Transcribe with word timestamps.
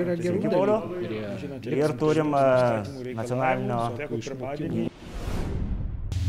Yra 0.00 0.14
gerų 0.20 0.40
dalykų. 0.44 1.72
Ir 1.76 1.94
turim 2.00 2.30
nacionalinio. 3.18 3.80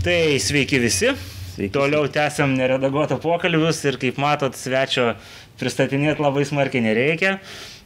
Tai 0.01 0.39
sveiki 0.41 0.79
visi. 0.81 1.11
Sveiki. 1.51 1.73
Toliau 1.75 2.07
tęsiam 2.11 2.53
neredaguotą 2.57 3.17
pokalbius 3.21 3.83
ir 3.85 3.97
kaip 4.01 4.17
matot, 4.21 4.55
svečio 4.57 5.11
pristatinėti 5.59 6.23
labai 6.23 6.45
smarkiai 6.47 6.81
nereikia. 6.85 7.35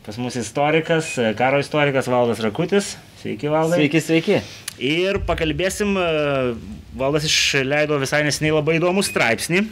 Pas 0.05 0.19
mus 0.21 0.35
istorikas, 0.37 1.15
karo 1.35 1.57
istorikas 1.63 2.05
Valdas 2.11 2.39
Rakutis. 2.45 2.91
Sveiki, 3.23 3.49
Valdai. 3.49 3.79
Sveiki, 3.81 4.01
sveiki. 4.05 4.37
Ir 4.85 5.17
pakalbėsim, 5.25 5.95
Valdas 6.95 7.25
išleido 7.25 7.97
visai 8.03 8.21
nesiniai 8.27 8.53
labai 8.59 8.77
įdomų 8.77 9.01
straipsnį. 9.07 9.63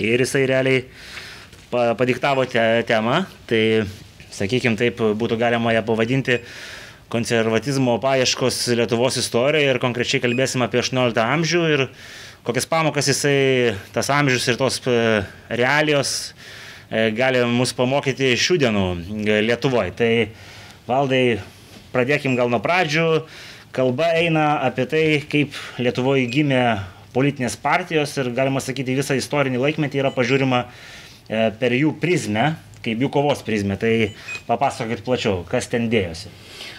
Ir 0.00 0.22
jisai 0.24 0.46
realiai 0.48 0.84
pa- 1.70 1.92
padiktavo 1.98 2.46
te, 2.48 2.64
temą. 2.88 3.26
Tai, 3.50 3.62
sakykime, 4.38 4.78
taip 4.78 5.02
būtų 5.18 5.38
galima 5.40 5.74
ją 5.74 5.82
pavadinti 5.86 6.40
konservatizmo 7.08 7.96
paieškos 8.02 8.66
Lietuvos 8.76 9.16
istorijoje 9.16 9.72
ir 9.72 9.80
konkrečiai 9.80 10.20
kalbėsim 10.20 10.64
apie 10.64 10.82
18 10.82 11.22
amžių 11.24 11.62
ir 11.72 11.84
kokias 12.44 12.68
pamokas 12.68 13.08
jisai, 13.08 13.76
tas 13.92 14.10
amžius 14.12 14.46
ir 14.48 14.58
tos 14.60 14.78
e, 14.84 15.22
realijos 15.48 16.12
e, 16.90 17.08
gali 17.16 17.42
mus 17.48 17.72
pamokyti 17.76 18.34
šių 18.40 18.58
dienų 18.64 18.84
e, 19.24 19.40
Lietuvoje. 19.48 19.94
Tai 19.96 20.12
valdai, 20.88 21.22
pradėkim 21.92 22.36
gal 22.38 22.52
nuo 22.52 22.60
pradžių. 22.64 23.08
Kalba 23.76 24.12
eina 24.20 24.46
apie 24.64 24.86
tai, 24.88 25.04
kaip 25.28 25.56
Lietuvoje 25.80 26.28
gimė 26.32 26.62
politinės 27.12 27.56
partijos 27.60 28.16
ir 28.20 28.32
galima 28.36 28.60
sakyti 28.64 28.96
visą 28.96 29.16
istorinį 29.16 29.60
laikmetį 29.64 30.04
yra 30.04 30.12
pažiūrima 30.12 30.66
per 31.28 31.74
jų 31.76 31.90
prizmę, 32.00 32.54
kaip 32.88 33.04
jų 33.04 33.10
kovos 33.12 33.44
prizmę. 33.46 33.78
Tai 33.80 33.92
papasakokit 34.48 35.04
plačiau, 35.06 35.42
kas 35.48 35.70
ten 35.70 35.88
dėjosi. 35.92 36.32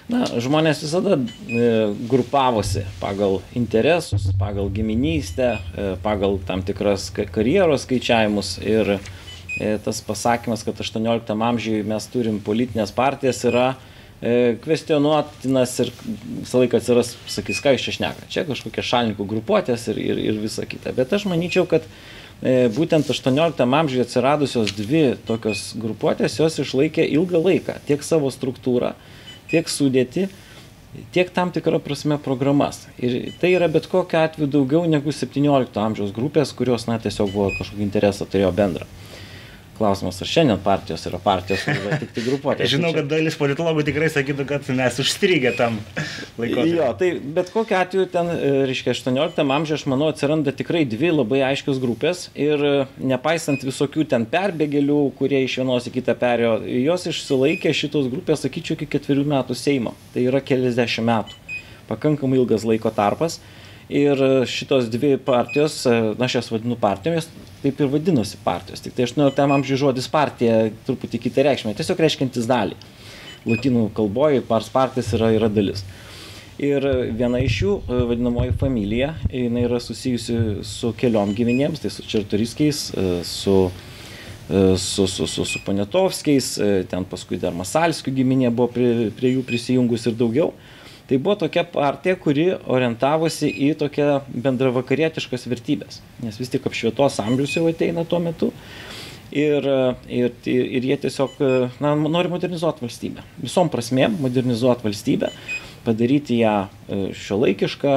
Na, 0.09 0.23
žmonės 0.41 0.81
visada 0.81 1.19
e, 1.19 1.65
grupavosi 2.09 2.81
pagal 2.97 3.43
interesus, 3.57 4.31
pagal 4.39 4.71
giminystę, 4.73 5.51
e, 5.77 5.91
pagal 6.01 6.39
tam 6.47 6.63
tikras 6.65 7.11
ka- 7.13 7.27
karjeros 7.29 7.85
skaičiavimus 7.85 8.55
ir 8.65 8.95
e, 8.95 9.77
tas 9.85 10.01
pasakymas, 10.01 10.65
kad 10.65 10.81
18 10.81 11.29
amžiuje 11.29 11.85
mes 11.85 12.09
turim 12.09 12.41
politinės 12.41 12.93
partijas 12.95 13.45
yra 13.45 13.75
kvestionuotinas 14.19 15.77
ir 15.79 15.93
visą 16.41 16.59
laiką 16.59 16.81
atsiras, 16.81 17.13
sakys, 17.31 17.61
ką 17.63 17.71
iš 17.77 17.85
čia 17.85 17.93
šneka. 17.95 18.25
Čia 18.33 18.41
kažkokie 18.49 18.83
šalininkų 18.83 19.27
grupuotės 19.29 19.85
ir, 19.93 20.01
ir, 20.03 20.19
ir 20.19 20.41
visa 20.41 20.65
kita. 20.67 20.91
Bet 20.97 21.13
aš 21.15 21.23
manyčiau, 21.31 21.63
kad 21.71 21.85
būtent 22.41 23.09
18 23.11 23.65
amžiuje 23.65 24.05
atsiradusios 24.05 24.71
dvi 24.77 25.17
tokios 25.27 25.73
grupuotės, 25.75 26.37
jos 26.39 26.59
išlaikė 26.63 27.03
ilgą 27.17 27.41
laiką 27.43 27.79
tiek 27.87 28.05
savo 28.05 28.31
struktūrą, 28.31 28.93
tiek 29.51 29.67
sudėti, 29.67 30.29
tiek 31.11 31.29
tam 31.35 31.51
tikrą 31.51 31.81
prasme 31.83 32.17
programas. 32.17 32.85
Ir 32.97 33.33
tai 33.41 33.51
yra 33.57 33.67
bet 33.71 33.89
kokiu 33.91 34.21
atveju 34.21 34.47
daugiau 34.55 34.85
negu 34.87 35.11
17 35.11 35.83
amžiaus 35.83 36.15
grupės, 36.15 36.55
kurios, 36.55 36.87
na, 36.87 36.99
tiesiog 37.01 37.33
buvo 37.35 37.51
kažkokį 37.59 37.85
interesą 37.85 38.29
turėjo 38.29 38.53
bendrą. 38.55 38.87
Klausimas, 39.79 40.17
ar 40.19 40.27
šiandien 40.27 40.59
partijos 40.59 41.05
yra 41.07 41.17
partijos, 41.23 41.61
yra 41.71 41.97
tik 42.01 42.09
tai 42.11 42.23
grupuotės. 42.25 42.67
Žinau, 42.73 42.89
kad 42.97 43.05
dalis 43.07 43.37
politologų 43.39 43.85
tikrai 43.87 44.09
sakytų, 44.11 44.45
kad 44.49 44.67
mes 44.75 44.97
užstrigę 44.99 45.53
tam 45.55 45.77
laikotarpiu. 46.35 46.73
Jo, 46.73 46.89
tai 46.99 47.11
bet 47.37 47.51
kokiu 47.53 47.77
atveju 47.79 48.09
ten, 48.11 48.31
e, 48.33 48.49
reiškia, 48.67 48.91
18 48.97 49.39
amžiuje, 49.55 49.77
aš 49.79 49.85
manau, 49.87 50.09
atsiranda 50.11 50.51
tikrai 50.55 50.83
dvi 50.89 51.13
labai 51.13 51.39
aiškios 51.53 51.79
grupės 51.79 52.25
ir 52.35 52.59
e, 52.59 52.73
nepaisant 53.13 53.63
visokių 53.63 54.03
ten 54.11 54.27
perbėgėlių, 54.27 54.99
kurie 55.19 55.45
iš 55.45 55.61
vienos 55.61 55.87
į 55.87 55.95
kitą 55.95 56.17
perėjo, 56.19 56.57
jos 56.83 57.07
išsilaikė 57.13 57.71
šitos 57.71 58.11
grupės, 58.11 58.43
sakyčiau, 58.43 58.75
iki 58.75 58.89
ketverių 58.97 59.23
metų 59.31 59.55
Seimo. 59.55 59.95
Tai 60.11 60.27
yra 60.27 60.43
keliasdešimt 60.43 61.07
metų. 61.07 61.39
Pakankamai 61.87 62.41
ilgas 62.41 62.67
laiko 62.67 62.91
tarpas. 62.93 63.39
Ir 63.89 64.21
e, 64.21 64.45
šitos 64.45 64.85
dvi 64.93 65.15
partijos, 65.17 65.81
e, 65.85 65.93
na 66.17 66.27
aš 66.27 66.35
jas 66.35 66.51
vadinu 66.53 66.75
partijomis, 66.77 67.25
taip 67.63 67.79
ir 67.81 67.89
vadinosi 67.89 68.37
partijos. 68.43 68.83
Tik 68.85 68.93
tai 68.93 69.07
18 69.07 69.41
amžiuje 69.55 69.79
žodis 69.81 70.07
partija 70.13 70.67
truputį 70.85 71.21
kitą 71.23 71.47
reikšmę, 71.47 71.73
tiesiog 71.77 72.03
reiškintis 72.05 72.45
dalį. 72.49 72.77
Latinų 73.49 73.87
kalboje 73.97 74.43
pars 74.45 74.69
partijas 74.69 75.09
yra, 75.17 75.31
yra 75.33 75.49
dalis. 75.49 75.81
Ir 76.61 76.85
viena 77.17 77.41
iš 77.41 77.57
jų, 77.63 77.75
e, 77.81 77.99
vadinamoji 78.11 78.53
familija, 78.61 79.15
jinai 79.33 79.65
yra 79.65 79.81
susijusi 79.81 80.59
su 80.67 80.93
keliom 80.93 81.33
giminėms, 81.33 81.81
tai 81.81 81.89
su 81.89 82.05
Čertoriskiais, 82.05 82.89
e, 82.93 83.11
su, 83.25 83.59
e, 84.51 84.75
su, 84.77 85.07
su, 85.07 85.25
su, 85.25 85.47
su 85.49 85.65
Panetovskiais, 85.65 86.57
e, 86.61 86.73
ten 86.91 87.09
paskui 87.09 87.41
dar 87.41 87.57
Masalskių 87.57 88.13
giminė 88.21 88.53
buvo 88.53 88.69
prie, 88.75 88.91
prie 89.17 89.33
jų 89.39 89.47
prisijungus 89.49 90.05
ir 90.05 90.19
daugiau. 90.19 90.53
Tai 91.09 91.17
buvo 91.17 91.33
tokia 91.41 91.63
partija, 91.65 92.13
kuri 92.21 92.51
orientavosi 92.69 93.47
į 93.49 93.71
tokią 93.81 94.19
bendravakarietiškas 94.45 95.47
vertybės, 95.49 96.03
nes 96.21 96.35
vis 96.37 96.51
tik 96.53 96.67
apšvietos 96.69 97.15
amžius 97.23 97.55
jau 97.55 97.63
ateina 97.65 98.03
tuo 98.05 98.19
metu. 98.21 98.51
Ir, 99.33 99.65
ir, 100.09 100.35
ir 100.45 100.85
jie 100.85 100.97
tiesiog 101.01 101.41
na, 101.81 101.95
nori 101.97 102.29
modernizuoti 102.29 102.85
valstybę. 102.85 103.25
Visom 103.41 103.71
prasmėm 103.73 104.19
modernizuoti 104.21 104.85
valstybę, 104.85 105.31
padaryti 105.85 106.39
ją 106.43 106.53
šio 107.17 107.39
laikišką, 107.41 107.95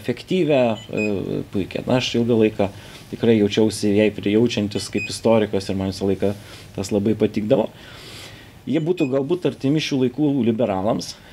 efektyvę, 0.00 0.60
e, 0.74 1.06
puikią. 1.54 1.84
Na, 1.86 2.00
aš 2.02 2.10
ilgą 2.18 2.40
laiką 2.42 2.70
tikrai 3.12 3.38
jaučiausi 3.38 3.94
jai 4.00 4.10
prijaučiantis 4.14 4.90
kaip 4.94 5.10
istorikas 5.14 5.70
ir 5.70 5.78
man 5.78 5.94
visą 5.94 6.10
laiką 6.10 6.34
tas 6.74 6.90
labai 6.94 7.14
patikdavo. 7.18 7.70
Jie 8.66 8.82
būtų 8.82 9.10
galbūt 9.14 9.50
artimi 9.50 9.82
šių 9.82 10.04
laikų 10.04 10.34
liberalams, 10.46 11.14
e, 11.14 11.27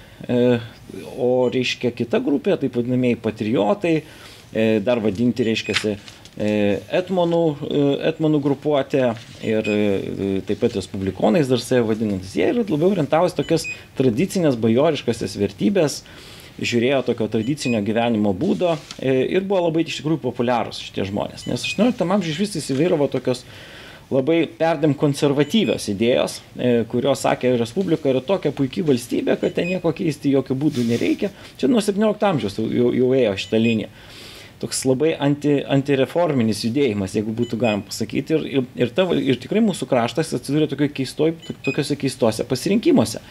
o 1.17 1.31
reiškia 1.51 1.91
kita 1.95 2.21
grupė, 2.23 2.55
taip 2.61 2.77
vadinamieji 2.77 3.19
patriotai, 3.23 3.95
e, 4.53 4.67
dar 4.85 5.01
vadinti 5.03 5.47
reiškia 5.47 5.97
etmonų, 6.35 7.41
e, 7.63 7.81
etmonų 8.11 8.39
grupuotė 8.43 9.03
ir 9.45 9.67
e, 9.71 10.41
taip 10.45 10.59
pat 10.59 10.75
respublikonais 10.75 11.47
dar 11.47 11.61
save 11.63 11.85
vadinantis. 11.87 12.35
Jie 12.35 12.49
yra 12.51 12.65
labiau 12.67 12.91
orientavosi 12.91 13.37
tokias 13.37 13.67
tradicinės 13.95 14.57
bajoriškasias 14.59 15.37
vertybės, 15.39 16.01
žiūrėjo 16.59 17.01
tokio 17.07 17.27
tradicinio 17.31 17.81
gyvenimo 17.83 18.33
būdo 18.35 18.75
e, 18.99 19.15
ir 19.35 19.47
buvo 19.47 19.69
labai 19.69 19.85
iš 19.85 20.01
tikrųjų 20.01 20.21
populiarūs 20.23 20.81
šitie 20.83 21.07
žmonės. 21.07 21.47
Nes 21.47 21.63
18 21.71 22.03
amžiuje 22.03 22.35
iš 22.35 22.43
vis 22.43 22.59
įsivyravo 22.61 23.07
tokios 23.11 23.45
labai 24.13 24.43
perdėm 24.59 24.93
konservatyvios 24.97 25.87
idėjos, 25.89 26.39
e, 26.57 26.83
kurios 26.89 27.23
sakė, 27.25 27.55
Respublika 27.59 28.11
yra 28.11 28.21
tokia 28.21 28.51
puikia 28.55 28.85
valstybė, 28.85 29.37
kad 29.41 29.55
ten 29.57 29.71
nieko 29.71 29.93
keisti 29.95 30.33
jokių 30.35 30.57
būdų 30.61 30.85
nereikia. 30.89 31.31
Čia 31.57 31.69
nuo 31.71 31.81
17 31.81 32.29
amžiaus 32.29 32.59
jau, 32.59 32.91
jau, 32.93 33.09
ėjo 33.17 33.33
šitą 33.41 33.61
liniją. 33.61 33.89
Toks 34.61 34.85
labai 34.87 35.11
anti, 35.19 35.57
antireforminis 35.67 36.61
judėjimas, 36.63 37.17
jeigu 37.17 37.33
būtų 37.35 37.59
galima 37.59 37.83
pasakyti. 37.89 38.37
Ir, 38.37 38.45
ir, 38.45 38.69
ir, 38.85 38.93
ta, 38.95 39.07
ir 39.11 39.41
tikrai 39.41 39.63
mūsų 39.65 39.89
kraštas 39.89 40.31
atsidūrė 40.37 40.69
tokiuose 40.71 41.97
keistuose 41.99 42.47
pasirinkimuose. 42.47 43.23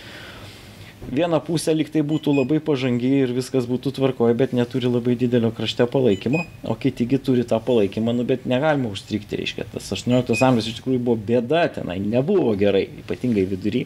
Viena 1.12 1.37
pusė 1.44 1.75
liktai 1.76 2.00
būtų 2.06 2.32
labai 2.32 2.60
pažangi 2.65 3.10
ir 3.25 3.32
viskas 3.37 3.66
būtų 3.69 3.92
tvarkoje, 3.98 4.34
bet 4.38 4.54
neturi 4.56 4.88
labai 4.88 5.16
didelio 5.20 5.50
krašte 5.53 5.84
palaikymo, 5.91 6.41
o 6.65 6.76
kitigi 6.81 7.19
turi 7.20 7.44
tą 7.44 7.59
palaikymą, 7.60 8.15
nu, 8.16 8.25
bet 8.25 8.47
negalima 8.48 8.88
užstrikti, 8.94 9.37
reiškia, 9.41 9.66
tas 9.75 9.91
18 9.92 10.41
amžius 10.48 10.70
iš 10.70 10.78
tikrųjų 10.78 11.03
buvo 11.04 11.19
bėda, 11.28 11.66
tenai 11.76 11.98
nebuvo 12.00 12.54
gerai, 12.56 12.87
ypatingai 13.04 13.44
vidury, 13.50 13.84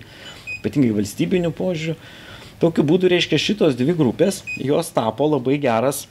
ypatingai 0.61 0.95
valstybinių 1.01 1.51
požiūrių. 1.59 1.99
Tokiu 2.63 2.87
būdu, 2.87 3.11
reiškia, 3.11 3.39
šitos 3.43 3.77
dvi 3.79 3.99
grupės, 3.99 4.41
jos 4.63 4.95
tapo 4.95 5.27
labai 5.31 5.59
geras, 5.63 6.07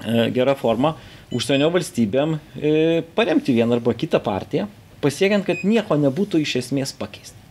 e, 0.00 0.30
gera 0.32 0.56
forma 0.56 0.96
užsienio 1.32 1.68
valstybėm 1.72 2.36
e, 2.36 3.04
paremti 3.16 3.56
vieną 3.56 3.76
arba 3.78 3.96
kitą 3.96 4.24
partiją, 4.24 4.68
pasiekiant, 5.04 5.44
kad 5.44 5.64
nieko 5.68 6.00
nebūtų 6.00 6.40
iš 6.44 6.60
esmės 6.64 6.96
pakeisti. 6.96 7.43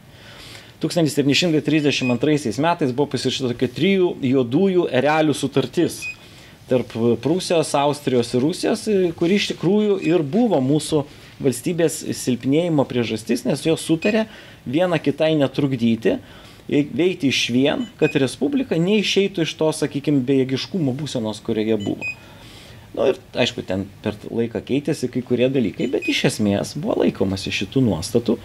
1732 0.83 2.59
metais 2.59 2.91
buvo 2.91 3.08
pasirašyta 3.13 3.53
tokia 3.53 3.72
trijų 3.72 4.09
juodųjų 4.34 4.90
erelių 4.91 5.35
sutartis 5.37 6.02
tarp 6.69 6.93
Prūsijos, 7.23 7.73
Austrijos 7.75 8.31
ir 8.34 8.43
Rusijos, 8.43 8.85
kuri 9.19 9.40
iš 9.40 9.52
tikrųjų 9.53 9.99
ir 10.05 10.23
buvo 10.23 10.59
mūsų 10.63 11.03
valstybės 11.43 11.99
silpnėjimo 12.16 12.85
priežastis, 12.87 13.43
nes 13.47 13.63
jos 13.66 13.84
sutarė 13.84 14.28
vieną 14.69 14.99
kitai 15.03 15.34
netrukdyti, 15.40 16.17
veikti 16.69 17.31
iš 17.31 17.41
vien, 17.53 17.87
kad 17.99 18.16
Respublika 18.19 18.78
neišeitų 18.79 19.43
iš 19.43 19.55
to, 19.59 19.72
sakykime, 19.75 20.23
bejėgiškumo 20.28 20.96
būsenos, 20.96 21.41
kurioje 21.43 21.79
buvo. 21.81 22.08
Na 22.93 23.08
nu, 23.08 23.09
ir 23.09 23.19
aišku, 23.41 23.63
ten 23.66 23.87
per 24.03 24.16
laiką 24.29 24.61
keitėsi 24.63 25.09
kai 25.09 25.23
kurie 25.25 25.49
dalykai, 25.49 25.90
bet 25.90 26.05
iš 26.09 26.28
esmės 26.29 26.75
buvo 26.78 27.02
laikomasi 27.02 27.52
šitų 27.52 27.81
nuostatų. 27.87 28.37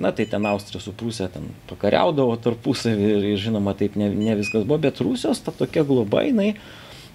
Na 0.00 0.12
tai 0.16 0.24
ten 0.24 0.46
Austrija 0.48 0.80
su 0.80 0.94
Prūsija 0.96 1.28
ten 1.34 1.50
pakariaudavo 1.68 2.38
tarpusavį 2.40 3.10
ir, 3.10 3.26
ir 3.34 3.42
žinoma 3.42 3.74
taip 3.76 3.98
ne, 4.00 4.08
ne 4.08 4.38
viskas 4.38 4.64
buvo, 4.64 4.78
bet 4.86 5.02
Rusijos 5.04 5.42
ta 5.44 5.52
tokia 5.52 5.84
globa 5.84 6.22
jinai 6.24 6.54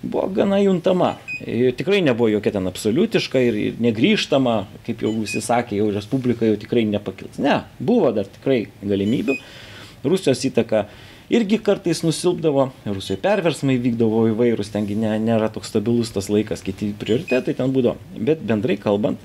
buvo 0.02 0.28
gana 0.32 0.60
juntama. 0.62 1.16
Ir 1.42 1.74
tikrai 1.76 2.04
nebuvo 2.06 2.30
jokia 2.30 2.54
ten 2.56 2.70
absoliutiška 2.70 3.42
ir, 3.44 3.58
ir 3.58 3.82
negryžtama, 3.82 4.62
kaip 4.86 5.02
jau 5.04 5.12
visi 5.18 5.42
sakė, 5.44 5.80
jau 5.80 5.90
Respublika 5.96 6.48
jau 6.48 6.60
tikrai 6.60 6.86
nepakils. 6.88 7.40
Ne, 7.42 7.64
buvo 7.80 8.14
dar 8.16 8.30
tikrai 8.30 8.68
galimybių. 8.86 9.36
Rusijos 10.06 10.46
įtaka 10.48 10.86
irgi 11.34 11.60
kartais 11.66 12.04
nusilpdavo, 12.06 12.70
Rusijoje 12.88 13.20
perversmai 13.26 13.76
vykdavo 13.82 14.28
įvairūs, 14.32 14.72
tengi 14.74 14.96
ne, 15.00 15.18
nėra 15.24 15.50
toks 15.54 15.74
stabilus 15.74 16.14
tas 16.16 16.30
laikas, 16.32 16.64
kiti 16.64 16.94
prioritetai 17.00 17.58
ten 17.58 17.74
būdavo. 17.76 17.98
Bet 18.16 18.46
bendrai 18.46 18.78
kalbant, 18.80 19.20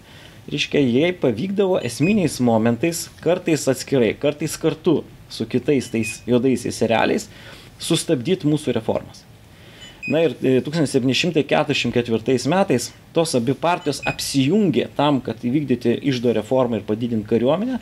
reiškia, 0.50 0.80
jai 0.80 1.12
pavykdavo 1.16 1.78
esminiais 1.84 2.38
momentais, 2.44 3.08
kartais 3.24 3.66
atskirai, 3.70 4.14
kartais 4.20 4.56
kartu 4.60 5.02
su 5.32 5.46
kitais 5.50 5.90
tais 5.90 6.16
juodaisiais 6.28 6.80
realiais, 6.90 7.28
sustabdyti 7.82 8.48
mūsų 8.48 8.74
reformas. 8.76 9.24
Na 10.08 10.20
ir 10.26 10.34
1744 10.36 12.34
e, 12.34 12.48
metais 12.52 12.90
tos 13.16 13.32
abi 13.38 13.54
partijos 13.56 14.02
apsijungė 14.04 14.90
tam, 14.96 15.22
kad 15.24 15.40
įvykdyti 15.40 15.96
išdo 16.12 16.34
reformą 16.36 16.80
ir 16.80 16.84
padidinti 16.88 17.30
kariuomenę, 17.30 17.80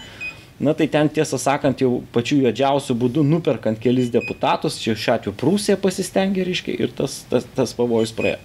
Na 0.62 0.74
tai 0.78 0.86
ten 0.86 1.08
tiesą 1.10 1.40
sakant 1.42 1.80
jau 1.82 2.04
pačiu 2.14 2.36
juodžiausiu 2.44 2.94
būdu 2.94 3.24
nuperkant 3.26 3.80
kelis 3.82 4.12
deputatus, 4.14 4.76
čia 4.78 4.94
šiuo 4.94 5.14
atveju 5.16 5.32
Prūsija 5.40 5.74
pasistengė, 5.82 6.44
reiškia, 6.46 6.76
ir 6.84 6.92
tas, 6.94 7.24
tas, 7.30 7.48
tas 7.56 7.72
pavojus 7.74 8.12
praėjo. 8.14 8.38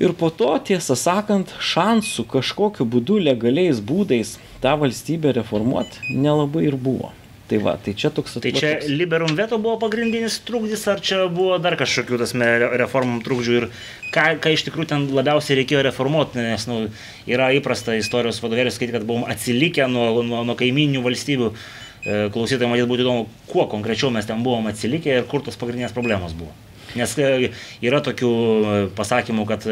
Ir 0.00 0.14
po 0.18 0.30
to, 0.34 0.50
tiesą 0.58 0.96
sakant, 0.98 1.52
šansų 1.62 2.24
kažkokiu 2.32 2.86
būdu 2.90 3.20
legaliais 3.22 3.78
būdais 3.78 4.38
tą 4.62 4.74
valstybę 4.80 5.34
reformuoti 5.36 6.16
nelabai 6.18 6.64
ir 6.66 6.74
buvo. 6.74 7.12
Tai 7.44 7.58
va, 7.60 7.74
tai 7.76 7.92
čia 7.92 8.08
toks. 8.08 8.38
Tai 8.40 8.50
čia 8.56 8.72
liberum 8.88 9.36
veto 9.36 9.58
buvo 9.60 9.76
pagrindinis 9.82 10.38
trukdys, 10.48 10.86
ar 10.88 11.02
čia 11.04 11.26
buvo 11.28 11.58
dar 11.60 11.76
kažkokių 11.76 12.18
tas 12.22 12.32
reformų 12.80 13.20
trukdžių 13.26 13.56
ir 13.58 13.66
ką, 14.14 14.24
ką 14.40 14.54
iš 14.56 14.64
tikrųjų 14.66 14.88
ten 14.94 15.06
labiausiai 15.12 15.58
reikėjo 15.60 15.84
reformuoti, 15.84 16.40
nes 16.40 16.64
nu, 16.70 16.80
yra 17.28 17.50
įprasta 17.54 17.98
istorijos 18.00 18.40
vadovėlis 18.42 18.78
skaityti, 18.78 18.96
kad 18.96 19.06
buvom 19.06 19.28
atsilikę 19.28 19.86
nuo, 19.92 20.24
nuo, 20.24 20.40
nuo 20.48 20.56
kaiminių 20.58 21.04
valstybių. 21.04 21.52
E, 22.04 22.16
klausytojai 22.32 22.72
matyt 22.72 22.88
būtų 22.88 23.04
įdomu, 23.04 23.28
kuo 23.52 23.68
konkrečiau 23.68 24.10
mes 24.12 24.26
ten 24.28 24.40
buvom 24.44 24.72
atsilikę 24.72 25.20
ir 25.20 25.28
kur 25.28 25.44
tos 25.44 25.60
pagrindinės 25.60 25.92
problemos 25.96 26.32
buvo. 26.36 26.52
Nes 26.98 27.16
e, 27.18 27.50
yra 27.84 28.00
tokių 28.04 28.30
e, 28.30 28.76
pasakymų, 28.98 29.46
kad 29.50 29.66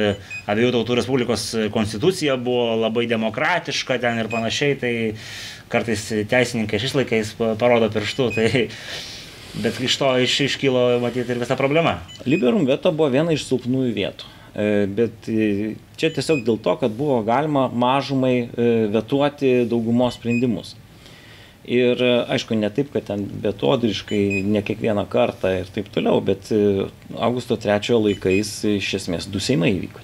abiejų 0.50 0.72
tautų 0.76 0.98
Respublikos 0.98 1.46
konstitucija 1.74 2.36
buvo 2.40 2.74
labai 2.80 3.06
demokratiška 3.10 4.00
ten 4.02 4.20
ir 4.22 4.30
panašiai, 4.32 4.76
tai 4.80 4.92
kartais 5.72 6.04
teisininkai 6.28 6.82
šiais 6.82 6.98
laikais 6.98 7.32
parodo 7.60 7.88
pirštu, 7.92 8.28
tai 8.36 8.50
bet 9.64 9.80
iš 9.80 9.98
to 10.00 10.12
iš, 10.24 10.38
iškylo 10.48 10.84
matyti 11.02 11.34
ir 11.34 11.42
visa 11.42 11.56
problema. 11.58 11.98
Liberum 12.26 12.66
veto 12.69 12.92
buvo 12.92 13.10
viena 13.12 13.34
iš 13.34 13.46
silpnųjų 13.48 13.96
vietų. 13.96 14.30
E, 14.52 14.84
bet 14.84 15.28
e, 15.32 15.75
čia 15.96 16.10
tiesiog 16.12 16.42
dėl 16.44 16.58
to, 16.60 16.75
kad 16.80 16.92
buvo 16.92 17.22
galima 17.25 17.68
mažumai 17.72 18.34
e, 18.44 18.70
vetuoti 18.92 19.62
daugumos 19.68 20.18
sprendimus. 20.18 20.75
Ir 21.62 22.00
aišku, 22.03 22.56
ne 22.59 22.70
taip, 22.75 22.88
kad 22.91 23.06
ten 23.06 23.23
betodriškai, 23.44 24.43
ne 24.50 24.64
kiekvieną 24.67 25.05
kartą 25.11 25.53
ir 25.61 25.69
taip 25.70 25.93
toliau, 25.94 26.19
bet 26.25 26.50
Augusto 27.14 27.55
trečiojo 27.55 28.00
laikais 28.09 28.56
iš 28.73 28.97
esmės 28.99 29.31
du 29.31 29.38
seimai 29.38 29.70
įvyko 29.76 30.03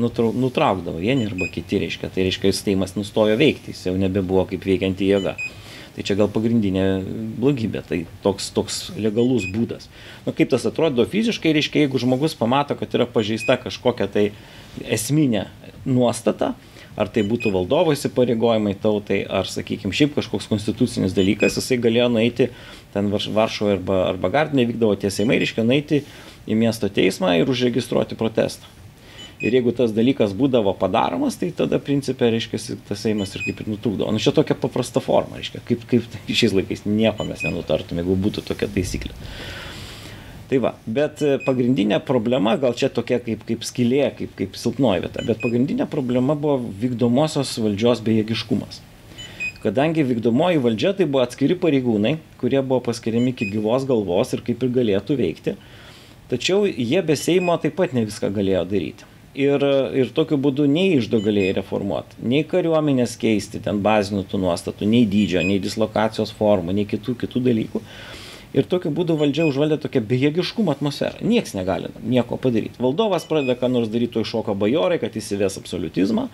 nutraukdavo 0.00 0.98
vieni 0.98 1.26
arba 1.26 1.48
kiti, 1.52 1.80
reiškia. 1.84 2.10
Tai 2.12 2.26
reiškia, 2.26 2.52
Seimas 2.54 2.96
nustojo 2.96 3.36
veikti, 3.40 3.74
jis 3.74 3.88
jau 3.88 3.96
nebebuvo 3.98 4.46
kaip 4.50 4.64
veikianti 4.66 5.08
jėga. 5.10 5.36
Tai 5.90 6.04
čia 6.06 6.14
gal 6.16 6.30
pagrindinė 6.30 6.84
blogybė, 7.40 7.82
tai 7.86 8.04
toks, 8.24 8.52
toks 8.54 8.78
legalus 8.96 9.48
būdas. 9.50 9.88
Na 10.26 10.32
kaip 10.36 10.52
tas 10.52 10.64
atrodo 10.68 11.04
fiziškai, 11.08 11.52
reiškia, 11.56 11.84
jeigu 11.84 12.00
žmogus 12.00 12.36
pamato, 12.38 12.76
kad 12.78 12.94
yra 12.96 13.08
pažeista 13.10 13.58
kažkokia 13.60 14.06
tai 14.12 14.26
esminė 14.86 15.48
nuostata, 15.84 16.54
ar 17.00 17.08
tai 17.12 17.24
būtų 17.26 17.52
valdovo 17.54 17.94
įsipareigojimai 17.96 18.74
tautai, 18.82 19.22
ar, 19.24 19.48
sakykime, 19.48 19.94
šiaip 19.96 20.16
kažkoks 20.18 20.50
konstitucinis 20.50 21.16
dalykas, 21.16 21.56
jisai 21.56 21.80
galėjo 21.80 22.10
nueiti, 22.12 22.50
ten 22.94 23.08
Varšuvoje 23.12 23.78
arba, 23.78 24.02
arba 24.10 24.32
Gardinė 24.34 24.66
vykdavo 24.68 24.98
tiesiai, 25.00 25.28
reiškia, 25.30 25.64
nueiti 25.64 26.02
į 26.50 26.58
miesto 26.60 26.90
teismą 26.92 27.36
ir 27.38 27.50
užregistruoti 27.50 28.18
protestą. 28.20 28.68
Ir 29.40 29.54
jeigu 29.56 29.72
tas 29.72 29.94
dalykas 29.96 30.34
būdavo 30.36 30.74
padaromas, 30.76 31.38
tai 31.40 31.48
tada 31.56 31.78
principė, 31.80 32.28
reiškia, 32.34 32.58
tas 32.90 33.00
Seimas 33.00 33.32
ir 33.32 33.46
kaip 33.46 33.62
ir 33.62 33.70
nutrūkdavo. 33.72 34.12
Nu, 34.12 34.20
čia 34.20 34.34
tokia 34.36 34.52
paprasta 34.52 35.00
forma, 35.00 35.38
reiškia, 35.40 35.62
kaip, 35.64 35.86
kaip 35.88 36.18
šiais 36.28 36.52
laikais 36.58 36.84
nieko 36.84 37.24
mes 37.24 37.40
nenutartume, 37.46 38.04
jeigu 38.04 38.18
būtų 38.20 38.44
tokia 38.50 38.68
taisyklė. 38.74 39.16
Tai 40.50 40.58
va, 40.58 40.72
bet 40.82 41.20
e, 41.22 41.36
pagrindinė 41.44 42.00
problema, 42.02 42.56
gal 42.58 42.74
čia 42.78 42.88
tokia 42.90 43.20
kaip, 43.22 43.44
kaip 43.46 43.66
skilė, 43.66 44.08
kaip, 44.18 44.32
kaip 44.38 44.56
silpnoji 44.58 45.04
vieta, 45.04 45.22
bet 45.26 45.38
pagrindinė 45.42 45.86
problema 45.90 46.34
buvo 46.34 46.56
vykdomosios 46.80 47.52
valdžios 47.62 48.02
bejėgiškumas. 48.06 48.80
Kadangi 49.62 50.02
vykdomoji 50.08 50.62
valdžia 50.64 50.94
tai 50.98 51.06
buvo 51.06 51.22
atskiri 51.22 51.54
pareigūnai, 51.60 52.16
kurie 52.40 52.58
buvo 52.64 52.80
paskiriami 52.88 53.30
iki 53.34 53.46
gyvos 53.52 53.86
galvos 53.86 54.34
ir 54.34 54.42
kaip 54.46 54.66
ir 54.66 54.74
galėtų 54.80 55.20
veikti, 55.20 55.54
tačiau 56.32 56.66
jie 56.66 57.04
be 57.06 57.14
Seimo 57.20 57.54
taip 57.62 57.78
pat 57.78 57.94
ne 57.94 58.02
viską 58.08 58.32
galėjo 58.34 58.66
daryti 58.72 59.10
ir, 59.34 59.64
ir 59.94 60.10
tokiu 60.14 60.38
būdu 60.40 60.66
nei 60.70 60.96
išdo 60.98 61.20
galėjai 61.22 61.58
reformuoti, 61.60 62.18
nei 62.22 62.42
kariuomenės 62.48 63.16
keisti 63.20 63.60
ten 63.62 63.80
bazinių 63.84 64.24
tų 64.30 64.40
nuostatų, 64.44 64.88
nei 64.90 65.06
dydžio, 65.08 65.42
nei 65.46 65.60
dislokacijos 65.62 66.32
formų, 66.36 66.74
nei 66.74 66.86
kitų, 66.90 67.16
kitų 67.22 67.44
dalykų. 67.46 67.82
Ir 68.50 68.66
tokiu 68.66 68.90
būdu 68.90 69.14
valdžia 69.18 69.44
užvaldė 69.46 69.78
tokią 69.78 70.02
bejėgiškumo 70.10 70.72
atmosferą. 70.74 71.20
Niekas 71.22 71.54
negali 71.54 71.92
nieko 72.02 72.38
padaryti. 72.40 72.80
Valdovas 72.82 73.26
pradeda 73.28 73.54
ką 73.58 73.70
nors 73.70 73.92
daryti, 73.92 74.16
to 74.16 74.24
iššoka 74.26 74.56
bajorai, 74.58 74.98
kad 75.02 75.14
įsives 75.14 75.58
absolutizmą. 75.60 76.26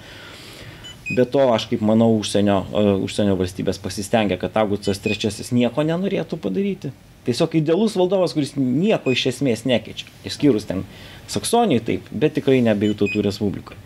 Be 1.12 1.26
to, 1.28 1.42
aš 1.54 1.68
kaip 1.70 1.84
manau, 1.86 2.08
užsienio, 2.18 2.62
uh, 2.72 2.88
užsienio 3.04 3.36
valstybės 3.38 3.78
pasistengia, 3.78 4.40
kad 4.40 4.56
Augustas 4.58 4.98
III 5.04 5.52
nieko 5.54 5.84
nenorėtų 5.86 6.40
padaryti. 6.40 6.90
Tiesiog 7.26 7.58
idealus 7.58 7.94
valdovas, 7.98 8.34
kuris 8.34 8.54
nieko 8.56 9.12
iš 9.12 9.28
esmės 9.32 9.64
nekeičia. 9.68 10.08
Išskyrus 10.26 10.66
ten 10.66 10.84
Saksonijai 11.30 11.82
taip, 11.82 12.10
bet 12.10 12.36
tikrai 12.38 12.60
ne 12.62 12.72
abiejų 12.72 12.96
tautų 13.02 13.24
respublikai. 13.26 13.78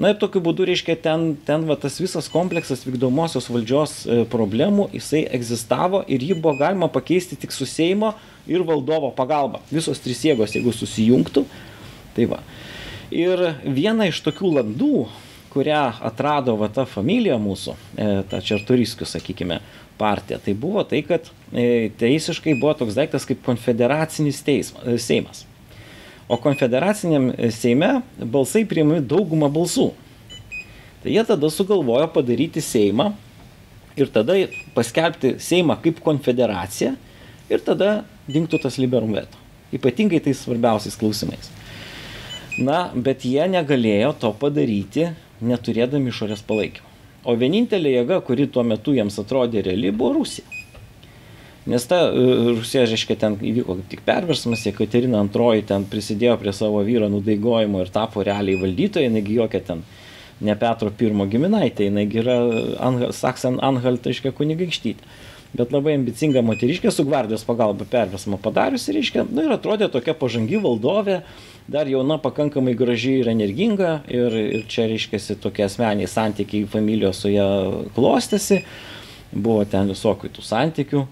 Na 0.00 0.12
ir 0.12 0.16
tokiu 0.20 0.40
būdu, 0.40 0.64
reiškia, 0.70 0.94
ten, 1.04 1.24
ten 1.44 1.66
va, 1.68 1.76
tas 1.76 1.98
visas 2.00 2.30
kompleksas 2.32 2.86
vykdomosios 2.86 3.50
valdžios 3.52 3.96
e, 4.06 4.22
problemų, 4.32 4.88
jisai 4.96 5.26
egzistavo 5.36 6.00
ir 6.08 6.24
jį 6.24 6.38
buvo 6.38 6.54
galima 6.62 6.88
pakeisti 6.92 7.36
tik 7.36 7.52
su 7.52 7.68
Seimo 7.68 8.14
ir 8.48 8.64
valdovo 8.64 9.12
pagalba. 9.16 9.60
Visos 9.68 10.00
trys 10.00 10.24
jėgos, 10.24 10.56
jeigu 10.56 10.72
susijungtų, 10.72 11.44
tai 12.16 12.26
va. 12.30 12.40
Ir 13.12 13.44
viena 13.68 14.08
iš 14.08 14.22
tokių 14.24 14.54
landų, 14.56 15.04
kurią 15.52 15.84
atrado 16.08 16.56
va 16.56 16.72
ta 16.72 16.86
familija 16.88 17.36
mūsų, 17.36 17.76
e, 17.76 18.10
ta 18.32 18.40
Čertoriskių, 18.40 19.04
sakykime, 19.04 19.60
partija, 20.00 20.40
tai 20.40 20.56
buvo 20.56 20.88
tai, 20.88 21.04
kad 21.04 21.28
e, 21.52 21.92
teisiškai 22.00 22.56
buvo 22.56 22.72
toks 22.80 22.96
daiktas 22.96 23.28
kaip 23.28 23.44
konfederacinis 23.44 24.40
teismas, 24.46 25.04
Seimas 25.04 25.44
o 26.28 26.38
konfederaciniam 26.40 27.30
Seime 27.50 28.02
balsai 28.18 28.64
priimami 28.68 29.02
daugumą 29.04 29.50
balsų. 29.52 29.90
Tai 31.02 31.10
jie 31.10 31.24
tada 31.26 31.50
sugalvojo 31.50 32.06
padaryti 32.14 32.62
Seimą 32.62 33.10
ir 33.98 34.10
tada 34.14 34.36
paskelbti 34.76 35.36
Seimą 35.42 35.78
kaip 35.82 35.98
konfederaciją 36.04 36.94
ir 37.50 37.64
tada 37.66 38.04
dinktų 38.30 38.62
tas 38.62 38.78
liberum 38.78 39.12
veto. 39.16 39.40
Ypatingai 39.74 40.20
tais 40.22 40.38
svarbiausiais 40.44 40.98
klausimais. 41.00 41.50
Na, 42.60 42.90
bet 42.94 43.24
jie 43.24 43.44
negalėjo 43.48 44.12
to 44.20 44.30
padaryti, 44.36 45.08
neturėdami 45.40 46.12
išorės 46.12 46.44
palaikymą. 46.44 46.88
O 47.24 47.36
vienintelė 47.38 47.96
jėga, 47.96 48.18
kuri 48.26 48.48
tuo 48.50 48.64
metu 48.66 48.92
jiems 48.96 49.18
atrodė 49.22 49.62
reali, 49.64 49.92
buvo 49.94 50.18
Rusija. 50.18 50.61
Nes 51.66 51.84
ta 51.86 51.98
e, 52.10 52.22
Rusija, 52.56 52.84
reiškia, 52.90 53.16
ten 53.20 53.36
įvyko 53.38 53.76
kaip 53.78 53.90
tik 53.92 54.00
perversmas, 54.06 54.64
Jekaterina 54.66 55.20
II 55.22 55.66
ten 55.68 55.84
prisidėjo 55.90 56.36
prie 56.40 56.54
savo 56.56 56.80
vyro 56.82 57.06
nudaigojimo 57.12 57.84
ir 57.84 57.92
tapo 57.94 58.24
realiai 58.26 58.58
valdytoja, 58.58 59.12
negi 59.14 59.38
jokia 59.38 59.60
ten 59.68 59.84
ne 60.42 60.56
Petro 60.58 60.90
I 60.90 61.28
giminaitė, 61.30 61.86
jinai 61.86 62.08
yra 62.10 62.38
Angel, 62.82 63.12
Saksen 63.14 63.60
Anhalt, 63.62 64.06
reiškia, 64.06 64.34
kunigaikštytė. 64.34 65.06
Bet 65.52 65.68
labai 65.68 65.98
ambicinga 65.98 66.40
moteriškė 66.48 66.90
su 66.90 67.04
gvardijos 67.04 67.42
pagalba 67.44 67.84
perversmą 67.84 68.38
padariusi, 68.40 68.94
reiškia, 68.96 69.26
nu 69.28 69.44
ir 69.44 69.52
atrodė 69.52 69.90
tokia 69.92 70.14
pažangi 70.16 70.56
valdovė, 70.64 71.18
dar 71.70 71.90
jauna, 71.90 72.16
pakankamai 72.24 72.72
graži 72.74 73.18
ir 73.20 73.28
energinga 73.30 73.98
ir, 74.08 74.32
ir 74.56 74.64
čia, 74.72 74.86
reiškia, 74.88 75.20
tokie 75.44 75.66
asmeniai 75.68 76.08
santykiai 76.08 76.64
familijos 76.72 77.20
su 77.20 77.34
ją 77.34 77.50
klostėsi, 77.92 78.62
buvo 79.32 79.66
ten 79.68 79.92
visokių 79.92 80.32
tų 80.32 80.46
santykių. 80.48 81.04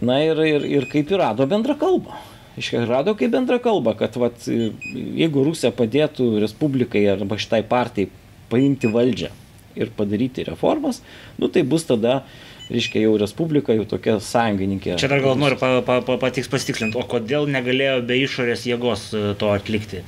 Na 0.00 0.18
ir, 0.24 0.38
ir, 0.48 0.64
ir 0.66 0.86
kaip 0.90 1.10
ir 1.12 1.20
rado 1.22 1.46
bendrą 1.46 1.76
kalbą. 1.78 2.16
Iškai 2.58 2.84
rado 2.88 3.14
kaip 3.16 3.32
bendrą 3.32 3.58
kalbą, 3.62 3.94
kad 3.96 4.16
vat, 4.20 4.44
jeigu 4.46 5.44
Rusija 5.46 5.72
padėtų 5.76 6.34
Respublikai 6.42 7.06
arba 7.14 7.38
šitai 7.40 7.62
partijai 7.68 8.10
paimti 8.52 8.90
valdžią 8.92 9.30
ir 9.78 9.92
padaryti 9.96 10.44
reformas, 10.44 11.00
nu 11.40 11.48
tai 11.48 11.62
bus 11.64 11.86
tada, 11.88 12.20
reiškia, 12.68 13.06
jau 13.06 13.16
Respublika, 13.20 13.72
jau 13.76 13.86
tokia 13.88 14.18
sąjungininkė. 14.20 14.98
Čia 15.00 15.08
dar 15.14 15.24
gal 15.24 15.40
noriu 15.40 15.56
pa, 15.60 15.78
pa, 15.86 16.00
pa, 16.04 16.18
patiks 16.20 16.50
pasitikslinti, 16.52 17.00
o 17.00 17.06
kodėl 17.08 17.48
negalėjo 17.48 18.02
be 18.08 18.20
išorės 18.20 18.66
jėgos 18.68 19.08
e, 19.16 19.26
to 19.40 19.52
atlikti? 19.54 20.04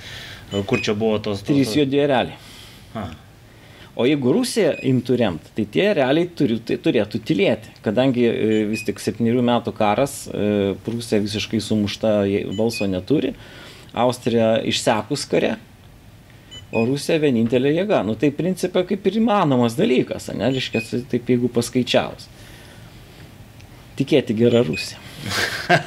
Kur 0.69 0.85
čia 0.85 0.93
buvo 0.93 1.17
tos... 1.19 1.41
tos... 1.41 1.49
Trys 1.49 1.73
juodi 1.79 2.05
realiai. 2.05 2.37
O 3.95 4.09
jeigu 4.09 4.33
Rusija 4.35 4.73
imtų 4.83 5.17
remti, 5.21 5.53
tai 5.55 5.65
tie 5.71 5.85
realiai 5.95 6.27
turi, 6.35 6.57
tai 6.67 6.81
turėtų 6.83 7.21
tylėti, 7.29 7.77
kadangi 7.85 8.25
e, 8.27 8.57
vis 8.67 8.83
tik 8.87 8.99
septynių 8.99 9.45
metų 9.47 9.71
karas, 9.77 10.25
e, 10.27 10.73
Prūsija 10.83 11.21
visiškai 11.23 11.61
sumušta, 11.63 12.17
balso 12.59 12.89
neturi, 12.91 13.31
Austrija 13.95 14.57
išsekus 14.67 15.29
kare, 15.31 15.53
o 16.75 16.83
Rusija 16.89 17.21
vienintelė 17.23 17.71
jėga. 17.77 18.01
Nu 18.03 18.17
tai 18.19 18.33
principė 18.35 18.83
kaip 18.89 19.07
ir 19.07 19.21
įmanomas 19.21 19.79
dalykas, 19.79 20.27
ne, 20.35 20.51
reiškia, 20.51 20.83
taip 21.13 21.31
jeigu 21.31 21.53
paskaičiavus. 21.55 22.27
Tikėti 23.95 24.35
gerą 24.35 24.65
Rusiją. 24.67 24.99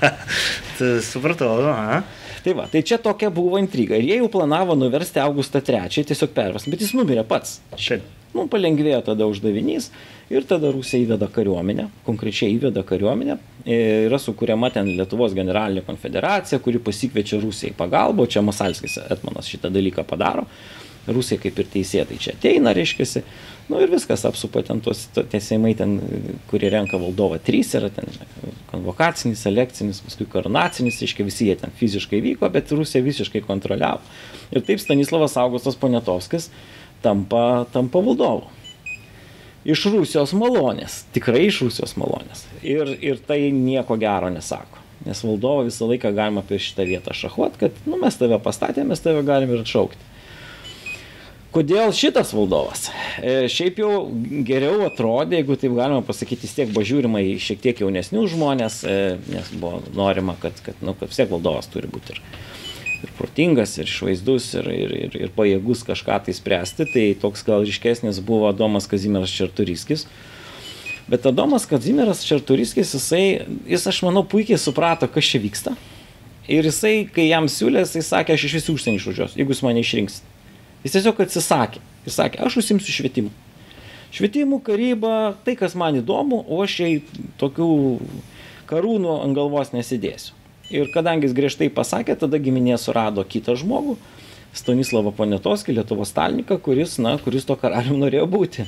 Supratau, 1.11 1.57
aha. 1.73 1.99
Tai 2.47 2.53
va, 2.55 2.63
tai 2.71 2.79
čia 2.79 2.95
tokia 3.03 3.27
buvo 3.27 3.57
intriga. 3.59 3.97
Ir 3.99 4.05
jie 4.07 4.17
jau 4.21 4.29
planavo 4.31 4.71
nuversti 4.79 5.19
Augustą 5.19 5.59
III, 5.59 6.05
tiesiog 6.07 6.31
pervesti, 6.31 6.71
bet 6.71 6.85
jis 6.85 6.93
numirė 6.95 7.25
pats. 7.27 7.57
Šiaip. 7.75 8.05
Nu, 8.31 8.45
palengvėjo 8.47 9.01
tada 9.09 9.27
uždavinys 9.27 9.89
ir 10.31 10.47
tada 10.47 10.71
Rusija 10.71 11.01
įveda 11.03 11.27
kariuomenę, 11.33 11.89
konkrečiai 12.07 12.53
įveda 12.55 12.85
kariuomenę. 12.87 13.35
Yra 13.67 14.19
sukūriama 14.23 14.69
ten 14.71 14.93
Lietuvos 14.95 15.35
generalinė 15.35 15.83
konfederacija, 15.83 16.61
kuri 16.63 16.79
pasikviečia 16.87 17.41
Rusijai 17.43 17.75
pagalbą, 17.75 18.29
čia 18.31 18.45
Masalskis 18.47 18.95
Etmanas 19.09 19.51
šitą 19.51 19.73
dalyką 19.73 20.07
padaro. 20.07 20.47
Rusija 21.11 21.43
kaip 21.43 21.59
ir 21.59 21.67
teisėtai 21.75 22.19
čia 22.23 22.37
ateina, 22.39 22.71
reiškia. 22.75 23.25
Nu 23.67 23.81
ir 23.83 23.91
viskas 23.91 24.23
apsupa 24.27 24.61
ten 24.63 24.79
tos 24.83 25.03
teisėjimai, 25.17 25.73
ten, 25.75 25.97
kurie 26.47 26.69
renka 26.71 26.99
valdovą. 27.01 27.39
Trys 27.43 27.73
yra 27.75 27.89
ten 27.91 28.07
konvokacinis, 28.71 29.41
selekcinis, 29.43 29.99
paskui 30.05 30.27
koronacinis, 30.31 31.01
reiškia 31.03 31.25
visi 31.27 31.49
jie 31.49 31.57
ten 31.59 31.73
fiziškai 31.75 32.21
vyko, 32.23 32.47
bet 32.53 32.71
Rusija 32.71 33.03
visiškai 33.03 33.43
kontroliavo. 33.43 33.99
Ir 34.55 34.63
taip 34.63 34.79
Stanislavas 34.79 35.35
Augustas 35.41 35.75
Poniatovskis 35.79 36.47
tampa, 37.03 37.65
tampa 37.73 38.03
valdovu. 38.07 38.47
Iš 39.67 39.83
Rusijos 39.91 40.31
malonės, 40.37 41.01
tikrai 41.11 41.49
iš 41.49 41.65
Rusijos 41.65 41.97
malonės. 41.99 42.45
Ir, 42.63 42.93
ir 43.03 43.19
tai 43.27 43.49
nieko 43.51 43.97
gero 43.99 44.31
nesako. 44.31 44.79
Nes 45.03 45.19
valdovą 45.27 45.65
visą 45.67 45.89
laiką 45.91 46.13
galima 46.15 46.39
apie 46.45 46.59
šitą 46.63 46.85
vietą 46.87 47.11
šachuot, 47.15 47.59
kad 47.59 47.83
nu, 47.83 47.99
mes 47.99 48.15
tave 48.15 48.39
pastatėme, 48.43 48.93
mes 48.93 49.03
tave 49.03 49.27
galime 49.27 49.57
ir 49.57 49.65
atšaukti. 49.65 50.15
Kodėl 51.55 51.93
šitas 51.95 52.33
valdovas? 52.35 52.89
E, 53.23 53.47
šiaip 53.51 53.79
jau 53.79 53.91
geriau 54.45 54.81
atrodė, 54.85 55.39
jeigu 55.39 55.55
taip 55.59 55.77
galima 55.77 56.03
pasakyti, 56.05 56.43
vis 56.43 56.55
tiek 56.57 56.73
buvo 56.73 56.83
žiūrima 56.85 57.21
į 57.23 57.37
šiek 57.39 57.61
tiek 57.63 57.81
jaunesnius 57.85 58.33
žmonės, 58.33 58.81
e, 58.83 58.97
nes 59.31 59.53
buvo 59.55 59.79
norima, 59.95 60.35
kad, 60.41 60.59
kad, 60.65 60.77
nu, 60.83 60.93
kad 60.99 61.13
vis 61.13 61.21
tiek 61.21 61.31
valdovas 61.31 61.71
turi 61.71 61.87
būti 61.91 62.17
ir, 62.17 62.21
ir 63.07 63.15
protingas, 63.15 63.77
ir 63.79 63.87
išvaizdus, 63.87 64.49
ir, 64.59 64.69
ir, 64.75 64.95
ir, 65.07 65.17
ir 65.23 65.33
pajėgus 65.39 65.85
kažką 65.87 66.19
tai 66.27 66.35
spręsti. 66.35 66.89
Tai 66.91 67.07
toks 67.23 67.47
gal 67.47 67.63
ryškesnis 67.63 68.19
buvo 68.27 68.51
Adomas 68.51 68.89
Kazimieras 68.91 69.31
Čerturiskis. 69.31 70.03
Bet 71.07 71.25
Adomas 71.31 71.63
Kazimieras 71.69 72.27
Čerturiskis, 72.27 72.91
jisai, 72.99 73.25
jis 73.71 73.87
aš 73.87 74.03
manau 74.03 74.27
puikiai 74.27 74.59
suprato, 74.59 75.07
kas 75.07 75.31
čia 75.31 75.39
vyksta. 75.39 75.77
Ir 76.51 76.67
jisai, 76.67 76.97
kai 77.07 77.31
jam 77.31 77.47
siūlė, 77.51 77.87
jisai 77.87 78.03
sakė, 78.03 78.35
aš 78.35 78.49
iš 78.49 78.61
visų 78.61 78.75
užsienį 78.75 78.99
išvažiuosiu, 78.99 79.39
jeigu 79.39 79.55
jūs 79.55 79.63
mane 79.63 79.83
išrinksite. 79.83 80.36
Jis 80.85 80.97
tiesiog 80.97 81.21
atsisakė. 81.25 81.81
Jis 82.07 82.17
sakė, 82.19 82.41
aš 82.45 82.59
užsimsiu 82.61 82.93
švietimu. 82.93 83.31
Švietimu, 84.15 84.61
karyba, 84.63 85.35
tai 85.43 85.57
kas 85.59 85.75
man 85.75 85.99
įdomu, 85.99 86.39
o 86.47 86.61
aš 86.63 86.79
jai 86.79 86.91
tokių 87.41 87.69
karūnų 88.69 89.17
ant 89.25 89.35
galvos 89.35 89.73
nesidėsiu. 89.75 90.35
Ir 90.71 90.89
kadangi 90.91 91.27
jis 91.27 91.35
griežtai 91.35 91.67
pasakė, 91.71 92.15
tada 92.19 92.39
giminė 92.43 92.75
surado 92.79 93.23
kitą 93.23 93.55
žmogų, 93.59 93.97
Stanislavą 94.57 95.13
Ponetoskį, 95.15 95.77
Lietuvos 95.77 96.11
stalniką, 96.11 96.57
kuris, 96.63 96.97
na, 97.03 97.17
kuris 97.21 97.45
to 97.47 97.55
karalium 97.59 97.99
norėjo 98.01 98.25
būti. 98.31 98.65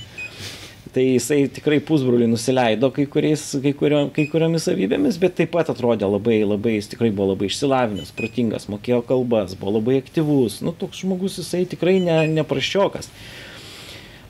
Tai 0.89 1.03
jisai 1.05 1.43
tikrai 1.53 1.77
pusbroliui 1.85 2.25
nusileido 2.31 2.87
kai, 2.89 3.03
kuriais, 3.05 3.43
kai, 3.61 3.75
kurio, 3.77 3.99
kai 4.13 4.23
kuriomis 4.31 4.63
savybėmis, 4.65 5.19
bet 5.21 5.35
taip 5.37 5.51
pat 5.53 5.69
atrodė 5.69 6.07
labai, 6.09 6.39
labai, 6.41 6.79
jis 6.79 6.89
tikrai 6.95 7.11
buvo 7.13 7.35
labai 7.35 7.45
išsilavinęs, 7.51 8.09
protingas, 8.17 8.65
mokėjo 8.73 9.03
kalbas, 9.05 9.53
buvo 9.59 9.75
labai 9.75 9.99
aktyvus. 10.01 10.63
Nu, 10.65 10.73
toks 10.73 11.03
žmogus 11.03 11.37
jisai 11.37 11.67
tikrai 11.69 11.99
ne, 12.01 12.23
nepraščiokas. 12.33 13.11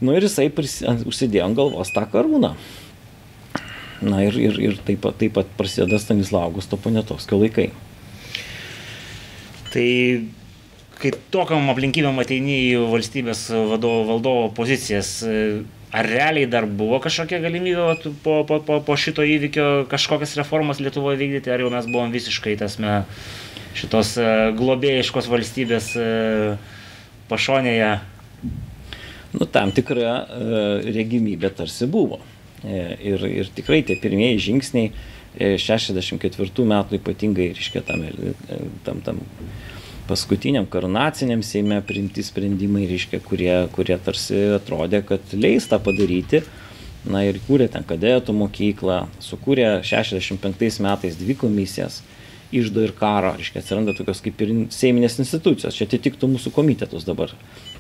Nu 0.03 0.15
ir 0.15 0.27
jisai 0.27 0.49
pris, 0.51 0.81
užsidėjo 0.83 1.47
ant 1.47 1.59
galvos 1.59 1.93
tą 1.95 2.03
karūną. 2.11 2.51
Na 4.03 4.21
ir, 4.23 4.35
ir, 4.39 4.59
ir 4.59 4.77
taip, 4.83 4.99
pat, 5.03 5.15
taip 5.19 5.37
pat 5.39 5.47
prasideda 5.55 5.99
Stanislavos 5.99 6.51
Augusto 6.51 6.79
Poniatovskio 6.79 7.39
laikai. 7.39 7.69
Tai 9.71 9.87
kai 10.99 11.15
tokiam 11.31 11.71
aplinkybėm 11.71 12.19
ateini 12.19 12.61
į 12.69 12.85
valstybės 12.91 13.47
vadovo, 13.71 14.05
valdovo 14.13 14.47
pozicijas, 14.55 15.11
Ar 15.89 16.05
realiai 16.05 16.45
dar 16.45 16.67
buvo 16.69 16.99
kažkokia 17.01 17.39
galimybė 17.41 18.11
po, 18.21 18.43
po, 18.45 18.59
po, 18.61 18.77
po 18.85 18.97
šito 18.99 19.25
įvykio 19.25 19.87
kažkokias 19.89 20.35
reformas 20.37 20.81
Lietuvoje 20.83 21.17
vykdyti, 21.17 21.49
ar 21.49 21.63
jau 21.63 21.71
mes 21.73 21.87
buvom 21.89 22.13
visiškai 22.13 22.53
tasme 22.61 22.99
šitos 23.77 24.13
e, 24.21 24.27
globėjiškos 24.59 25.29
valstybės 25.31 25.87
e, 25.97 26.05
pašonėje? 27.31 27.89
Nu, 29.33 29.45
tam 29.45 29.69
tikra 29.69 30.13
uh, 30.25 30.85
regimybė 30.89 31.51
tarsi 31.53 31.85
buvo. 31.85 32.17
Ir, 32.65 33.21
ir 33.29 33.49
tikrai 33.53 33.83
tie 33.85 33.93
pirmieji 34.01 34.39
žingsniai 34.47 34.89
64 35.37 36.65
metų 36.67 36.97
ypatingai, 36.97 37.51
reiškia, 37.53 37.83
tam, 37.85 38.01
tam, 38.83 39.03
tam 39.05 39.21
paskutiniam 40.09 40.65
karnaciniam 40.65 41.43
Seime 41.45 41.81
priimti 41.85 42.23
sprendimai, 42.25 42.87
reiškia, 42.89 43.21
kurie, 43.25 43.53
kurie 43.75 43.97
tarsi 44.01 44.41
atrodė, 44.57 45.03
kad 45.05 45.35
leis 45.37 45.69
tą 45.69 45.79
padaryti. 45.85 46.43
Na 47.09 47.21
ir 47.23 47.37
kūrė 47.45 47.69
ten 47.71 47.85
kadetų 47.87 48.33
mokyklą, 48.35 49.05
sukūrė 49.23 49.79
65 49.87 50.81
metais 50.83 51.15
dvi 51.15 51.35
komisijas, 51.39 52.01
išdo 52.51 52.83
ir 52.83 52.91
karo, 52.97 53.31
reiškia, 53.37 53.61
atsiranda 53.63 53.93
tokios 53.95 54.19
kaip 54.25 54.41
ir 54.43 54.51
Seiminės 54.73 55.15
institucijos, 55.21 55.77
čia 55.77 55.87
atitiktų 55.87 56.27
mūsų 56.33 56.51
komitetus 56.51 57.07
dabar 57.07 57.31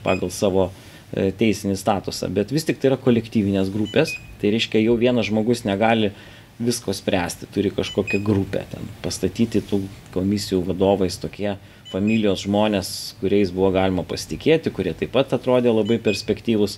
pagal 0.05 0.31
savo 0.31 0.69
e, 0.69 1.33
teisinį 1.35 1.75
statusą, 1.81 2.29
bet 2.31 2.53
vis 2.55 2.67
tik 2.69 2.79
tai 2.79 2.93
yra 2.93 2.99
kolektyvinės 3.01 3.73
grupės, 3.73 4.15
tai 4.39 4.53
reiškia 4.55 4.85
jau 4.85 4.95
vienas 5.01 5.27
žmogus 5.27 5.65
negali 5.67 6.13
visko 6.59 6.95
spręsti, 6.95 7.49
turi 7.51 7.73
kažkokią 7.75 8.21
grupę 8.23 8.63
ten, 8.71 8.87
pastatyti 9.03 9.59
tų 9.67 9.81
komisijų 10.15 10.63
vadovais 10.71 11.19
tokie 11.19 11.57
familijos 11.91 12.45
žmonės, 12.45 12.89
kuriais 13.21 13.53
buvo 13.53 13.71
galima 13.73 14.05
pasitikėti, 14.07 14.73
kurie 14.73 14.93
taip 14.97 15.13
pat 15.15 15.33
atrodė 15.37 15.73
labai 15.73 15.97
perspektyvus, 16.03 16.77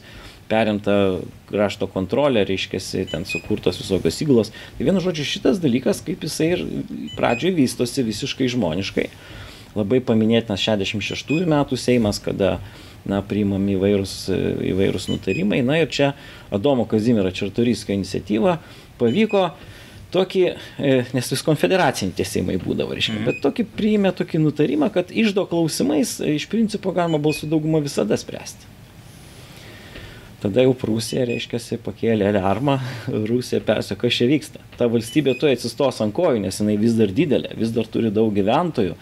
perimta 0.52 0.96
krašto 1.52 1.88
kontrolė, 1.92 2.44
reiškia, 2.48 2.82
ten 3.12 3.26
sukurtos 3.28 3.80
visokios 3.80 4.20
įgulos. 4.24 4.52
Tai 4.78 4.88
vienu 4.88 5.04
žodžiu, 5.04 5.28
šitas 5.28 5.62
dalykas, 5.64 6.04
kaip 6.06 6.24
jisai 6.28 6.50
ir 6.56 6.66
pradžioje 7.18 7.56
vystosi 7.60 8.06
visiškai 8.08 8.50
žmoniškai. 8.56 9.08
Labai 9.78 10.02
paminėtinas 10.04 10.64
66 10.64 11.46
metų 11.48 11.80
Seimas, 11.80 12.20
kada 12.24 12.58
na, 13.08 13.22
priimami 13.24 13.78
įvairūs, 13.78 14.16
įvairūs 14.74 15.08
nutarimai. 15.12 15.62
Na 15.66 15.80
ir 15.82 15.92
čia 15.94 16.12
Adomo 16.54 16.86
Kazimiero 16.90 17.32
Čertoriskio 17.32 17.96
iniciatyva 17.96 18.60
pavyko 19.00 19.52
tokį, 20.14 20.44
e, 20.52 20.92
nes 21.16 21.32
vis 21.34 21.46
konfederaciniai 21.46 22.18
tiesimai 22.18 22.58
būdavo, 22.62 22.96
reiškia, 22.98 23.18
mm. 23.20 23.30
bet 23.30 23.42
tokį 23.46 23.66
priėmė 23.78 24.12
tokį 24.18 24.44
nutarimą, 24.44 24.92
kad 24.94 25.12
išdo 25.12 25.48
klausimais 25.50 26.20
e, 26.20 26.36
iš 26.38 26.48
principo 26.52 26.94
galima 26.96 27.22
balsų 27.22 27.50
daugumą 27.52 27.84
visada 27.84 28.20
spręsti. 28.20 28.70
Tada 30.42 30.64
jau 30.66 30.74
Prūsija, 30.74 31.22
reiškia, 31.30 31.60
pakėlė 31.86 32.32
alarmą, 32.32 32.80
Rusija 33.32 33.62
persio, 33.66 33.98
kas 34.02 34.18
čia 34.18 34.30
vyksta. 34.32 34.64
Ta 34.80 34.88
valstybė 34.90 35.36
tuoj 35.38 35.54
atsistos 35.58 36.02
ant 36.02 36.16
kojų, 36.18 36.42
nes 36.48 36.58
jinai 36.58 36.80
vis 36.82 36.98
dar 36.98 37.14
didelė, 37.14 37.54
vis 37.60 37.74
dar 37.76 37.90
turi 37.90 38.10
daug 38.14 38.34
gyventojų. 38.34 38.98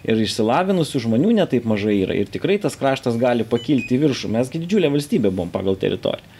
Ir 0.00 0.20
išsilavinusių 0.24 1.02
žmonių 1.04 1.34
netaip 1.36 1.66
mažai 1.68 1.98
yra. 2.00 2.16
Ir 2.16 2.30
tikrai 2.32 2.56
tas 2.58 2.74
kraštas 2.80 3.18
gali 3.20 3.44
pakilti 3.44 3.98
į 3.98 4.06
viršų. 4.06 4.30
Mesgi 4.32 4.62
didžiulė 4.62 4.88
valstybė 4.94 5.28
buvom 5.28 5.52
pagal 5.52 5.76
teritoriją. 5.78 6.39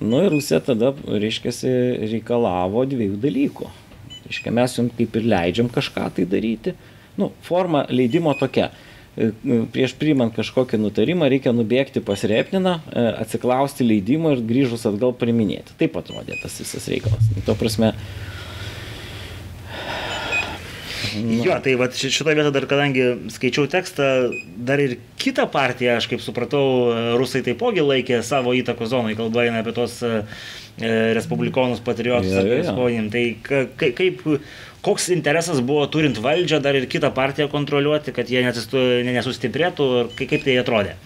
Nu 0.00 0.24
ir 0.24 0.32
Rusija 0.34 0.58
tada, 0.64 0.92
reiškia, 1.06 1.52
reikalavo 2.10 2.82
dviejų 2.90 3.20
dalykų. 3.22 3.68
Reiškia, 4.24 4.54
mes 4.56 4.74
jums 4.78 4.96
kaip 4.98 5.16
ir 5.20 5.28
leidžiam 5.30 5.70
kažką 5.70 6.08
tai 6.16 6.26
daryti. 6.26 6.74
Nu, 7.20 7.30
forma 7.46 7.84
leidimo 7.92 8.34
tokia. 8.38 8.70
E, 9.14 9.30
prieš 9.70 9.94
priimant 10.00 10.34
kažkokį 10.34 10.80
nutarimą 10.82 11.28
reikia 11.30 11.52
nubėgti 11.54 12.02
pas 12.02 12.24
Repniną, 12.26 12.80
e, 12.90 13.04
atsiklausti 13.22 13.86
leidimo 13.86 14.32
ir 14.34 14.42
grįžus 14.42 14.88
atgal 14.90 15.14
priminėti. 15.20 15.76
Taip 15.78 15.94
atrodė 16.00 16.40
tas 16.42 16.56
visas 16.58 16.88
reikalas. 16.90 17.28
Tuo 17.46 17.54
prasme, 17.58 17.92
Nu. 21.14 21.38
Jo, 21.46 21.56
tai 21.62 21.76
va, 21.78 21.88
šitoje 21.90 22.36
vietoje 22.38 22.54
dar, 22.56 22.66
kadangi 22.70 23.06
skaičiau 23.34 23.68
tekstą, 23.70 24.08
dar 24.66 24.82
ir 24.82 24.96
kitą 25.20 25.46
partiją, 25.52 25.98
aš 26.00 26.08
kaip 26.10 26.22
supratau, 26.24 26.64
rusai 27.20 27.44
taipogi 27.46 27.84
laikė 27.84 28.20
savo 28.26 28.54
įtako 28.56 28.88
zonai, 28.90 29.16
kalba 29.18 29.46
eina 29.46 29.62
apie 29.62 29.74
tos 29.76 30.00
e, 30.06 30.20
respublikonus, 31.16 31.82
patriotus, 31.84 32.32
ja, 32.34 32.42
ja, 32.42 32.60
ja. 32.66 33.06
Tai 33.14 33.24
ka, 33.46 33.64
kaip, 33.84 34.24
koks 34.84 35.10
interesas 35.14 35.62
buvo 35.64 35.86
turint 35.92 36.18
valdžią 36.20 36.60
dar 36.64 36.76
ir 36.78 36.90
kitą 36.90 37.12
partiją 37.14 37.48
kontroliuoti, 37.52 38.14
kad 38.16 38.30
jie 38.30 38.44
nesustiprėtų, 38.44 39.90
kaip 40.18 40.40
tai 40.44 40.58
atrodė? 40.62 40.96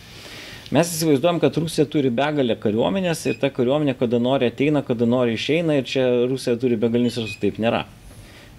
Mes 0.68 0.90
įsivaizduojam, 0.92 1.38
kad 1.40 1.56
Rusija 1.56 1.86
turi 1.88 2.10
begalę 2.12 2.52
kariuomenės 2.60 3.22
ir 3.30 3.38
ta 3.40 3.48
kariuomenė 3.48 3.94
kada 3.96 4.18
nori 4.20 4.50
ateina, 4.52 4.82
kada 4.84 5.06
nori 5.08 5.38
išeina 5.38 5.78
ir 5.78 5.86
čia 5.88 6.04
Rusija 6.28 6.58
turi 6.60 6.76
begalinis 6.76 7.16
resursus. 7.16 7.38
Taip 7.40 7.56
nėra. 7.62 7.86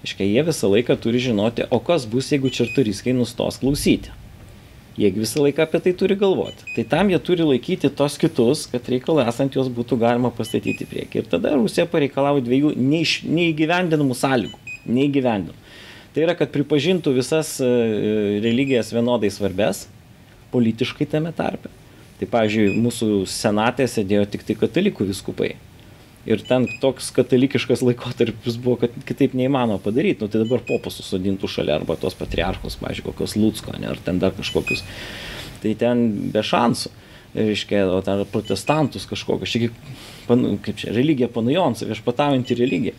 Iškai 0.05 0.29
jie 0.29 0.43
visą 0.47 0.69
laiką 0.71 0.95
turi 1.03 1.19
žinoti, 1.23 1.65
o 1.69 1.79
kas 1.83 2.05
bus, 2.09 2.31
jeigu 2.31 2.51
čerturiskai 2.53 3.13
nustos 3.17 3.59
klausyti. 3.59 4.13
Jie 4.99 5.11
visą 5.15 5.43
laiką 5.45 5.63
apie 5.63 5.81
tai 5.83 5.93
turi 5.95 6.15
galvoti. 6.19 6.67
Tai 6.75 6.85
tam 6.91 7.11
jie 7.11 7.19
turi 7.23 7.47
laikyti 7.47 7.91
tos 8.01 8.17
kitus, 8.19 8.65
kad 8.71 8.87
reikalą 8.91 9.27
esant 9.31 9.55
juos 9.55 9.71
būtų 9.71 9.99
galima 9.99 10.31
pastatyti 10.35 10.87
į 10.87 10.89
priekį. 10.91 11.23
Ir 11.23 11.31
tada 11.31 11.55
Rusija 11.55 11.87
pareikalavo 11.87 12.43
dviejų 12.43 12.73
neiš, 12.79 13.21
neįgyvendinamų 13.27 14.17
sąlygų. 14.19 14.61
Neįgyvendinamų. 14.87 15.67
Tai 16.15 16.23
yra, 16.25 16.35
kad 16.35 16.51
pripažintų 16.51 17.13
visas 17.19 17.57
e, 17.63 17.69
religijas 18.43 18.91
vienodai 18.95 19.29
svarbes, 19.31 19.85
politiškai 20.51 21.07
tame 21.07 21.31
tarpe 21.35 21.69
Tai 22.19 22.27
pavyzdžiui, 22.27 22.73
mūsų 22.83 23.07
senatė 23.31 23.85
sėdėjo 23.87 24.25
tik 24.33 24.41
tai 24.47 24.55
katalikų 24.59 25.07
viskupai. 25.07 25.53
Ir 26.29 26.43
ten 26.45 26.67
toks 26.77 27.07
katalikiškas 27.15 27.81
laikotarpis 27.81 28.59
buvo, 28.61 28.75
kad 28.83 28.93
kitaip 29.09 29.33
neįmanoma 29.37 29.81
padaryti. 29.81 30.21
Nu, 30.21 30.29
tai 30.29 30.43
dabar 30.43 30.61
popus 30.67 30.99
susodintų 30.99 31.49
šalia 31.49 31.79
arba 31.79 31.95
tos 31.97 32.13
patriarchus, 32.19 32.77
pavyzdžiui, 32.77 33.07
kokios 33.07 33.33
Lutsko, 33.39 33.73
ne, 33.81 33.89
ar 33.89 34.01
ten 34.05 34.21
dar 34.21 34.35
kažkokius. 34.37 34.83
Tai 35.63 35.73
ten 35.81 36.05
be 36.33 36.45
šansų. 36.45 36.93
Reiškia, 37.33 37.83
o 37.93 37.99
ten 38.05 38.23
protestantus 38.29 39.05
kažkokius, 39.09 39.51
čia 39.53 39.67
kaip 40.65 40.77
čia, 40.77 40.93
religija 40.95 41.29
panajons, 41.33 41.83
viešpataujantį 41.85 42.57
religiją. 42.57 42.95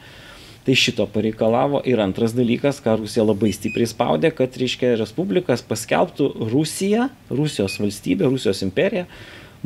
Tai 0.66 0.76
šito 0.76 1.06
pareikalavo 1.10 1.80
ir 1.88 2.02
antras 2.02 2.34
dalykas, 2.37 2.82
ką 2.84 2.99
Rusija 3.00 3.25
labai 3.25 3.50
stipriai 3.54 3.88
spaudė, 3.90 4.30
kad, 4.37 4.58
reiškia, 4.60 4.92
Respublikas 5.00 5.64
paskelbtų 5.66 6.30
Rusiją, 6.52 7.08
Rusijos 7.32 7.78
valstybę, 7.80 8.28
Rusijos 8.30 8.62
imperiją, 8.66 9.06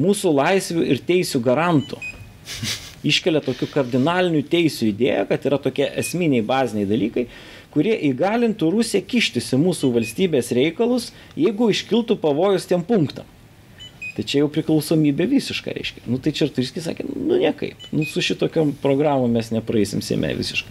mūsų 0.01 0.33
laisvių 0.39 0.89
ir 0.95 1.05
teisių 1.09 1.45
garantų. 1.45 2.01
Iškelia 3.05 3.43
tokių 3.45 3.69
kardinalinių 3.75 4.41
teisių 4.49 4.89
idėją, 4.93 5.27
kad 5.29 5.45
yra 5.49 5.61
tokie 5.61 5.87
esminiai 6.01 6.45
baziniai 6.47 6.89
dalykai, 6.89 7.27
kurie 7.75 7.95
įgalintų 8.09 8.71
Rusiją 8.73 9.05
kištis 9.05 9.53
į 9.55 9.61
mūsų 9.61 9.93
valstybės 9.97 10.53
reikalus, 10.57 11.11
jeigu 11.37 11.69
iškiltų 11.75 12.17
pavojus 12.23 12.69
tiem 12.71 12.85
punktam. 12.87 13.29
Tai 14.15 14.23
čia 14.23 14.45
jau 14.45 14.51
priklausomybė 14.55 15.27
visiškai 15.27 15.75
reiškia. 15.75 16.05
Nu 16.07 16.21
tai 16.23 16.31
Čerturiskis 16.39 16.87
sakė, 16.87 17.07
nu 17.11 17.41
niekaip, 17.41 17.89
nu 17.91 18.07
su 18.07 18.23
šitokiam 18.23 18.71
programom 18.83 19.33
mes 19.35 19.51
nepraeisim 19.51 20.05
Seime 20.07 20.31
visiškai. 20.39 20.71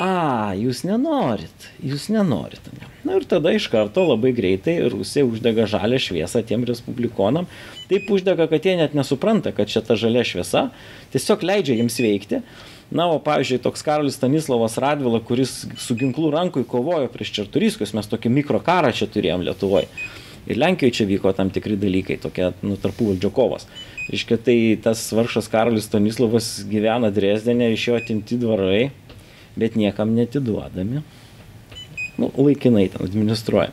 A, 0.00 0.52
jūs 0.56 0.80
nenorit, 0.88 1.66
jūs 1.84 2.06
nenorit. 2.08 2.64
Ne? 2.72 2.88
Na 3.04 3.18
ir 3.18 3.26
tada 3.28 3.52
iš 3.52 3.66
karto 3.72 4.06
labai 4.08 4.30
greitai 4.36 4.78
Rusija 4.88 5.26
uždega 5.28 5.66
žalę 5.68 5.98
šviesą 6.00 6.40
tiem 6.48 6.64
respublikonam. 6.68 7.48
Taip 7.90 8.08
uždega, 8.08 8.46
kad 8.48 8.64
jie 8.64 8.78
net 8.80 8.96
nesupranta, 8.96 9.52
kad 9.52 9.68
čia 9.68 9.82
ta 9.84 9.98
žalia 10.00 10.24
šviesa 10.24 10.70
tiesiog 11.12 11.44
leidžia 11.44 11.76
jiems 11.76 12.00
veikti. 12.00 12.40
Na, 12.90 13.10
o 13.12 13.20
pavyzdžiui, 13.22 13.60
toks 13.62 13.84
Karolis 13.86 14.16
Stanislavas 14.18 14.78
Radvila, 14.80 15.20
kuris 15.22 15.52
su 15.78 15.94
ginklu 15.94 16.32
rankui 16.32 16.64
kovojo 16.66 17.12
prieš 17.12 17.36
Čerturiskos, 17.36 17.92
mes 17.94 18.08
tokį 18.10 18.32
mikrokarą 18.40 18.90
čia 18.96 19.06
turėjom 19.06 19.44
Lietuvoje 19.46 19.86
ir 20.46 20.58
Lenkijoje 20.58 20.94
čia 21.00 21.06
vyko 21.06 21.32
tam 21.36 21.50
tikri 21.52 21.76
dalykai, 21.78 22.16
tokie 22.20 22.50
nu, 22.64 22.76
tarpų 22.80 23.12
valdžio 23.12 23.30
kovos. 23.34 23.66
Iškia, 24.10 24.38
tai 24.42 24.56
tas 24.82 25.02
varšas 25.14 25.50
Karolis 25.52 25.86
Stanislavas 25.86 26.48
gyvena 26.70 27.12
Dresdenė, 27.14 27.70
iš 27.74 27.86
jo 27.90 27.98
atimti 27.98 28.38
dvarai, 28.40 28.88
bet 29.58 29.78
niekam 29.78 30.14
netiduodami. 30.16 31.02
Nu, 32.20 32.28
laikinai 32.36 32.88
ten 32.92 33.06
administruoja. 33.06 33.72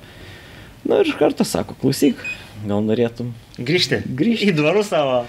Na 0.83 0.95
nu, 0.95 1.01
ir 1.01 1.11
iš 1.11 1.17
karto 1.19 1.43
sako, 1.47 1.75
klausyk, 1.81 2.21
gal 2.63 2.85
norėtum. 2.85 3.33
Grįžti. 3.57 4.01
Grįžti. 4.07 4.51
Į 4.53 4.57
dvarų 4.57 4.85
savo. 4.87 5.21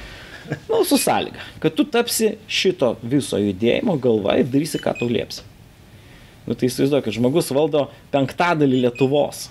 Na, 0.48 0.56
nu, 0.70 0.80
su 0.88 0.96
sąlyga, 1.00 1.42
kad 1.60 1.74
tu 1.76 1.84
tapsi 1.84 2.36
šito 2.48 2.94
viso 3.02 3.40
judėjimo 3.40 3.98
galva 4.00 4.38
ir 4.40 4.48
darysi, 4.48 4.80
ką 4.80 4.94
tau 4.96 5.10
liepsi. 5.10 5.44
Nu, 6.46 6.56
tai 6.56 6.70
įsivaizduoju, 6.70 7.04
kad 7.04 7.16
žmogus 7.18 7.50
valdo 7.52 7.88
penktadalį 8.14 8.86
Lietuvos 8.86 9.48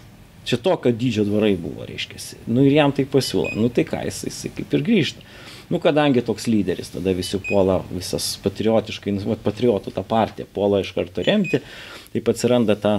čia 0.48 0.58
tokio 0.64 0.92
dydžio 0.96 1.26
dvarai 1.28 1.56
buvo, 1.60 1.86
reiškia. 1.86 2.22
Nu 2.48 2.64
ir 2.66 2.78
jam 2.78 2.94
tai 2.96 3.06
pasiūlo. 3.10 3.52
Nu 3.60 3.70
tai 3.74 3.84
ką, 3.88 4.00
jisai, 4.08 4.32
jisai 4.32 4.52
kaip 4.56 4.74
ir 4.74 4.86
grįžta. 4.88 5.26
Nu 5.68 5.80
kadangi 5.84 6.22
toks 6.24 6.46
lyderis, 6.48 6.94
tada 6.94 7.12
visi 7.12 7.40
puola 7.44 7.82
visas 7.92 8.38
patriotiškai, 8.40 9.18
nu, 9.18 9.36
patriotų 9.44 9.92
tą 9.98 10.04
partiją 10.08 10.48
puola 10.56 10.80
iš 10.80 10.94
karto 10.96 11.26
remti. 11.28 11.60
Taip 12.14 12.32
atsiranda 12.32 12.78
ta 12.80 12.94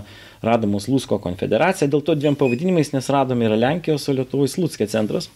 Radamos 0.44 0.84
Lusko 0.92 1.16
konfederacija, 1.22 1.88
dėl 1.88 2.04
to 2.04 2.14
dviem 2.18 2.36
pavadinimais, 2.38 2.92
nes 2.92 3.08
radome 3.08 3.48
yra 3.48 3.56
Lenkijos, 3.56 4.04
o 4.12 4.16
Lietuvos 4.18 4.58
Lutskė 4.60 4.86
centras. 4.92 5.30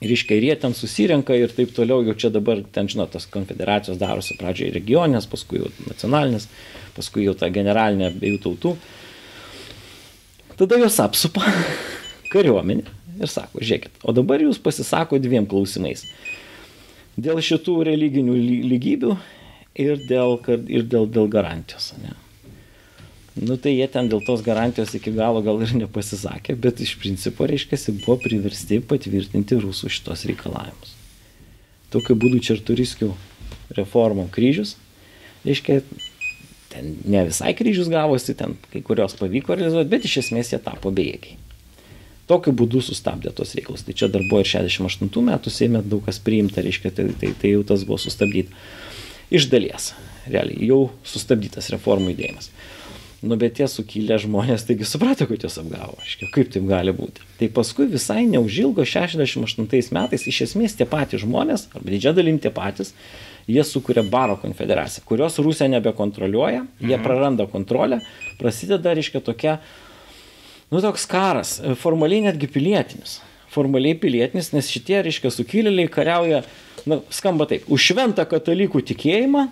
Ir 0.00 0.14
iš 0.14 0.24
kairė 0.30 0.56
ten 0.62 0.72
susirenka 0.78 1.36
ir 1.36 1.52
taip 1.52 1.74
toliau, 1.76 2.00
jau 2.06 2.16
čia 2.16 2.32
dabar, 2.32 2.62
ten 2.72 2.88
žinot, 2.88 3.12
tos 3.12 3.28
konfederacijos 3.28 4.00
darosi 4.00 4.38
pradžioje 4.40 4.72
regioninės, 4.78 5.28
paskui 5.28 5.60
jau 5.60 5.72
nacionalinės, 5.84 6.48
paskui 6.96 7.28
jau 7.28 7.36
ta 7.36 7.50
generalinė 7.52 8.08
abiejų 8.08 8.40
tautų. 8.46 8.76
Tada 10.58 10.80
jos 10.80 10.96
apsupa 11.02 11.44
kariuomenė 12.32 12.97
ir 13.18 13.32
sako, 13.32 13.62
žiūrėkit, 13.62 14.00
o 14.02 14.14
dabar 14.16 14.42
jūs 14.42 14.60
pasisako 14.62 15.20
dviem 15.22 15.46
klausimais. 15.50 16.04
Dėl 17.18 17.40
šitų 17.42 17.80
religinių 17.88 18.36
lygybių 18.70 19.16
ir 19.82 20.00
dėl, 20.08 20.38
ir 20.70 20.86
dėl, 20.86 21.08
dėl 21.10 21.30
garantijos. 21.32 21.92
Ne? 22.02 22.14
Nu 23.38 23.56
tai 23.60 23.76
jie 23.76 23.86
ten 23.90 24.08
dėl 24.10 24.22
tos 24.26 24.42
garantijos 24.42 24.94
iki 24.98 25.12
galo 25.14 25.42
gal 25.46 25.60
ir 25.62 25.74
nepasisakė, 25.78 26.56
bet 26.58 26.82
iš 26.82 26.96
principo, 26.98 27.46
reiškia, 27.46 27.78
buvo 28.00 28.18
priversti 28.22 28.80
patvirtinti 28.82 29.58
rusų 29.62 29.90
šitos 29.94 30.24
reikalavimus. 30.30 30.94
Tokiu 31.94 32.18
būdu 32.20 32.42
Čerturiskių 32.44 33.12
reformų 33.78 34.26
kryžius, 34.34 34.74
reiškia, 35.46 35.80
ten 36.72 36.96
ne 37.06 37.22
visai 37.28 37.54
kryžius 37.56 37.90
gavosi, 37.92 38.34
ten 38.36 38.56
kai 38.72 38.82
kurios 38.84 39.14
pavyko 39.18 39.56
realizuoti, 39.56 39.92
bet 39.92 40.08
iš 40.08 40.18
esmės 40.24 40.52
jie 40.52 40.60
tapo 40.62 40.92
bejėgiai. 40.94 41.38
Tokiu 42.28 42.52
būdu 42.52 42.82
sustabdė 42.84 43.32
tos 43.36 43.54
reikalus. 43.56 43.86
Tai 43.86 43.94
čia 43.96 44.10
dar 44.12 44.24
buvo 44.28 44.42
ir 44.44 44.50
68 44.50 45.24
metų 45.30 45.52
Seime 45.52 45.80
daug 45.80 46.04
kas 46.04 46.20
priimta, 46.20 46.64
reiškia, 46.64 46.92
tai, 46.94 47.08
tai, 47.20 47.32
tai 47.40 47.54
jau 47.54 47.64
tas 47.66 47.86
buvo 47.88 47.96
sustabdyta. 48.02 48.52
Iš 49.32 49.48
dalies, 49.52 49.92
realiai, 50.28 50.68
jau 50.68 50.88
sustabdytas 51.08 51.70
reformų 51.72 52.12
judėjimas. 52.14 52.52
Nu, 53.18 53.34
bet 53.34 53.56
tie 53.58 53.66
sukilę 53.66 54.14
žmonės 54.22 54.62
taigi 54.68 54.86
suprato, 54.86 55.26
kad 55.26 55.42
juos 55.42 55.56
apgavo. 55.58 55.96
Aiškiai, 56.04 56.28
kaip 56.36 56.52
taip 56.54 56.68
gali 56.68 56.92
būti. 56.94 57.24
Tai 57.40 57.48
paskui 57.56 57.88
visai 57.90 58.22
neužilgo 58.30 58.84
68 58.86 59.90
metais 59.96 60.26
iš 60.30 60.44
esmės 60.46 60.76
tie 60.78 60.86
patys 60.86 61.24
žmonės, 61.24 61.66
arba 61.74 61.90
didžia 61.90 62.12
dalim 62.14 62.38
tie 62.38 62.52
patys, 62.54 62.92
jie 63.50 63.64
sukuria 63.66 64.04
baro 64.06 64.36
konfederaciją, 64.38 65.02
kurios 65.08 65.40
Rusija 65.42 65.66
nebekontroliuoja, 65.72 66.62
jie 66.78 66.94
mhm. 66.94 67.04
praranda 67.04 67.48
kontrolę, 67.50 67.98
prasideda, 68.38 68.94
reiškia, 68.94 69.24
tokia, 69.26 69.58
nu, 70.72 70.82
toks 70.84 71.06
karas, 71.10 71.58
formaliai 71.80 72.26
netgi 72.28 72.50
pilietinis. 72.52 73.18
Formaliai 73.52 73.96
pilietinis, 73.98 74.52
nes 74.52 74.68
šitie, 74.70 74.98
reiškia, 75.06 75.32
sukilėliai 75.32 75.88
kariauja, 75.92 76.42
nu, 76.88 77.00
skamba 77.14 77.48
taip, 77.48 77.64
už 77.72 77.92
šventą 77.92 78.26
katalikų 78.28 78.84
tikėjimą 78.92 79.48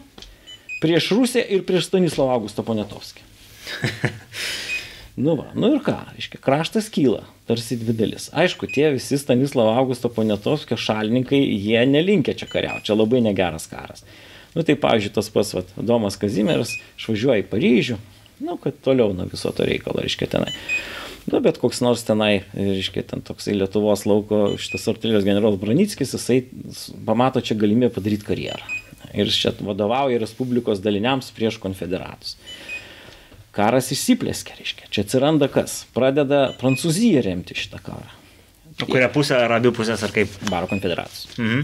prieš 0.82 1.12
Rusiją 1.16 1.46
ir 1.56 1.64
prieš 1.68 1.88
Stanislavą 1.88 2.36
Augustą 2.36 2.64
Ponetovskį. 2.66 3.24
nu 5.24 5.38
va, 5.38 5.48
nu 5.56 5.72
ir 5.74 5.80
ką, 5.84 5.96
reiškia, 6.18 6.42
kraštas 6.44 6.92
kyla 6.92 7.24
tarsi 7.46 7.78
dvi 7.78 7.94
dalis. 7.94 8.28
Aišku, 8.34 8.66
tie 8.70 8.90
visi 8.94 9.18
Stanislavo 9.18 9.74
Augusto 9.78 10.10
Poniatovskio 10.12 10.78
šalininkai, 10.80 11.38
jie 11.38 11.84
nelinkia 11.86 12.34
čia 12.38 12.48
kariauti, 12.50 12.88
čia 12.88 12.98
labai 12.98 13.22
negeras 13.24 13.68
karas. 13.70 14.02
Nu 14.56 14.64
tai, 14.66 14.74
pavyzdžiui, 14.80 15.14
tas 15.14 15.30
pats 15.30 15.54
vat, 15.54 15.70
Domas 15.76 16.16
Kazimieras 16.18 16.72
išvažiuoja 16.96 17.44
į 17.44 17.48
Paryžių, 17.50 17.98
nu, 18.46 18.56
kad 18.60 18.78
toliau 18.82 19.14
nuo 19.14 19.28
viso 19.30 19.52
to 19.54 19.66
reikalo, 19.68 20.02
reiškia 20.02 20.30
tenai. 20.32 20.50
Nu, 21.26 21.40
bet 21.42 21.58
koks 21.58 21.82
nors 21.82 22.04
tenai, 22.06 22.44
reiškia, 22.54 23.02
ten 23.10 23.22
toksai 23.26 23.56
Lietuvos 23.56 24.04
lauko, 24.06 24.54
šitas 24.62 24.86
artilerijos 24.92 25.26
generolas 25.26 25.58
Branickis, 25.58 26.14
jisai 26.14 26.44
pamato 27.06 27.42
čia 27.42 27.58
galimybę 27.58 27.90
padaryti 27.96 28.28
karjerą. 28.28 28.74
Ir 29.16 29.30
čia 29.34 29.50
vadovauja 29.64 30.20
Respublikos 30.22 30.82
daliniams 30.84 31.32
prieš 31.34 31.58
konfederatus 31.62 32.36
karas 33.56 33.90
išsiplėskia, 33.94 34.56
reiškia. 34.58 34.90
Čia 34.92 35.04
atsiranda 35.06 35.48
kas? 35.52 35.80
Pradeda 35.96 36.50
Prancūzija 36.60 37.22
remti 37.24 37.56
šitą 37.56 37.80
karą. 37.84 38.14
O 38.76 38.88
kurią 38.90 39.08
pusę, 39.14 39.38
ar 39.40 39.56
abi 39.56 39.72
pusės, 39.72 40.02
ar 40.04 40.12
kaip? 40.12 40.32
Baro 40.50 40.68
konfederacijos. 40.68 41.38
Mhm. 41.40 41.62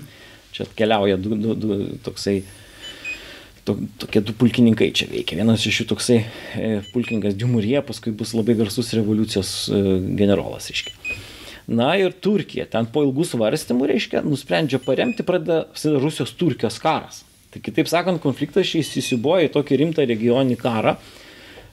Čia 0.53 0.67
atkeliauja 0.69 1.19
du, 1.21 1.37
du, 1.37 1.57
du 1.57 1.77
toksai, 2.05 2.39
to, 3.65 3.77
tokie 4.03 4.23
du 4.25 4.35
pulkininkai 4.37 4.91
čia 4.97 5.09
veikia. 5.11 5.39
Vienas 5.41 5.65
iš 5.69 5.83
jų 5.83 5.89
toksai 5.93 6.19
e, 6.23 6.71
pulkininkas 6.93 7.37
Diumurie, 7.39 7.79
paskui 7.87 8.15
bus 8.15 8.35
labai 8.37 8.57
garsus 8.59 8.93
revoliucijos 8.97 9.53
e, 9.69 9.83
generolas, 10.19 10.71
reiškia. 10.73 10.97
Na 11.73 11.93
ir 11.97 12.15
Turkija, 12.19 12.67
ten 12.71 12.89
po 12.91 13.05
ilgų 13.07 13.25
svarstymų, 13.29 13.87
reiškia, 13.93 14.25
nusprendžia 14.27 14.81
paremti, 14.83 15.25
pradeda 15.27 15.63
Rusijos 16.03 16.35
Turkijos 16.39 16.81
karas. 16.83 17.23
Tai 17.53 17.61
kitaip 17.63 17.91
sakant, 17.91 18.19
konfliktas 18.23 18.67
šis 18.67 18.91
įsiboja 18.99 19.47
į 19.47 19.53
tokį 19.55 19.79
rimtą 19.83 20.07
regioninį 20.09 20.57
karą, 20.59 20.97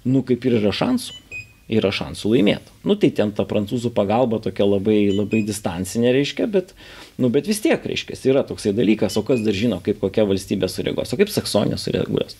nu 0.05 0.21
kaip 0.27 0.45
ir 0.45 0.59
yra 0.59 0.73
šansų. 0.75 1.28
Yra 1.69 1.91
šansų 1.93 2.33
laimėti. 2.33 2.73
Nu 2.87 2.95
tai 2.99 3.11
ten 3.15 3.33
ta 3.35 3.45
prancūzų 3.49 3.91
pagalba 3.95 4.39
tokia 4.43 4.65
labai, 4.67 5.01
labai 5.13 5.43
distancinė 5.47 6.13
reiškia, 6.15 6.47
bet, 6.51 6.73
nu, 7.21 7.29
bet 7.33 7.49
vis 7.49 7.61
tiek 7.63 7.83
reiškia, 7.91 8.17
yra 8.31 8.43
toksai 8.47 8.73
dalykas, 8.77 9.17
o 9.19 9.25
kas 9.27 9.43
dar 9.45 9.57
žino, 9.57 9.81
kaip 9.85 10.01
kokia 10.01 10.25
valstybė 10.29 10.69
sureaguos, 10.71 11.13
o 11.13 11.19
kaip 11.19 11.31
Saksonija 11.33 11.79
sureaguos. 11.81 12.37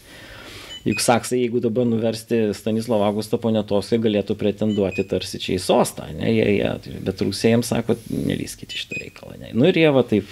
Juk 0.88 1.02
saksai, 1.04 1.42
jeigu 1.42 1.60
dabar 1.60 1.84
nuversti 1.84 2.54
Stanislavą 2.56 3.10
Augustą 3.10 3.38
Poniatovskį, 3.44 4.00
galėtų 4.06 4.38
pretenduoti 4.40 5.04
tarsi 5.12 5.42
čia 5.44 5.58
į 5.58 5.62
sostą, 5.62 6.08
ne, 6.16 6.30
jie, 6.32 6.46
jie, 6.56 7.00
bet 7.04 7.20
rusėjams 7.26 7.74
sako, 7.74 7.98
nelyskite 8.08 8.80
šitą 8.80 9.02
reikalą. 9.02 9.36
Ne. 9.42 9.52
Nu 9.60 9.68
ir 9.68 9.82
jie 9.82 9.92
va 9.92 10.06
taip 10.08 10.32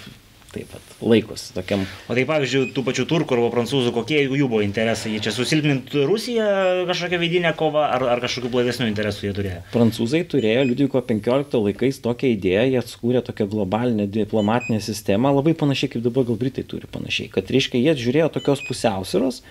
taip 0.52 0.70
pat 0.72 0.87
laikosi 1.02 1.52
tokiam. 1.54 1.84
O 2.08 2.16
tai 2.16 2.24
pavyzdžiui, 2.28 2.72
tų 2.74 2.82
pačių 2.86 3.04
turkų 3.10 3.36
arba 3.36 3.50
prancūzų, 3.52 3.92
kokie 3.94 4.18
jų 4.24 4.48
buvo 4.50 4.62
interesai? 4.64 5.12
Jie 5.14 5.22
čia 5.22 5.32
susilpninti 5.34 6.02
Rusiją 6.08 6.48
kažkokią 6.88 7.20
vidinę 7.22 7.52
kovą 7.58 7.84
ar, 7.86 8.04
ar 8.16 8.22
kažkokių 8.24 8.50
blaivesnių 8.52 8.88
interesų 8.90 9.28
jie 9.28 9.32
turėjo? 9.36 9.62
Prancūzai 9.74 10.24
turėjo 10.30 10.66
Liudviko 10.66 11.02
XV 11.04 11.62
laikais 11.68 12.02
tokią 12.04 12.32
idėją, 12.34 12.66
jie 12.72 12.80
atskūrė 12.82 13.22
tokią 13.30 13.46
globalinę 13.52 14.08
diplomatinę 14.10 14.80
sistemą, 14.82 15.32
labai 15.38 15.54
panašiai 15.58 15.94
kaip 15.94 16.06
dabar 16.06 16.26
gal 16.28 16.40
Britai 16.40 16.66
turi 16.66 16.90
panašiai, 16.90 17.30
kad 17.34 17.50
reiškia, 17.54 17.78
jie 17.78 17.94
žiūrėjo 18.02 18.32
tokios 18.38 18.64
pusiausvyros. 18.66 19.42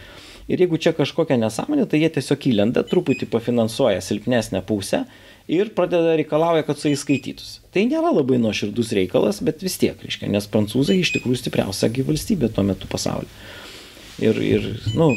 Ir 0.48 0.62
jeigu 0.64 0.78
čia 0.80 0.94
kažkokia 0.96 1.36
nesąmonė, 1.42 1.84
tai 1.92 2.00
jie 2.00 2.10
tiesiog 2.16 2.46
įlenda, 2.48 2.84
truputį 2.88 3.28
pafinansuoja 3.28 4.00
silpnesnę 4.04 4.62
pusę 4.68 5.04
ir 5.48 5.72
pradeda 5.76 6.16
reikalauja, 6.20 6.66
kad 6.68 6.80
su 6.80 6.92
jais 6.92 7.02
skaitytųsi. 7.04 7.62
Tai 7.74 7.86
nėra 7.88 8.12
labai 8.12 8.40
nuoširdus 8.42 8.92
reikalas, 8.98 9.40
bet 9.46 9.64
vis 9.64 9.80
tiek, 9.80 9.98
reiškia, 10.04 10.30
nes 10.32 10.50
prancūzai 10.52 11.00
iš 11.00 11.14
tikrųjų 11.16 11.42
stipriausia 11.44 11.90
valstybė 12.08 12.52
tuo 12.54 12.66
metu 12.68 12.90
pasaulyje. 12.92 13.32
Ir, 14.24 14.40
ir 14.42 14.68
nu, 14.98 15.12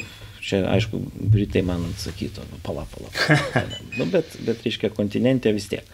čia 0.45 0.63
aišku, 0.69 1.01
Britai 1.33 1.63
man 1.67 1.87
atsakytų, 1.95 2.45
nu, 2.53 2.61
pala, 2.67 2.87
pala. 2.93 3.11
pala. 3.17 3.81
nu, 3.99 4.07
bet, 4.13 4.37
bet, 4.47 4.63
reiškia, 4.67 4.93
kontinente 4.95 5.53
vis 5.57 5.71
tiek. 5.73 5.89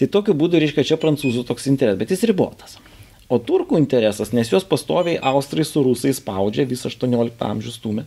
Tai 0.00 0.08
tokiu 0.08 0.36
būdu, 0.38 0.60
reiškia, 0.62 0.86
čia 0.92 1.00
prancūzų 1.00 1.44
toks 1.48 1.68
interesas, 1.68 2.00
bet 2.00 2.14
jis 2.14 2.24
ribotas. 2.30 2.78
O 3.30 3.38
turkų 3.38 3.78
interesas, 3.78 4.32
nes 4.34 4.48
juos 4.50 4.64
pastoviai 4.66 5.20
austrai 5.30 5.66
su 5.66 5.84
rusais 5.86 6.18
spaudžia, 6.18 6.64
visą 6.66 6.88
18 6.90 7.44
amžių 7.46 7.74
stumė, 7.74 8.06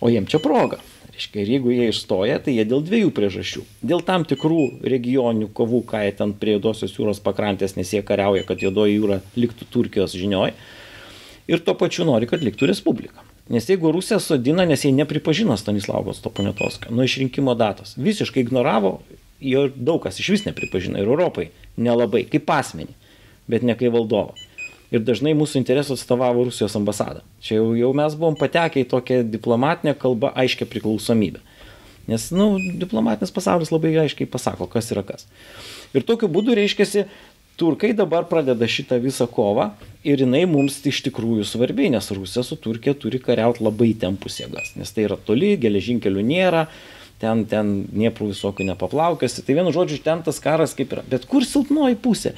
o 0.00 0.10
jiem 0.10 0.26
čia 0.30 0.40
proga. 0.42 0.80
Reiškia, 1.16 1.40
ir 1.40 1.50
jeigu 1.54 1.70
jie 1.72 1.86
išstoja, 1.88 2.34
tai 2.44 2.52
jie 2.58 2.64
dėl 2.68 2.82
dviejų 2.84 3.08
priežasčių. 3.16 3.62
Dėl 3.88 4.02
tam 4.04 4.26
tikrų 4.28 4.84
regioninių 4.84 5.46
kovų, 5.56 5.78
ką 5.88 6.02
jie 6.04 6.10
ten 6.18 6.34
prie 6.36 6.58
Jodosios 6.58 6.92
jūros 6.92 7.22
pakrantės, 7.24 7.72
nes 7.78 7.88
jie 7.94 8.02
kariauja, 8.04 8.42
kad 8.44 8.60
Jodoji 8.60 8.98
jūra 8.98 9.22
liktų 9.32 9.64
Turkijos 9.72 10.12
žinioj. 10.12 10.52
Ir 11.48 11.62
tuo 11.64 11.72
pačiu 11.80 12.04
nori, 12.04 12.28
kad 12.28 12.44
liktų 12.44 12.68
Respublika. 12.68 13.24
Nes 13.48 13.64
jeigu 13.70 13.94
Rusija 13.96 14.18
sodina, 14.20 14.66
nes 14.68 14.84
jie 14.84 14.92
nepripažino 14.92 15.56
Stanislavos 15.56 16.20
Toponiatovskio 16.20 16.92
nuo 16.92 17.06
išrinkimo 17.08 17.54
datos, 17.56 17.94
visiškai 17.96 18.44
ignoravo, 18.44 18.98
jo 19.40 19.70
daug 19.72 20.02
kas 20.04 20.20
iš 20.20 20.34
vis 20.34 20.44
nepripažino 20.44 21.00
ir 21.00 21.08
Europai 21.08 21.48
nelabai, 21.80 22.26
kaip 22.28 22.52
asmenį, 22.52 22.92
bet 23.48 23.64
ne 23.64 23.78
kaip 23.78 23.96
valdovą 23.96 24.36
ir 24.96 25.04
dažnai 25.06 25.34
mūsų 25.38 25.60
interesų 25.60 25.96
atstovavo 25.96 26.46
Rusijos 26.48 26.76
ambasada. 26.78 27.22
Čia 27.44 27.60
jau, 27.60 27.68
jau 27.78 27.92
mes 27.96 28.16
buvom 28.18 28.38
patekę 28.38 28.82
į 28.82 28.88
tokią 28.90 29.20
diplomatinę 29.30 29.96
kalbą 29.98 30.32
aiškę 30.34 30.68
priklausomybę. 30.70 31.42
Nes, 32.06 32.28
na, 32.30 32.44
nu, 32.44 32.76
diplomatinis 32.80 33.34
pasaulis 33.34 33.72
labai 33.74 33.96
aiškiai 34.04 34.28
pasako, 34.30 34.68
kas 34.70 34.92
yra 34.94 35.02
kas. 35.06 35.26
Ir 35.96 36.06
tokiu 36.06 36.30
būdu, 36.30 36.54
reiškia, 36.54 37.06
turkai 37.56 37.92
dabar 37.96 38.26
pradeda 38.28 38.68
šitą 38.68 38.98
visą 39.02 39.26
kovą 39.32 39.70
ir 40.06 40.20
jinai 40.22 40.44
mums 40.50 40.76
iš 40.86 41.00
tikrųjų 41.08 41.46
svarbi, 41.48 41.88
nes 41.92 42.10
Rusija 42.14 42.44
su 42.46 42.58
Turkija 42.60 42.94
turi 43.00 43.20
kariauti 43.22 43.64
labai 43.64 43.94
tempus 43.98 44.38
jėgas, 44.42 44.74
nes 44.76 44.92
tai 44.92 45.06
yra 45.08 45.16
toli, 45.16 45.54
geležinkelių 45.60 46.24
nėra, 46.26 46.66
ten, 47.22 47.46
ten 47.48 47.72
nieprų 47.96 48.30
visokių 48.34 48.68
nepaplaukėsi. 48.70 49.44
Tai 49.46 49.56
vienu 49.58 49.72
žodžiu, 49.74 50.02
ten 50.04 50.22
tas 50.26 50.40
karas 50.42 50.76
kaip 50.76 50.92
yra. 50.92 51.04
Bet 51.08 51.24
kur 51.30 51.46
silpnoji 51.48 51.98
pusė? 52.04 52.36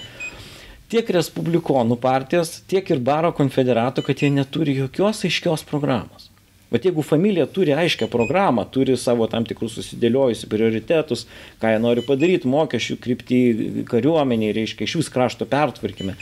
Tiek 0.92 1.11
Respublikonų 1.18 1.98
partijos, 2.01 2.59
tiek 2.68 2.88
ir 2.90 3.03
Baro 3.05 3.33
konfederato, 3.37 4.03
kad 4.05 4.22
jie 4.22 4.31
neturi 4.33 4.77
jokios 4.79 5.24
aiškios 5.29 5.64
programos. 5.68 6.29
Bet 6.68 6.85
jeigu 6.85 7.01
familija 7.05 7.46
turi 7.48 7.72
aiškę 7.72 8.11
programą, 8.12 8.66
turi 8.68 8.96
savo 9.01 9.24
tam 9.33 9.46
tikrus 9.48 9.79
susidėliojusius 9.79 10.51
prioritetus, 10.53 11.24
ką 11.62 11.72
jie 11.72 11.79
nori 11.81 12.05
padaryti, 12.05 12.48
mokesčių 12.53 12.96
kryptį 13.05 13.38
kariuomeniai, 13.88 14.53
reiškia 14.57 14.85
iš 14.85 14.98
vis 15.01 15.09
krašto 15.12 15.48
pertvarkime, 15.48 16.18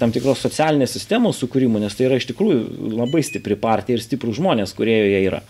tam 0.00 0.14
tikros 0.16 0.40
socialinės 0.46 0.96
sistemos 0.96 1.42
sukūrimo, 1.42 1.80
nes 1.82 1.96
tai 1.96 2.08
yra 2.08 2.16
iš 2.16 2.30
tikrųjų 2.30 2.94
labai 2.96 3.20
stipri 3.26 3.58
partija 3.60 3.98
ir 3.98 4.04
stiprų 4.04 4.32
žmonės, 4.38 4.72
kurie 4.76 4.96
joje 4.96 5.20
yra. 5.28 5.42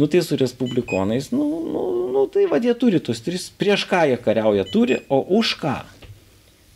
Nu 0.00 0.08
tai 0.12 0.22
su 0.24 0.36
respublikonais, 0.40 1.28
nu, 1.32 1.44
nu, 1.72 1.84
nu 2.12 2.24
tai 2.32 2.44
vad 2.48 2.64
jie 2.64 2.72
turi 2.76 3.00
tos 3.04 3.20
tris, 3.24 3.50
prieš 3.60 3.84
ką 3.88 4.02
jie 4.08 4.16
kariauja 4.20 4.64
turi, 4.72 5.02
o 5.12 5.20
už 5.40 5.54
ką 5.60 5.76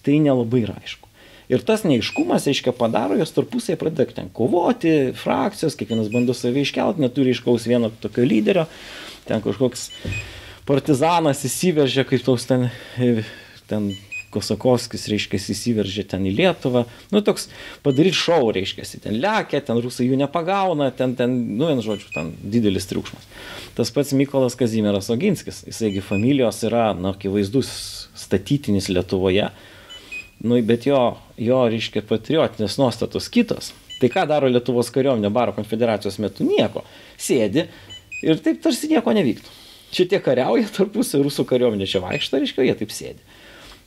tai 0.06 0.18
nelabai 0.22 0.64
yra 0.64 0.76
aišku. 0.80 1.08
Ir 1.50 1.64
tas 1.66 1.82
neiškumas, 1.82 2.46
aiškiai, 2.46 2.74
padaro, 2.78 3.16
jos 3.18 3.32
tarpusiai 3.34 3.78
pradeda 3.78 4.14
ten 4.14 4.28
kovoti, 4.34 5.10
frakcijos, 5.18 5.74
kiekvienas 5.78 6.10
bando 6.12 6.34
save 6.36 6.62
iškelti, 6.62 7.02
neturi 7.02 7.34
iškaus 7.34 7.66
vieno 7.66 7.90
tokio 8.02 8.22
lyderio, 8.22 8.68
ten 9.26 9.42
kažkoks 9.42 9.88
partizanas 10.68 11.42
įsiveržia, 11.48 12.04
kaip 12.06 12.22
toks 12.22 12.46
ten, 12.46 12.68
ten 13.70 13.90
Kosakovskis, 14.30 15.08
reiškia, 15.10 15.40
įsiveržė 15.50 16.04
ten 16.12 16.28
į 16.30 16.36
Lietuvą. 16.38 16.84
Nu, 17.10 17.18
toks 17.26 17.48
padaryti 17.82 18.14
šau, 18.14 18.52
reiškia, 18.54 18.86
ten 19.02 19.18
lekia, 19.18 19.58
ten 19.66 19.80
rusai 19.82 20.06
jų 20.06 20.20
nepagauna, 20.20 20.92
ten, 20.94 21.16
ten, 21.18 21.34
nu, 21.58 21.66
vien 21.66 21.82
žodžiu, 21.82 22.12
ten 22.14 22.30
didelis 22.38 22.86
triukšmas. 22.92 23.26
Tas 23.74 23.90
pats 23.94 24.14
Mykolas 24.14 24.54
Kazimieras 24.58 25.10
Oginskis, 25.10 25.64
jisaigi 25.66 26.04
familijos 26.06 26.62
yra, 26.68 26.92
na, 26.94 27.10
akivaizdus 27.16 27.74
statytinis 28.14 28.86
Lietuvoje 28.92 29.50
Nu, 30.40 30.56
bet 30.64 30.86
jo, 30.88 30.98
jo, 31.36 31.60
reiškia, 31.68 32.02
patriotinės 32.08 32.78
nuostatos 32.80 33.28
kitos. 33.32 33.74
Tai 34.00 34.08
ką 34.08 34.24
daro 34.30 34.48
Lietuvos 34.48 34.88
kariuomenė 34.94 35.28
baro 35.32 35.52
konfederacijos 35.52 36.16
metu? 36.22 36.46
Nieko. 36.48 36.86
Sėdi 37.20 37.66
ir 38.24 38.40
taip 38.40 38.62
tarsi 38.64 38.88
nieko 38.88 39.12
nevyktų. 39.16 39.58
Čia 39.90 40.06
tie 40.08 40.20
kariauja 40.22 40.70
tarpusai, 40.72 41.20
rusų 41.24 41.44
kariuomenė 41.50 41.88
čia 41.90 42.00
vaikšta, 42.04 42.40
reiškia, 42.40 42.64
jie 42.68 42.76
taip 42.78 42.94
sėdi. 42.94 43.38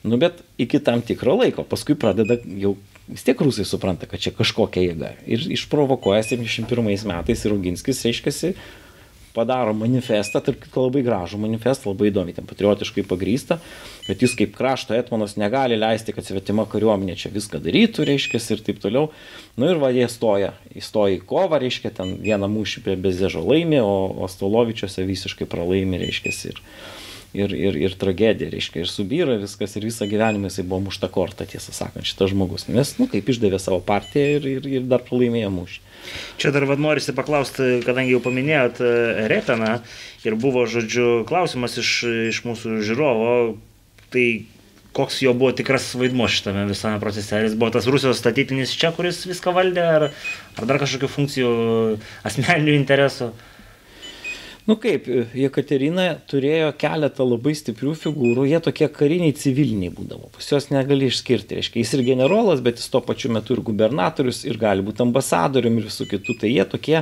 Nu, 0.04 0.20
bet 0.20 0.44
iki 0.60 0.82
tam 0.84 1.02
tikro 1.02 1.38
laiko, 1.40 1.64
paskui 1.66 1.96
pradeda 1.96 2.36
jau 2.60 2.76
vis 3.08 3.24
tiek 3.26 3.40
rusai 3.40 3.66
supranta, 3.68 4.08
kad 4.10 4.22
čia 4.22 4.34
kažkokia 4.36 4.84
jėga. 4.84 5.14
Ir 5.26 5.48
išprovokuoja 5.56 6.22
71 6.28 7.08
metais 7.08 7.46
ir 7.46 7.56
Auginskis, 7.56 8.04
reiškia, 8.06 8.54
padaro 9.34 9.74
manifestą, 9.78 10.42
tarp 10.46 10.62
kitko 10.64 10.88
labai 10.88 11.04
gražų 11.06 11.40
manifestą, 11.42 11.92
labai 11.92 12.12
įdomi, 12.12 12.36
ten 12.38 12.48
patriotiškai 12.50 13.06
pagrįsta, 13.10 13.58
kad 14.08 14.24
jis 14.24 14.36
kaip 14.40 14.54
krašto 14.58 14.96
etmonas 14.98 15.36
negali 15.42 15.78
leisti, 15.80 16.14
kad 16.16 16.28
svetima 16.28 16.68
kariuomenė 16.70 17.18
čia 17.20 17.34
viską 17.34 17.62
darytų, 17.64 18.08
reiškia, 18.10 18.42
ir 18.54 18.66
taip 18.66 18.82
toliau. 18.84 19.10
Nu 19.60 19.70
ir 19.72 19.82
va, 19.82 19.92
jie 19.94 20.06
stoja, 20.12 20.54
įstoja 20.78 21.18
į 21.18 21.24
kovą, 21.30 21.62
reiškia, 21.64 21.94
ten 21.98 22.18
vieną 22.22 22.50
mūšį 22.54 22.86
prie 22.86 22.98
Bezežo 23.00 23.42
laimi, 23.46 23.82
o, 23.82 23.96
o 24.22 24.30
Stolovičiuose 24.30 25.06
visiškai 25.10 25.50
pralaimi, 25.50 26.02
reiškia, 26.06 26.36
ir, 26.54 26.62
ir, 27.34 27.54
ir, 27.58 27.80
ir 27.88 27.98
tragedija, 28.00 28.52
reiškia, 28.54 28.84
ir 28.84 28.92
subyra 28.92 29.38
viskas, 29.42 29.74
ir 29.78 29.88
visą 29.90 30.08
gyvenimą 30.10 30.52
jisai 30.52 30.66
buvo 30.68 30.84
mušta 30.88 31.10
korta, 31.14 31.48
tiesą 31.50 31.74
sakant, 31.74 32.06
šitas 32.06 32.34
žmogus. 32.34 32.68
Nes, 32.70 32.96
nu, 33.00 33.10
kaip 33.12 33.30
išdavė 33.34 33.60
savo 33.62 33.82
partiją 33.84 34.38
ir, 34.38 34.50
ir, 34.58 34.70
ir 34.78 34.88
dar 34.90 35.04
pralaimėjo 35.08 35.50
mūšį. 35.58 35.82
Čia 36.42 36.54
dar 36.56 36.66
vad 36.70 36.82
norisi 36.82 37.16
paklausti, 37.16 37.82
kadangi 37.86 38.16
jau 38.16 38.22
paminėjot 38.24 38.82
e, 38.84 38.94
Repeną 39.32 39.76
ir 40.28 40.38
buvo, 40.40 40.66
žodžiu, 40.70 41.24
klausimas 41.30 41.78
iš, 41.82 41.94
iš 42.32 42.42
mūsų 42.48 42.82
žiūrovo, 42.86 43.32
tai 44.14 44.28
koks 44.94 45.22
jo 45.26 45.34
buvo 45.34 45.52
tikras 45.58 45.88
vaidmo 45.98 46.28
šitame 46.30 46.68
visame 46.70 47.02
procese? 47.02 47.34
Ar 47.38 47.48
jis 47.48 47.58
buvo 47.58 47.74
tas 47.74 47.90
Rusijos 47.90 48.20
statytinis 48.22 48.76
čia, 48.78 48.94
kuris 48.96 49.24
viską 49.26 49.54
valdė, 49.56 49.88
ar, 49.98 50.06
ar 50.60 50.70
dar 50.70 50.82
kažkokių 50.84 51.10
funkcijų 51.16 51.54
asmeninių 52.30 52.78
interesų? 52.78 53.34
Nu 54.64 54.78
kaip, 54.80 55.10
Jekaterina 55.36 56.14
turėjo 56.32 56.70
keletą 56.80 57.26
labai 57.28 57.52
stiprių 57.60 57.98
figūrų, 58.00 58.46
jie 58.48 58.62
tokie 58.64 58.88
kariniai 58.88 59.36
civiliniai 59.36 59.92
būdavo, 59.92 60.30
pas 60.32 60.48
juos 60.48 60.70
negali 60.72 61.10
išskirti, 61.12 61.58
reiškia, 61.60 61.82
jis 61.82 61.92
ir 61.98 62.04
generolas, 62.08 62.62
bet 62.64 62.80
jis 62.80 62.88
tuo 62.94 63.02
pačiu 63.04 63.34
metu 63.36 63.58
ir 63.58 63.64
gubernatorius, 63.68 64.46
ir 64.48 64.56
gali 64.62 64.86
būti 64.88 65.04
ambasadorium 65.04 65.82
ir 65.82 65.90
visų 65.90 66.08
kitų, 66.14 66.38
tai 66.40 66.54
jie 66.54 66.64
tokie, 66.72 67.02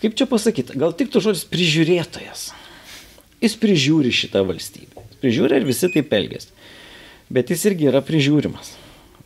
kaip 0.00 0.16
čia 0.18 0.26
pasakyti, 0.32 0.74
gal 0.82 0.96
tik 0.98 1.14
tu 1.14 1.22
žodis 1.22 1.44
prižiūrėtojas. 1.52 2.48
Jis 3.46 3.54
prižiūri 3.62 4.10
šitą 4.16 4.42
valstybę, 4.48 5.06
prižiūri 5.22 5.60
ir 5.60 5.68
visi 5.68 5.92
taip 5.94 6.10
elgesi, 6.16 6.50
bet 7.30 7.54
jis 7.54 7.68
irgi 7.70 7.86
yra 7.92 8.02
prižiūrimas. 8.02 8.74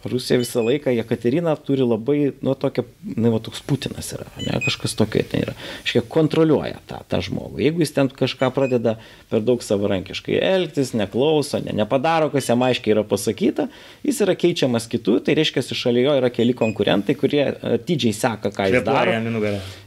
Rusija 0.05 0.39
visą 0.41 0.63
laiką, 0.65 0.91
Jekaterina 0.97 1.53
turi 1.61 1.85
labai, 1.85 2.33
nu, 2.41 2.55
tokia, 2.57 2.85
nu, 3.05 3.33
va, 3.35 3.41
toks 3.45 3.61
Putinas 3.69 4.09
yra, 4.17 4.25
ne, 4.41 4.57
kažkas 4.65 4.95
tokio 4.97 5.21
ten 5.29 5.45
yra. 5.45 5.55
Iškiek 5.85 6.07
kontroliuoja 6.09 6.79
tą, 6.89 7.03
tą 7.11 7.21
žmogų. 7.27 7.61
Jeigu 7.61 7.85
jis 7.85 7.93
ten 7.97 8.09
kažką 8.09 8.49
pradeda 8.57 8.97
per 9.29 9.45
daug 9.45 9.61
savarankiškai 9.65 10.39
elgtis, 10.41 10.95
neklauso, 10.97 11.61
ne, 11.61 11.75
nepadaro, 11.77 12.31
kas 12.33 12.49
jam 12.49 12.65
aiškiai 12.65 12.95
yra 12.95 13.05
pasakyta, 13.05 13.69
jis 14.07 14.23
yra 14.25 14.37
keičiamas 14.41 14.89
kitų, 14.91 15.19
tai 15.27 15.37
reiškia, 15.37 15.67
šalia 15.77 16.07
jo 16.07 16.17
yra 16.23 16.33
keli 16.33 16.57
konkurentai, 16.57 17.19
kurie 17.21 17.45
atidžiai 17.77 18.17
seka, 18.17 18.55
ką 18.57 18.71
jis 18.71 18.87
daro. 18.89 19.19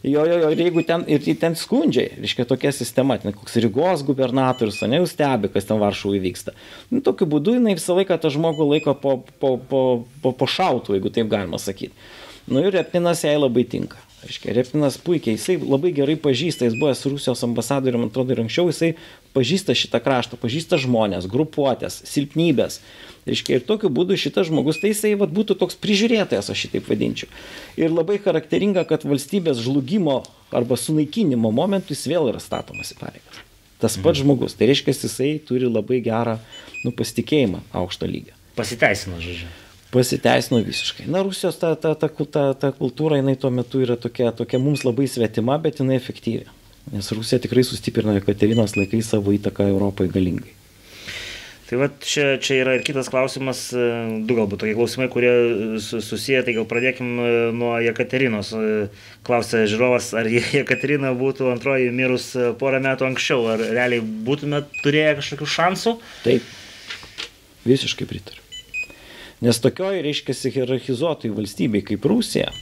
Jo, 0.04 0.28
jo, 0.30 0.38
jo, 0.43 0.54
ir 0.54 0.63
jeigu 0.67 0.86
ten, 0.86 1.08
ir 1.10 1.26
ten 1.41 1.58
skundžiai, 1.58 2.19
reiškia 2.21 2.45
tokia 2.49 2.73
sistema, 2.76 3.17
ten 3.17 3.34
koks 3.34 3.58
Rygos 3.63 4.06
gubernatorius, 4.06 4.82
ne, 4.86 5.02
jau 5.02 5.10
stebi, 5.10 5.49
kas 5.54 5.65
ten 5.69 5.82
Varšuvai 5.82 6.21
vyksta. 6.21 6.54
Nu, 6.93 7.02
tokiu 7.06 7.26
būdu 7.34 7.58
jinai 7.58 7.78
visą 7.80 7.97
laiką 7.97 8.19
tą 8.21 8.30
žmogų 8.34 8.67
laiko 8.76 8.93
po, 8.99 9.17
po, 9.41 9.56
po 9.58 9.84
po, 10.24 10.34
po 10.38 10.50
šautų, 10.50 10.98
jeigu 10.98 11.12
taip 11.13 11.30
galima 11.32 11.60
sakyti. 11.62 11.94
Nu 12.48 12.63
ir 12.63 12.76
Repninas 12.76 13.24
jai 13.24 13.38
labai 13.39 13.63
tinka. 13.63 14.02
Aiškiai, 14.24 14.54
Repninas 14.56 14.96
puikiai, 15.04 15.36
jisai 15.36 15.58
labai 15.60 15.92
gerai 15.96 16.16
pažįsta, 16.20 16.68
jis 16.68 16.78
buvęs 16.80 17.02
Rusijos 17.12 17.44
ambasadoriu, 17.44 18.00
man 18.00 18.12
atrodo, 18.12 18.32
ir 18.32 18.39
anksčiau 18.44 18.70
jisai 18.70 18.94
pažįsta 19.36 19.76
šitą 19.76 20.00
kraštą, 20.04 20.39
pažįsta 20.39 20.80
žmonės, 20.80 21.28
grupuotės, 21.32 22.00
silpnybės. 22.08 22.80
Reiškia, 23.28 23.58
ir 23.60 23.66
tokiu 23.68 23.92
būdu 23.92 24.16
šitas 24.20 24.48
žmogus, 24.50 24.80
tai 24.80 24.94
jisai 24.94 25.13
vat, 25.20 25.32
būtų 25.32 25.58
toks 25.60 25.76
prižiūrėtojas, 25.84 26.52
aš 26.52 26.66
šitaip 26.66 26.88
vadinčiau. 26.92 27.32
Ir 27.80 27.92
labai 27.92 28.20
charakteringa, 28.24 28.86
kad 28.88 29.04
valstybės 29.08 29.60
žlugimo 29.63 30.22
arba 30.56 30.80
sunaikinimo 30.80 31.52
momentu 31.56 31.96
jis 31.96 32.06
vėl 32.12 32.32
yra 32.32 32.44
statomas 32.44 32.92
į 32.96 33.00
pareigas. 33.00 33.42
Tas 33.84 33.98
pats 33.98 34.20
mhm. 34.20 34.24
žmogus, 34.24 34.56
tai 34.56 34.72
reiškia, 34.72 34.96
jisai 34.96 35.34
turi 35.44 35.68
labai 35.68 36.00
gerą 36.04 36.38
nu, 36.84 36.96
pasitikėjimą 36.96 37.63
aukšto 37.76 38.08
lygio. 38.08 38.39
Pasiteisino, 38.60 39.20
žodžiu 39.24 39.52
pasiteisino 39.94 40.60
visiškai. 40.66 41.06
Na, 41.12 41.22
Rusijos 41.26 41.60
ta, 41.62 41.76
ta, 41.80 41.94
ta, 42.00 42.10
ta, 42.10 42.48
ta 42.58 42.74
kultūra, 42.74 43.20
jinai 43.22 43.38
tuo 43.40 43.54
metu 43.54 43.84
yra 43.86 43.98
tokia, 44.00 44.34
tokia 44.36 44.62
mums 44.62 44.86
labai 44.88 45.08
svetima, 45.12 45.60
bet 45.62 45.84
jinai 45.84 46.00
efektyvi. 46.00 46.50
Nes 46.92 47.14
Rusija 47.16 47.40
tikrai 47.44 47.64
sustiprino 47.64 48.16
Jekaterinos 48.18 48.76
laikais 48.76 49.14
savo 49.14 49.32
įtaką 49.36 49.70
Europai 49.72 50.10
galingai. 50.12 50.52
Tai 51.70 51.80
va 51.80 51.88
čia, 52.06 52.36
čia 52.44 52.60
yra 52.60 52.74
ir 52.78 52.84
kitas 52.86 53.08
klausimas, 53.10 53.64
e, 53.74 53.86
du 54.28 54.36
galbūt 54.38 54.60
tokie 54.62 54.76
klausimai, 54.76 55.08
kurie 55.10 55.32
susiję, 55.82 56.44
tai 56.46 56.54
gal 56.58 56.68
pradėkim 56.70 57.08
e, 57.18 57.30
nuo 57.56 57.72
Jekaterinos. 57.82 58.52
E, 58.54 58.74
klausė 59.26 59.64
žiūrovas, 59.72 60.12
ar 60.20 60.30
Jekaterina 60.60 61.16
būtų 61.18 61.50
antroji 61.54 61.90
mirus 61.96 62.30
porą 62.60 62.84
metų 62.84 63.08
anksčiau, 63.10 63.48
ar 63.56 63.64
realiai 63.64 64.04
būtume 64.04 64.62
turėję 64.84 65.18
kažkokių 65.24 65.50
šansų? 65.56 65.98
Taip, 66.28 66.54
visiškai 67.66 68.12
pritariu. 68.12 68.43
Nes 69.44 69.60
tokioj, 69.60 70.00
reiškia, 70.06 70.36
hierarchizuotoj 70.56 71.34
valstybei 71.36 71.82
kaip 71.84 72.06
Rusija, 72.08 72.54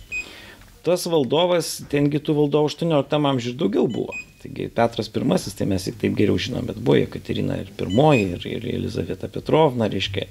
tas 0.82 1.04
valdovas, 1.06 1.76
tengi 1.92 2.18
tų 2.18 2.34
valdovų 2.40 2.72
18 2.72 3.28
amžiuje 3.30 3.58
daugiau 3.60 3.86
buvo. 3.92 4.16
Taigi 4.42 4.66
Petras 4.74 5.12
I, 5.14 5.52
tai 5.60 5.68
mes 5.70 5.86
jį 5.86 5.94
taip 6.02 6.16
geriau 6.18 6.40
žinom, 6.42 6.66
bet 6.66 6.80
buvo 6.82 6.98
Jekaterina 6.98 7.60
ir 7.62 7.70
pirmoji, 7.78 8.24
ir, 8.34 8.48
ir 8.50 8.66
Elizaveta 8.80 9.30
Petrovna, 9.30 9.92
reiškia. 9.94 10.26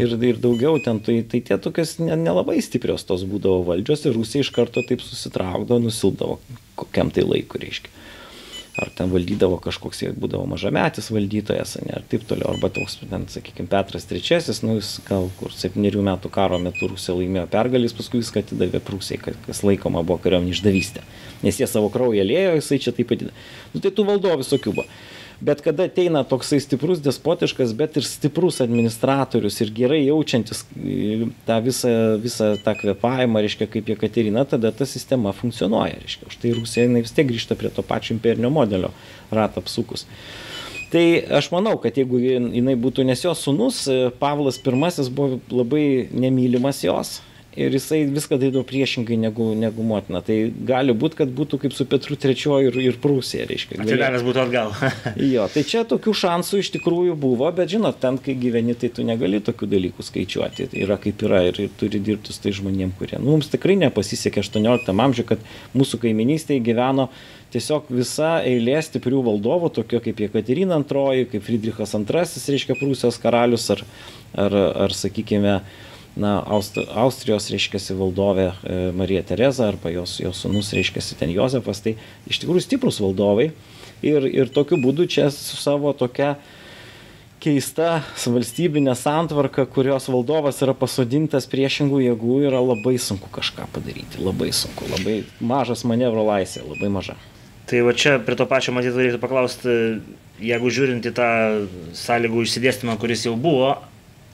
Ir, 0.00 0.16
ir 0.30 0.40
daugiau 0.40 0.80
ten, 0.80 1.02
tai, 1.04 1.18
tai 1.28 1.42
tie 1.44 1.58
tokios 1.60 1.98
nelabai 2.00 2.56
ne 2.56 2.64
stiprios 2.64 3.04
tos 3.04 3.26
būdavo 3.28 3.66
valdžios 3.68 4.08
ir 4.08 4.16
Rusija 4.16 4.46
iš 4.46 4.50
karto 4.56 4.80
taip 4.88 5.04
susitraukdavo, 5.04 5.82
nusildavo 5.84 6.40
kokiam 6.80 7.12
tai 7.12 7.28
laikui, 7.28 7.60
reiškia 7.66 8.03
ar 8.76 8.90
ten 8.94 9.10
valdydavo 9.12 9.60
kažkoks, 9.62 10.00
jie 10.02 10.10
būdavo 10.18 10.48
mažametis 10.50 11.10
valdytojas, 11.14 11.76
ne, 11.84 12.00
ir 12.00 12.06
taip 12.10 12.26
toliau, 12.26 12.50
arba 12.54 12.70
toks, 12.74 12.96
ten, 13.06 13.26
sakykime, 13.30 13.68
Petras 13.70 14.08
III, 14.10 14.40
nu, 14.66 14.76
jis 14.80 14.96
gal 15.06 15.28
kur 15.38 15.54
septyniarių 15.54 16.02
metų 16.10 16.30
karo 16.34 16.58
metu 16.62 16.90
Rusija 16.90 17.14
laimėjo 17.18 17.46
pergalės, 17.52 17.94
paskui 17.96 18.22
viską 18.22 18.42
atidavė 18.42 18.82
Prūsiai, 18.84 19.20
kas 19.22 19.62
laikoma 19.66 20.02
buvo 20.02 20.18
kariuomenė 20.24 20.56
išdavystė, 20.56 21.04
nes 21.46 21.60
jie 21.62 21.70
savo 21.70 21.90
kraują 21.94 22.26
lėjo, 22.26 22.56
jisai 22.58 22.80
čia 22.82 22.94
taip 22.96 23.12
pat. 23.12 23.28
Nu, 23.74 23.82
tai 23.82 23.94
tų 23.94 24.08
valdovų 24.10 24.42
visokių 24.42 24.74
buvo. 24.74 24.88
Bet 25.40 25.60
kada 25.64 25.88
ateina 25.88 26.22
toksai 26.24 26.60
stiprus, 26.62 27.00
despotiškas, 27.02 27.74
bet 27.76 27.98
ir 27.98 28.06
stiprus 28.06 28.60
administratorius 28.62 29.58
ir 29.64 29.72
gerai 29.74 30.00
jaučiantis 30.04 30.62
e, 30.78 31.28
tą 31.48 31.58
visą, 31.64 31.92
visą 32.22 32.52
tą 32.64 32.76
kvepavimą, 32.78 33.42
reiškia, 33.44 33.68
kaip 33.72 33.90
Jekaterina, 33.94 34.46
tada 34.48 34.70
ta 34.72 34.86
sistema 34.88 35.34
funkcionuoja. 35.34 35.98
Reiškia, 36.04 36.30
už 36.30 36.40
tai 36.42 36.54
Rusija 36.54 36.86
vis 36.94 37.14
tiek 37.16 37.28
grįžta 37.28 37.58
prie 37.58 37.72
to 37.74 37.82
pačio 37.86 38.14
imperinio 38.14 38.52
modelio 38.54 38.92
ratą 39.34 39.64
apsukus. 39.64 40.06
Tai 40.94 41.04
aš 41.40 41.50
manau, 41.50 41.74
kad 41.82 41.96
jeigu 41.98 42.20
jinai 42.22 42.76
būtų, 42.78 43.02
nes 43.08 43.24
jos 43.26 43.42
sunus, 43.42 43.84
e, 43.90 44.10
Pavlas 44.20 44.60
I 44.62 45.10
buvo 45.10 45.40
labai 45.50 46.08
nemylimas 46.12 46.84
jos, 46.84 47.20
ir 47.56 47.74
jisai 47.74 48.00
viską 48.10 48.38
darydavo 48.40 48.64
priešingai 48.66 49.16
negu, 49.20 49.46
negu 49.58 49.84
motina. 49.86 50.20
Tai 50.24 50.36
gali 50.66 50.94
būti, 50.96 51.18
kad 51.20 51.34
būtų 51.34 51.60
kaip 51.62 51.76
su 51.76 51.86
Petru 51.90 52.16
III 52.18 52.68
ir, 52.68 52.78
ir 52.82 52.98
Prūsija, 53.02 53.46
reiškia. 53.50 53.78
Atsigavęs 53.84 54.24
būtų 54.26 54.42
atgal. 54.42 54.72
jo, 55.34 55.46
tai 55.54 55.64
čia 55.68 55.84
tokių 55.88 56.16
šansų 56.24 56.62
iš 56.64 56.72
tikrųjų 56.78 57.14
buvo, 57.20 57.50
bet 57.54 57.70
žinot, 57.74 58.00
ten, 58.02 58.18
kai 58.22 58.36
gyveni, 58.40 58.74
tai 58.78 58.90
tu 58.94 59.06
negali 59.06 59.42
tokių 59.44 59.70
dalykų 59.76 60.06
skaičiuoti. 60.08 60.68
Tai 60.72 60.82
yra 60.86 60.98
kaip 61.00 61.22
yra 61.28 61.44
ir, 61.50 61.62
ir 61.66 61.72
turi 61.78 62.02
dirbti 62.02 62.34
su 62.34 62.42
tai 62.44 62.54
žmonėm, 62.56 62.92
kurie. 62.98 63.20
Nu, 63.20 63.36
mums 63.36 63.52
tikrai 63.52 63.78
nepasisekė 63.84 64.42
18 64.42 64.92
amžiuje, 65.06 65.30
kad 65.34 65.48
mūsų 65.78 66.02
kaiminystėje 66.04 66.64
gyveno 66.66 67.08
tiesiog 67.54 67.86
visa 67.94 68.40
eilė 68.42 68.80
stiprių 68.82 69.22
valdovų, 69.28 69.70
tokio 69.78 70.00
kaip 70.02 70.20
Jekaterina 70.24 70.80
II, 70.82 71.26
kaip 71.30 71.44
Friedrichas 71.46 71.94
II, 71.94 72.24
reiškia 72.54 72.74
Prūsijos 72.80 73.20
karalius, 73.22 73.68
ar, 73.70 73.84
ar, 74.34 74.56
ar 74.86 74.94
sakykime, 74.96 75.60
na, 76.16 76.38
Aust 76.46 76.78
Austrijos, 76.78 77.48
reiškia, 77.50 77.80
valdovė 77.98 78.48
e, 78.50 78.76
Marija 78.96 79.24
Tereza 79.26 79.68
arba 79.72 79.90
jos, 79.90 80.18
jos 80.22 80.42
sunus, 80.44 80.72
reiškia, 80.76 81.02
ten 81.18 81.32
Jozefas, 81.34 81.82
tai 81.84 81.96
iš 82.30 82.42
tikrųjų 82.42 82.66
stiprus 82.66 83.00
valdovai. 83.02 83.50
Ir, 84.04 84.26
ir 84.28 84.52
tokiu 84.52 84.76
būdu 84.82 85.08
čia 85.08 85.30
su 85.32 85.56
savo 85.56 85.94
tokia 85.96 86.34
keista 87.44 88.02
valstybinė 88.24 88.94
santvarka, 88.96 89.66
kurios 89.68 90.08
valdovas 90.12 90.60
yra 90.64 90.74
pasodintas 90.76 91.48
priešingų 91.50 92.00
jėgų, 92.06 92.40
yra 92.48 92.60
labai 92.64 92.96
sunku 93.00 93.28
kažką 93.32 93.68
padaryti. 93.74 94.22
Labai 94.24 94.50
sunku, 94.56 94.88
labai 94.92 95.22
mažas 95.40 95.84
manevro 95.88 96.24
laisvė, 96.28 96.64
labai 96.72 96.92
maža. 96.92 97.16
Tai 97.68 97.80
va 97.86 97.94
čia 97.96 98.18
prie 98.20 98.36
to 98.36 98.46
pačio 98.48 98.74
matyt 98.76 98.96
reikėtų 98.96 99.20
paklausti, 99.22 99.74
jeigu 100.44 100.72
žiūrint 100.72 101.08
į 101.08 101.12
tą 101.16 101.28
sąlygų 101.96 102.44
išsidėstymą, 102.44 102.96
kuris 103.00 103.24
jau 103.24 103.36
buvo, 103.40 103.76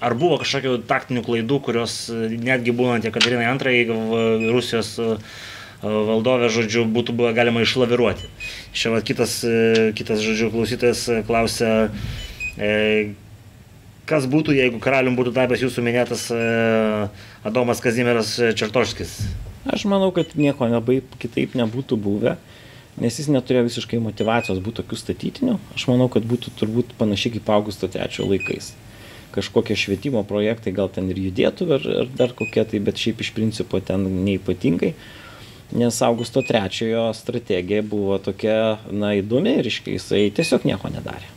ar 0.00 0.16
buvo 0.16 0.40
kažkokių 0.40 0.80
taktinių 0.88 1.22
klaidų, 1.26 1.60
kurios 1.64 1.94
e, 2.12 2.28
netgi 2.40 2.74
būnant 2.76 3.06
Jekaterinai 3.06 3.48
II 3.52 4.50
Rusijos 4.50 4.94
e, 5.00 5.08
valdovė, 5.84 6.50
žodžiu, 6.52 6.86
būtų 6.92 7.14
buvę 7.16 7.32
galima 7.36 7.64
išlaviruoti. 7.64 8.28
Čia 8.76 8.94
va, 8.94 9.02
kitas, 9.04 9.40
e, 9.44 9.90
kitas, 9.96 10.22
žodžiu, 10.24 10.50
klausytojas 10.54 11.06
klausia, 11.28 11.90
kas 14.10 14.26
būtų, 14.28 14.56
jeigu 14.56 14.80
karalium 14.82 15.14
būtų 15.16 15.32
tapęs 15.36 15.62
jūsų 15.62 15.84
minėtas 15.86 16.26
Adomas 17.46 17.80
Kazimieras 17.80 18.34
Čertoškis? 18.58 19.14
Aš 19.70 19.86
manau, 19.88 20.10
kad 20.12 20.34
nieko 20.36 20.66
labai 20.68 20.98
kitaip 21.22 21.54
nebūtų 21.56 21.96
buvę, 22.00 22.34
nes 23.00 23.16
jis 23.20 23.30
neturėjo 23.32 23.68
visiškai 23.68 24.00
motivacijos 24.02 24.60
būti 24.60 24.82
tokiu 24.82 24.98
statytiniu. 24.98 25.56
Aš 25.76 25.86
manau, 25.92 26.10
kad 26.12 26.26
būtų 26.28 26.52
turbūt 26.58 26.96
panašiai 27.00 27.38
kaip 27.38 27.52
Augusto 27.54 27.88
III 27.88 28.28
laikais 28.34 28.74
kažkokie 29.34 29.76
švietimo 29.78 30.22
projektai 30.28 30.74
gal 30.76 30.90
ten 30.92 31.10
ir 31.12 31.18
judėtų 31.28 31.68
ar, 31.76 31.88
ar 32.04 32.12
dar 32.18 32.36
kokie 32.36 32.64
tai, 32.64 32.82
bet 32.84 33.00
šiaip 33.00 33.24
iš 33.24 33.32
principo 33.36 33.80
ten 33.80 34.06
neipatingai. 34.26 34.94
Nes 35.80 36.00
Augusto 36.02 36.42
trečiojo 36.42 37.12
strategija 37.14 37.82
buvo 37.86 38.16
tokia, 38.18 38.80
na, 38.90 39.12
įdomi 39.20 39.60
ir 39.60 39.70
jisai 39.70 40.24
tiesiog 40.34 40.66
nieko 40.66 40.90
nedarė. 40.90 41.28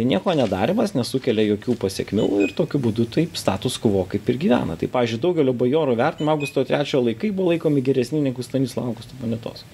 Tai 0.00 0.06
nieko 0.08 0.32
nedarimas 0.32 0.94
nesukelia 0.96 1.44
jokių 1.50 1.74
pasiekmių 1.82 2.26
ir 2.46 2.54
tokiu 2.56 2.78
būdu 2.80 3.04
taip 3.12 3.34
status 3.36 3.74
quo 3.76 4.06
kaip 4.08 4.30
ir 4.32 4.38
gyvena. 4.40 4.78
Tai, 4.80 4.88
pažiūrėjau, 4.88 5.20
daugelio 5.26 5.52
bajorų 5.60 5.96
vertinimo 6.00 6.32
Augusto 6.32 6.64
trečiojo 6.64 7.02
laikai 7.10 7.28
buvo 7.36 7.52
laikomi 7.52 7.82
geresni 7.84 8.22
negu 8.24 8.40
Stanislavos 8.40 8.94
Augusto 8.94 9.18
monetos. 9.20 9.66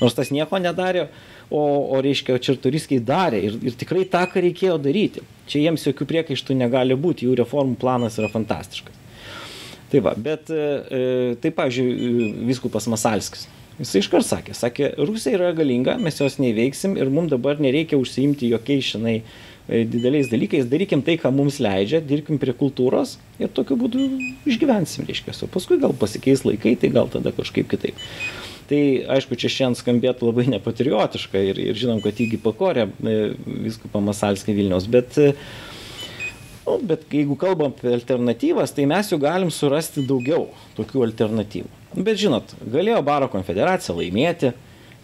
Nors 0.00 0.16
tas 0.16 0.30
nieko 0.32 0.58
nedarė, 0.60 1.06
o, 1.50 1.60
o 1.92 2.00
reiškia, 2.04 2.38
Čertoriskiai 2.40 3.02
darė 3.04 3.42
ir, 3.50 3.58
ir 3.68 3.76
tikrai 3.78 4.06
tą, 4.08 4.24
ką 4.30 4.42
reikėjo 4.46 4.78
daryti. 4.80 5.24
Čia 5.50 5.66
jiems 5.66 5.84
jokių 5.90 6.08
priekaištų 6.08 6.56
negali 6.56 6.96
būti, 6.96 7.28
jų 7.28 7.36
reformų 7.42 7.76
planas 7.80 8.16
yra 8.20 8.30
fantastiškas. 8.32 8.96
Tai 9.90 10.02
va, 10.06 10.14
bet 10.14 10.52
e, 10.54 10.56
e 10.56 11.06
taip, 11.42 11.56
pavyzdžiui, 11.58 12.46
viskupas 12.48 12.86
Masalskis. 12.90 13.48
Jis 13.80 13.94
iškart 14.02 14.26
sakė, 14.26 14.54
sakė, 14.54 14.90
Rusija 15.08 15.38
yra 15.38 15.54
galinga, 15.56 15.94
mes 15.98 16.18
jos 16.20 16.36
neįveiksim 16.42 16.98
ir 17.00 17.08
mums 17.12 17.32
dabar 17.32 17.60
nereikia 17.64 17.96
užsiimti 17.96 18.50
jokiais 18.52 18.90
šiandien 18.90 19.22
e, 19.24 19.80
dideliais 19.88 20.28
dalykais, 20.28 20.68
darykim 20.68 21.00
tai, 21.06 21.16
ką 21.20 21.32
mums 21.32 21.56
leidžia, 21.64 22.02
dirbkim 22.04 22.38
prie 22.42 22.52
kultūros 22.60 23.16
ir 23.40 23.48
tokiu 23.56 23.78
būdu 23.80 24.04
išgyvensim, 24.52 25.08
reiškia. 25.08 25.32
O 25.46 25.48
paskui 25.50 25.80
gal 25.80 25.96
pasikeis 25.96 26.44
laikai, 26.44 26.76
tai 26.76 26.92
gal 26.92 27.08
tada 27.08 27.32
kažkaip 27.32 27.72
kitaip. 27.72 27.96
Tai 28.70 28.82
aišku, 29.16 29.34
čia 29.34 29.50
šiandien 29.50 29.80
skambėtų 29.80 30.28
labai 30.28 30.46
nepatriotiška 30.52 31.42
ir, 31.42 31.58
ir 31.58 31.78
žinom, 31.78 31.98
kad 32.04 32.20
įgi 32.22 32.38
pakorė 32.38 32.86
e, 32.86 33.16
viskupą 33.66 34.02
Masalskį 34.04 34.54
Vilniaus, 34.54 34.86
bet 34.90 35.18
e, 35.18 35.32
Nu, 36.70 36.76
bet 36.86 37.02
jeigu 37.10 37.34
kalbam 37.34 37.72
apie 37.72 37.90
alternatyvas, 37.90 38.70
tai 38.76 38.84
mes 38.86 39.08
jau 39.10 39.16
galim 39.18 39.48
surasti 39.50 40.04
daugiau 40.06 40.44
tokių 40.76 41.02
alternatyvų. 41.08 41.70
Bet 42.06 42.20
žinot, 42.20 42.52
galėjo 42.62 43.00
Baro 43.02 43.26
konfederacija 43.32 43.96
laimėti, 43.96 44.52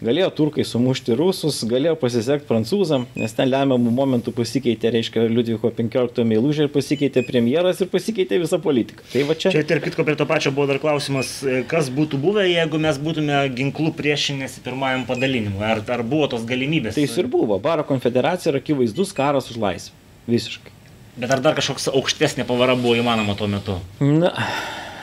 galėjo 0.03 0.29
turkai 0.37 0.65
sumušti 0.67 1.15
rusus, 1.17 1.59
galėjo 1.67 1.95
pasisekti 1.99 2.47
prancūzam, 2.49 3.07
nes 3.17 3.33
ten 3.37 3.49
lemiamų 3.49 3.93
momentų 3.97 4.33
pasikeitė, 4.37 4.91
reiškia, 4.93 5.25
Liudviko 5.31 5.71
15 5.73 6.25
meilužė 6.27 6.67
ir 6.67 6.71
pasikeitė 6.73 7.23
premjeras 7.27 7.81
ir 7.81 7.91
pasikeitė 7.91 8.41
visa 8.43 8.59
politika. 8.61 9.05
Tai 9.11 9.25
va 9.29 9.37
čia. 9.39 9.53
Čia 9.55 9.65
ir 9.65 9.83
kitko 9.83 10.05
prie 10.07 10.17
to 10.19 10.27
pačio 10.29 10.53
buvo 10.55 10.69
dar 10.71 10.81
klausimas, 10.83 11.33
kas 11.71 11.91
būtų 11.93 12.21
buvę, 12.21 12.47
jeigu 12.49 12.81
mes 12.83 13.01
būtume 13.01 13.43
ginklų 13.57 13.93
priešinėsi 13.97 14.63
pirmajam 14.65 15.07
padalinimui. 15.09 15.63
Ar, 15.65 15.83
ar 15.97 16.05
buvo 16.07 16.29
tos 16.33 16.45
galimybės? 16.47 16.97
Tai 16.97 17.05
jis 17.07 17.17
ir 17.21 17.29
buvo. 17.31 17.59
Baro 17.63 17.85
konfederacija 17.87 18.53
yra 18.53 18.63
akivaizdus 18.63 19.13
karas 19.17 19.49
už 19.51 19.61
laisvę. 19.61 19.95
Visiškai. 20.27 20.73
Bet 21.17 21.31
ar 21.33 21.41
dar 21.41 21.55
kažkoks 21.57 21.87
aukštesnė 21.89 22.45
pavara 22.45 22.75
buvo 22.77 22.93
įmanoma 22.99 23.33
tuo 23.39 23.47
metu? 23.49 23.79
Na, 24.03 24.29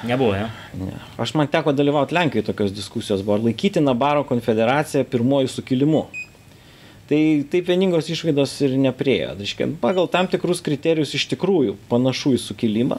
Nebuvo, 0.07 0.35
ja? 0.35 0.51
Ne. 0.77 0.93
Aš 1.17 1.33
man 1.35 1.49
teko 1.49 1.73
dalyvauti 1.73 2.14
Lenkijoje 2.14 2.47
tokios 2.51 2.73
diskusijos, 2.77 3.23
buvo 3.25 3.38
ar 3.38 3.47
laikytina 3.47 3.95
Baro 3.95 4.25
konfederacija 4.29 5.05
pirmoji 5.05 5.49
sukilimu. 5.49 6.05
Tai 7.09 7.21
taip 7.53 7.69
vieningos 7.69 8.09
išvaidos 8.09 8.53
ir 8.64 8.77
nepriejo. 8.81 9.35
Reiškia, 9.38 9.69
pagal 9.81 10.09
tam 10.12 10.29
tikrus 10.29 10.62
kriterijus 10.64 11.12
iš 11.17 11.27
tikrųjų 11.35 11.77
panašu 11.90 12.33
į 12.37 12.40
sukilimą, 12.40 12.99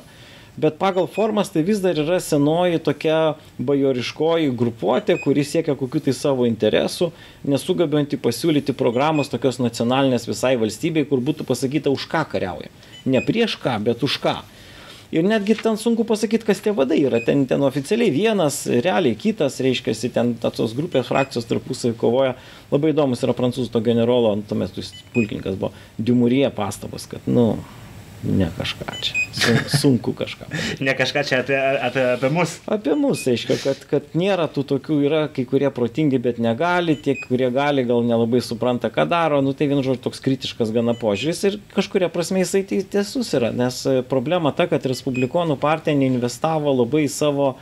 bet 0.62 0.78
pagal 0.82 1.08
formas 1.12 1.50
tai 1.54 1.66
vis 1.66 1.82
dar 1.82 1.98
yra 1.98 2.20
senoji 2.22 2.82
tokia 2.86 3.36
bajoriškoji 3.58 4.54
grupuotė, 4.58 5.18
kuri 5.22 5.46
siekia 5.46 5.78
kokiu 5.78 6.02
tai 6.06 6.14
savo 6.14 6.46
interesų, 6.50 7.12
nesugabanti 7.50 8.22
pasiūlyti 8.22 8.78
programos 8.78 9.34
tokios 9.34 9.62
nacionalinės 9.62 10.30
visai 10.30 10.54
valstybei, 10.62 11.06
kur 11.10 11.22
būtų 11.22 11.46
pasakyta, 11.50 11.94
už 11.94 12.06
ką 12.10 12.26
kariauja. 12.34 12.70
Ne 13.10 13.26
prieš 13.26 13.58
ką, 13.62 13.78
bet 13.90 14.06
už 14.06 14.22
ką. 14.22 14.40
Ir 15.14 15.26
netgi 15.28 15.54
ten 15.60 15.78
sunku 15.78 16.06
pasakyti, 16.08 16.48
kas 16.48 16.62
tie 16.66 16.74
vadai 16.76 16.98
yra. 17.06 17.22
Ten, 17.26 17.46
ten 17.50 17.62
oficialiai 17.66 18.14
vienas, 18.14 18.64
realiai 18.66 19.18
kitas, 19.20 19.60
reiškia, 19.62 19.94
ten 20.16 20.34
tos 20.42 20.74
grupės 20.78 21.12
frakcijos 21.12 21.46
tarpusavį 21.50 21.98
kovoja. 22.02 22.34
Labai 22.74 22.94
įdomus 22.96 23.22
yra 23.26 23.36
prancūzų 23.38 23.70
to 23.74 23.82
generolo, 23.86 24.34
tuomet 24.50 24.74
pulkininkas 25.14 25.60
buvo, 25.62 25.74
Diumurie 26.02 26.48
pastabas, 26.56 27.06
kad, 27.12 27.28
nu, 27.30 27.52
ne 28.26 28.48
kažką 28.58 28.96
čia. 29.02 29.16
Sunku 29.68 30.14
kažką. 30.14 30.48
ne 30.80 30.94
kažką 30.98 31.24
čia 31.28 31.40
apie, 31.44 31.58
apie, 31.58 32.04
apie 32.16 32.30
mus. 32.34 32.58
Apie 32.72 32.96
mus, 32.98 33.26
aiškiai, 33.30 33.60
kad, 33.62 33.86
kad 33.90 34.16
nėra 34.18 34.48
tų 34.52 34.66
tokių, 34.72 34.98
yra 35.06 35.22
kai 35.34 35.46
kurie 35.50 35.70
protingi, 35.76 36.20
bet 36.22 36.40
negali, 36.42 36.98
tie, 36.98 37.18
kurie 37.20 37.52
gali, 37.54 37.86
gal 37.88 38.04
nelabai 38.08 38.42
supranta, 38.42 38.90
ką 38.94 39.08
daro. 39.12 39.42
Nu, 39.46 39.54
tai 39.54 39.70
vienu 39.72 39.86
žodžiu 39.86 40.08
toks 40.08 40.24
kritiškas 40.26 40.74
gana 40.76 40.96
požiūris 40.98 41.44
ir 41.50 41.60
kažkuria 41.76 42.10
prasme 42.14 42.44
jisai 42.44 42.66
tiesus 42.68 43.34
yra, 43.38 43.54
nes 43.56 43.82
e, 43.90 44.02
problema 44.08 44.56
ta, 44.56 44.70
kad 44.72 44.86
Respublikonų 44.90 45.60
partija 45.62 45.98
neinvestavo 46.00 46.74
labai 46.82 47.06
į 47.06 47.12
savo, 47.14 47.56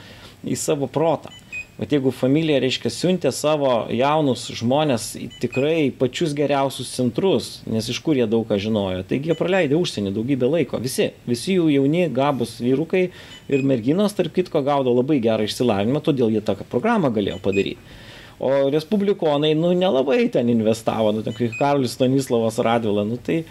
į 0.45 0.60
savo 0.60 0.89
protą. 0.91 1.34
Bet 1.83 1.91
jeigu 1.91 2.13
familija, 2.15 2.61
reiškia, 2.63 2.87
siuntė 2.95 3.27
savo 3.35 3.89
jaunus 3.91 4.45
žmonės 4.55 5.07
į 5.19 5.25
tikrai 5.41 5.89
pačius 5.99 6.31
geriausius 6.37 6.93
centrus, 6.95 7.49
nes 7.67 7.89
iš 7.91 7.97
kur 8.05 8.15
jie 8.15 8.23
daug 8.31 8.45
ką 8.47 8.55
žinojo, 8.63 9.01
taigi 9.09 9.27
jie 9.27 9.35
praleidė 9.35 9.75
užsienį 9.75 10.13
daugybę 10.15 10.47
laiko. 10.47 10.79
Visi, 10.79 11.09
visi 11.27 11.57
jų 11.57 11.67
jauni, 11.73 12.05
gabus 12.15 12.53
vyrukai 12.63 13.01
ir 13.51 13.67
merginos, 13.67 14.15
tarp 14.15 14.31
kitko, 14.37 14.63
gaudo 14.63 14.95
labai 14.95 15.19
gerą 15.25 15.43
išsilavinimą, 15.43 15.99
todėl 16.07 16.31
jie 16.31 16.39
tą 16.47 16.55
programą 16.71 17.11
galėjo 17.11 17.41
padaryti. 17.43 17.99
O 18.39 18.69
respublikonai, 18.71 19.51
nu, 19.59 19.75
nelabai 19.75 20.29
ten 20.31 20.55
investavo, 20.55 21.11
nu, 21.11 21.27
ten 21.27 21.35
kaip 21.35 21.59
Karolis 21.59 21.97
Stanislavas 21.99 22.63
Radvila, 22.63 23.03
nu, 23.09 23.19
tai, 23.19 23.41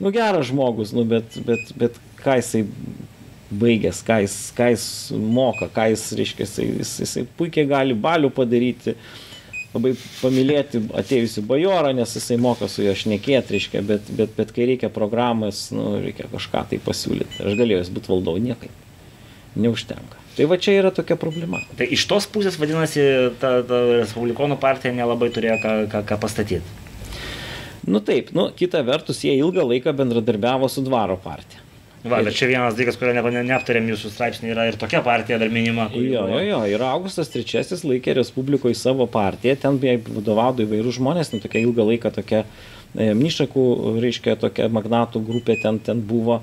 nu, 0.00 0.08
geras 0.08 0.48
žmogus, 0.48 0.96
nu, 0.96 1.04
bet, 1.12 1.36
bet, 1.44 1.76
bet 1.76 2.00
ką 2.24 2.40
jisai 2.40 2.64
baigęs, 3.50 4.00
ką 4.06 4.20
jis, 4.24 4.38
ką 4.56 4.70
jis 4.72 4.86
moka, 5.12 5.68
ką 5.72 5.90
jis, 5.92 6.08
reiškia, 6.18 6.48
jis, 6.48 6.96
jisai 7.04 7.24
puikiai 7.38 7.68
gali 7.68 7.96
balių 7.96 8.30
padaryti, 8.34 8.96
labai 9.74 9.94
pamilėti 10.20 10.80
atėjusi 10.94 11.44
bajorą, 11.48 11.92
nes 11.96 12.14
jisai 12.16 12.38
moka 12.40 12.68
su 12.70 12.84
juo 12.86 12.94
šnekėti, 12.98 13.56
reiškia, 13.56 13.82
bet, 13.86 14.10
bet, 14.16 14.34
bet 14.38 14.52
kai 14.54 14.68
reikia 14.70 14.90
programas, 14.92 15.66
nu, 15.74 15.96
reikia 16.02 16.28
kažką 16.32 16.66
tai 16.70 16.80
pasiūlyti. 16.82 17.42
Aš 17.42 17.58
galėjau 17.60 17.86
būti 17.96 18.14
valdovų 18.14 18.44
niekaip. 18.48 18.82
Neužtenka. 19.54 20.22
Tai 20.34 20.46
va 20.50 20.56
čia 20.58 20.72
yra 20.80 20.90
tokia 20.90 21.14
problema. 21.18 21.60
Tai 21.78 21.86
iš 21.94 22.08
tos 22.10 22.26
pusės, 22.26 22.56
vadinasi, 22.58 23.02
ta, 23.38 23.60
ta 23.66 23.82
Respublikonų 24.00 24.58
partija 24.62 24.94
nelabai 24.94 25.28
turėjo 25.34 25.60
ką, 25.62 25.74
ką, 25.92 26.00
ką 26.08 26.18
pastatyti. 26.24 26.80
Nu 27.86 28.00
taip, 28.00 28.32
nu 28.34 28.48
kita 28.56 28.80
vertus, 28.82 29.20
jie 29.22 29.36
ilgą 29.36 29.66
laiką 29.68 29.92
bendradarbiavo 29.94 30.70
su 30.72 30.82
dvaro 30.82 31.18
partija. 31.20 31.63
Va, 32.04 32.18
bet 32.20 32.36
čia 32.36 32.50
vienas 32.50 32.74
dalykas, 32.76 32.98
kurio 33.00 33.14
ne, 33.16 33.42
neaptarėm 33.48 33.86
jūsų 33.88 34.10
straipsnį, 34.12 34.50
yra 34.52 34.66
ir 34.68 34.76
tokia 34.76 35.00
partija 35.04 35.38
dar 35.40 35.48
minima. 35.48 35.86
Jo, 35.96 36.26
jo, 36.28 36.40
jo, 36.44 36.58
ir 36.68 36.84
Augustas 36.84 37.30
III 37.32 37.78
laikė 37.80 38.18
Respublikoje 38.18 38.76
savo 38.76 39.06
partiją, 39.08 39.56
ten 39.62 39.78
jai 39.80 39.96
vadovavo 40.04 40.66
įvairių 40.66 40.92
žmonės, 40.98 41.32
nu, 41.32 41.40
tokia 41.40 41.62
ilgą 41.64 41.88
laiką 41.88 42.12
tokia 42.18 42.42
e, 42.44 43.08
Mnišakų, 43.16 43.64
reiškia, 44.04 44.36
tokia 44.42 44.68
magnatų 44.68 45.24
grupė 45.24 45.56
ten, 45.64 45.80
ten 45.80 46.04
buvo. 46.04 46.42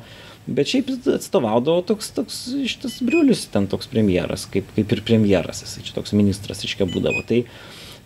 Bet 0.50 0.74
šiaip 0.74 0.90
atstovaudavo 1.14 1.86
toks, 1.86 2.10
toks 2.18 2.42
šitas 2.66 2.98
Briulis, 3.06 3.46
ten 3.54 3.70
toks 3.70 3.92
premjeras, 3.92 4.48
kaip, 4.50 4.74
kaip 4.74 4.98
ir 4.98 5.06
premjeras, 5.06 5.62
jis 5.62 5.78
čia 5.86 5.94
toks 6.00 6.18
ministras, 6.18 6.66
reiškia, 6.66 6.90
būdavo. 6.90 7.22
Tai, 7.30 7.44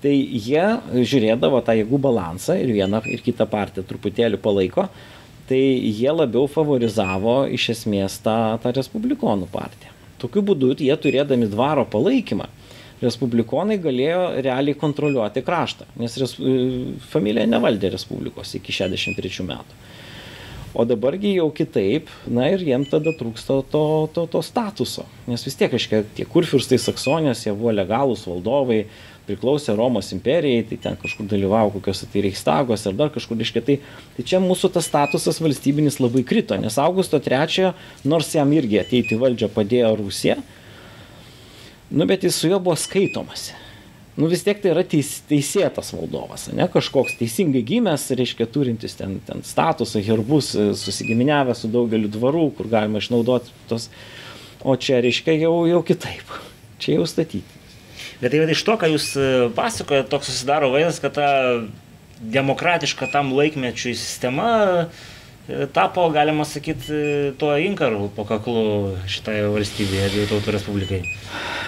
tai 0.04 0.18
jie 0.20 0.68
žiūrėdavo 0.92 1.64
tą 1.64 1.80
jėgų 1.80 2.04
balansą 2.04 2.60
ir 2.60 2.76
vieną 2.76 3.06
ir 3.08 3.24
kitą 3.24 3.48
partiją 3.48 3.88
truputėlį 3.88 4.44
palaiko 4.44 4.90
tai 5.50 5.62
jie 5.86 6.12
labiau 6.12 6.48
favorizavo 6.52 7.44
iš 7.54 7.70
esmės 7.76 8.20
tą, 8.26 8.38
tą 8.64 8.74
Respublikonų 8.76 9.50
partiją. 9.54 9.94
Tokiu 10.22 10.42
būdu 10.46 10.74
jie 10.80 10.96
turėdami 10.98 11.50
dvaro 11.52 11.86
palaikymą, 11.92 12.48
Respublikonai 13.04 13.76
galėjo 13.84 14.22
realiai 14.40 14.78
kontroliuoti 14.80 15.44
kraštą, 15.46 15.88
nes 16.00 16.16
res, 16.22 16.38
familija 17.12 17.44
nevaldė 17.50 17.92
Respublikos 17.94 18.56
iki 18.56 18.74
63 18.74 19.46
metų. 19.50 19.82
O 20.76 20.84
dabargi 20.84 21.38
jau 21.38 21.48
kitaip, 21.56 22.10
na 22.28 22.50
ir 22.52 22.64
jiem 22.68 22.84
tada 22.92 23.14
trūksta 23.16 23.62
to, 23.72 23.84
to, 24.16 24.26
to 24.32 24.42
statuso. 24.44 25.06
Nes 25.28 25.44
vis 25.48 25.56
tiek, 25.56 25.72
aiškiai, 25.72 26.04
tie 26.18 26.26
kurfirstai 26.28 26.80
Saksonijos, 26.84 27.46
jie 27.46 27.54
buvo 27.56 27.72
legalūs 27.72 28.26
valdovai, 28.28 28.82
priklausė 29.28 29.76
Romos 29.78 30.12
imperijai, 30.16 30.64
tai 30.70 30.78
ten 30.82 30.98
kažkur 31.02 31.28
dalyvavo 31.32 31.74
kokiuose 31.76 32.08
tai 32.12 32.24
Reichstagos 32.26 32.86
ar 32.88 32.96
dar 32.98 33.12
kažkur 33.14 33.42
iškia. 33.42 33.64
Tai, 33.66 33.78
čia 34.24 34.42
mūsų 34.44 34.72
tas 34.76 34.88
statusas 34.90 35.42
valstybinis 35.44 36.00
labai 36.02 36.26
krito, 36.28 36.58
nes 36.62 36.80
Augusto 36.82 37.20
III, 37.20 37.74
nors 38.08 38.32
jam 38.36 38.54
irgi 38.56 38.82
ateiti 38.82 39.20
valdžią 39.20 39.52
padėjo 39.56 39.94
Rusija, 40.02 40.40
nu 41.92 42.10
bet 42.10 42.26
jis 42.26 42.38
su 42.40 42.52
juo 42.52 42.62
buvo 42.62 42.78
skaitomas. 42.80 43.52
Nu 44.16 44.30
vis 44.32 44.46
tiek 44.48 44.62
tai 44.64 44.72
yra 44.72 44.84
teis, 44.88 45.10
teisėtas 45.28 45.90
valdovas, 45.92 46.46
ne 46.56 46.70
kažkoks 46.72 47.18
teisingai 47.20 47.66
gimęs, 47.68 48.08
reiškia 48.16 48.48
turintis 48.48 48.96
ten, 48.96 49.18
ten 49.28 49.44
statusą, 49.44 50.00
herbus, 50.06 50.54
susigiminiavęs 50.80 51.66
su 51.66 51.72
daugeliu 51.74 52.08
dvarų, 52.14 52.46
kur 52.56 52.72
galima 52.72 53.04
išnaudoti 53.04 53.52
tos. 53.68 53.90
O 54.64 54.78
čia 54.80 55.02
reiškia 55.04 55.36
jau, 55.42 55.58
jau 55.68 55.84
kitaip. 55.86 56.32
Čia 56.80 56.96
jau 56.96 57.10
statyti. 57.12 57.65
Bet 58.22 58.32
tai 58.32 58.46
iš 58.52 58.64
to, 58.64 58.78
ką 58.80 58.92
jūs 58.94 59.10
e, 59.20 59.26
pasakojate, 59.56 60.10
toks 60.12 60.32
susidaro 60.32 60.72
vaizdas, 60.74 61.02
kad 61.04 61.18
ta 61.18 61.28
demokratiška 62.20 63.10
tam 63.12 63.34
laikmečiui 63.36 63.96
sistema 64.00 64.48
e, 64.86 65.66
tapo, 65.76 66.08
galima 66.16 66.46
sakyti, 66.48 66.88
e, 66.88 67.34
tuo 67.40 67.52
inkaru 67.60 68.08
po 68.16 68.24
kaklu 68.28 68.96
šitai 69.12 69.42
valstybėje, 69.52 70.08
abiejų 70.10 70.30
tautų 70.32 70.56
respublikai. 70.56 71.02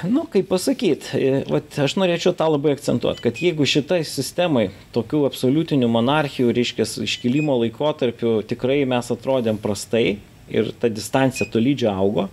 Nu, 0.07 0.23
kaip 0.31 0.47
pasakyti, 0.47 1.43
aš 1.83 1.97
norėčiau 1.99 2.31
tą 2.37 2.47
labai 2.53 2.77
akcentuoti, 2.77 3.23
kad 3.25 3.43
jeigu 3.43 3.67
šitai 3.67 4.03
sistemai, 4.07 4.69
tokių 4.95 5.25
absoliutinių 5.27 5.89
monarchijų, 5.91 6.55
reiškia, 6.55 6.87
iškilimo 7.03 7.59
laikotarpiu 7.65 8.39
tikrai 8.47 8.83
mes 8.87 9.11
atrodėm 9.13 9.59
prastai 9.59 10.19
ir 10.47 10.71
ta 10.79 10.87
distancija 10.87 11.49
tolydžio 11.51 11.91
augo, 11.91 12.29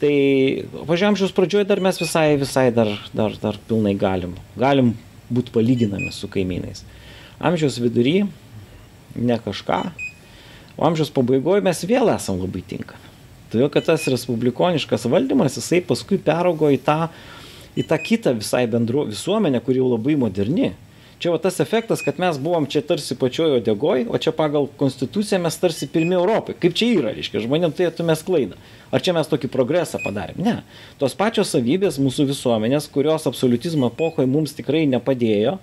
tai 0.00 0.14
pačiam 0.88 1.12
amžiaus 1.12 1.34
pradžioj 1.36 1.66
dar 1.68 1.80
mes 1.84 1.98
visai, 2.00 2.34
visai 2.40 2.70
dar, 2.74 2.90
dar, 3.16 3.36
dar 3.42 3.58
pilnai 3.68 3.94
galim, 3.98 4.34
galim 4.58 4.94
būti 5.30 5.52
palyginami 5.54 6.10
su 6.14 6.28
kaimynais. 6.30 6.82
Amžiaus 7.40 7.78
vidury 7.80 8.24
ne 9.16 9.38
kažką, 9.44 9.80
o 10.76 10.86
amžiaus 10.88 11.12
pabaigoje 11.14 11.64
mes 11.64 11.84
vėl 11.88 12.12
esam 12.14 12.40
labai 12.40 12.64
tinkami. 12.66 13.06
Todėl, 13.50 13.70
kad 13.72 13.88
tas 13.88 14.06
respublikoniškas 14.06 15.08
valdymas, 15.10 15.56
jisai 15.58 15.80
paskui 15.82 16.20
peraugo 16.22 16.70
į 16.70 16.78
tą, 16.86 17.08
į 17.74 17.86
tą 17.90 17.98
kitą 17.98 18.34
visai 18.38 18.62
bendru 18.70 19.08
visuomenę, 19.08 19.60
kuri 19.64 19.82
jau 19.82 19.90
labai 19.90 20.14
moderni 20.18 20.70
čia 21.20 21.34
va 21.34 21.38
tas 21.42 21.60
efektas 21.60 22.02
kad 22.04 22.18
mes 22.22 22.38
buvom 22.40 22.66
čia 22.70 22.82
tarsi 22.86 23.16
pačioj 23.18 23.58
uodegoj 23.58 24.06
o 24.08 24.18
čia 24.18 24.32
pagal 24.36 24.68
konstituciją 24.80 25.40
mes 25.44 25.58
tarsi 25.60 25.88
pirmi 25.92 26.16
europoj 26.16 26.56
kaip 26.62 26.76
čia 26.76 26.88
yra 26.96 27.12
reiškia 27.16 27.44
žmonėm 27.44 27.74
tai 27.76 27.90
atmest 27.90 28.24
klaidą 28.28 28.56
ar 28.90 29.04
čia 29.04 29.14
mes 29.16 29.28
tokį 29.30 29.50
progresą 29.52 30.00
padarėm? 30.02 30.40
Ne. 30.42 30.56
Tos 30.98 31.14
pačios 31.18 31.52
savybės 31.54 32.00
mūsų 32.02 32.30
visuomenės 32.32 32.88
kurios 32.92 33.28
absoliutizmo 33.30 33.92
epochoj 33.92 34.28
mums 34.30 34.56
tikrai 34.56 34.86
nepadėjo 34.90 35.58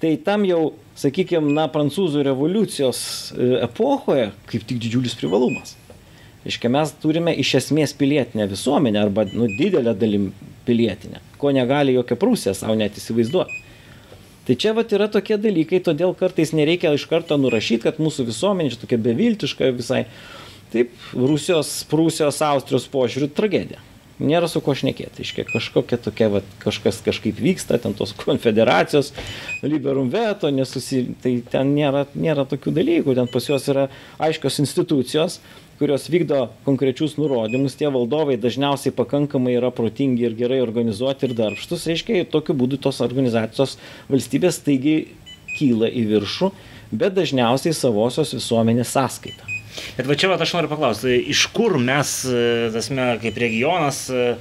tai 0.00 0.14
tam 0.24 0.46
jau 0.48 0.72
sakykim 0.96 1.50
na 1.56 1.66
prancūzų 1.72 2.24
revoliucijos 2.30 3.00
e, 3.34 3.50
epochoje 3.66 4.30
kaip 4.48 4.64
tik 4.68 4.80
didžiulis 4.80 5.16
privalumas. 5.20 5.74
Reiškia, 6.40 6.70
mes 6.72 6.92
turime 7.02 7.34
iš 7.36 7.52
esmės 7.58 7.92
pilietinę 7.96 8.46
visuomenę 8.48 9.02
arba 9.02 9.26
nu, 9.28 9.44
didelę 9.58 9.92
dalim 9.98 10.30
pilietinę, 10.64 11.20
ko 11.40 11.52
negali 11.52 11.92
jokia 11.98 12.16
Prūsija 12.16 12.54
savo 12.56 12.78
net 12.80 12.96
įsivaizduoti. 12.96 13.58
Tai 14.50 14.56
čia 14.58 14.72
vat 14.74 14.90
yra 14.90 15.06
tokie 15.06 15.36
dalykai, 15.38 15.78
todėl 15.86 16.10
kartais 16.18 16.50
nereikia 16.50 16.90
iš 16.96 17.04
karto 17.06 17.36
nurašyti, 17.38 17.84
kad 17.84 18.00
mūsų 18.02 18.24
visuomenė 18.32 18.72
čia 18.72 18.80
tokia 18.80 18.96
beviltiška 19.04 19.68
visai. 19.76 20.00
Taip, 20.72 20.90
Rusijos, 21.14 21.70
Prūsijos, 21.90 22.42
Austrijos 22.42 22.88
požiūrių 22.90 23.28
tragedija 23.38 23.78
nėra 24.20 24.48
su 24.50 24.60
ko 24.64 24.74
šnekėti. 24.76 25.24
Iškia, 25.24 25.46
kažkokia 25.48 25.98
tokia, 26.02 26.28
va, 26.34 26.42
kažkas 26.62 27.00
kažkaip 27.04 27.40
vyksta, 27.40 27.78
ten 27.82 27.94
tos 27.96 28.12
konfederacijos, 28.18 29.12
liberum 29.62 30.10
veto, 30.12 30.50
nesusi, 30.54 31.06
tai 31.22 31.38
ten 31.50 31.74
nėra, 31.76 32.04
nėra 32.14 32.46
tokių 32.50 32.74
dalykų, 32.76 33.16
ten 33.16 33.30
pas 33.32 33.48
juos 33.48 33.68
yra 33.72 33.88
aiškios 34.22 34.60
institucijos, 34.64 35.40
kurios 35.80 36.04
vykdo 36.12 36.50
konkrečius 36.66 37.16
nurodymus, 37.16 37.78
tie 37.80 37.88
valdovai 37.88 38.36
dažniausiai 38.40 38.92
pakankamai 38.92 39.54
yra 39.56 39.70
protingi 39.72 40.26
ir 40.28 40.36
gerai 40.36 40.60
organizuoti 40.60 41.24
ir 41.24 41.32
darbštus, 41.38 41.86
reiškia, 41.88 42.26
tokiu 42.28 42.56
būdu 42.60 42.76
tos 42.84 43.00
organizacijos 43.00 43.78
valstybės 44.12 44.60
taigi 44.66 44.98
kyla 45.56 45.88
į 45.88 46.04
viršų, 46.12 46.52
bet 46.92 47.16
dažniausiai 47.16 47.72
savosios 47.76 48.36
visuomenės 48.36 48.92
sąskaita. 48.92 49.48
Bet 49.96 50.04
va 50.04 50.16
čia 50.20 50.28
va, 50.28 50.36
aš 50.36 50.52
noriu 50.58 50.68
paklausti, 50.68 51.16
iš 51.32 51.46
kur 51.56 51.78
mes, 51.80 52.16
e, 52.28 52.70
tasme, 52.74 53.14
kaip 53.22 53.38
regionas, 53.40 54.02
e, 54.12 54.34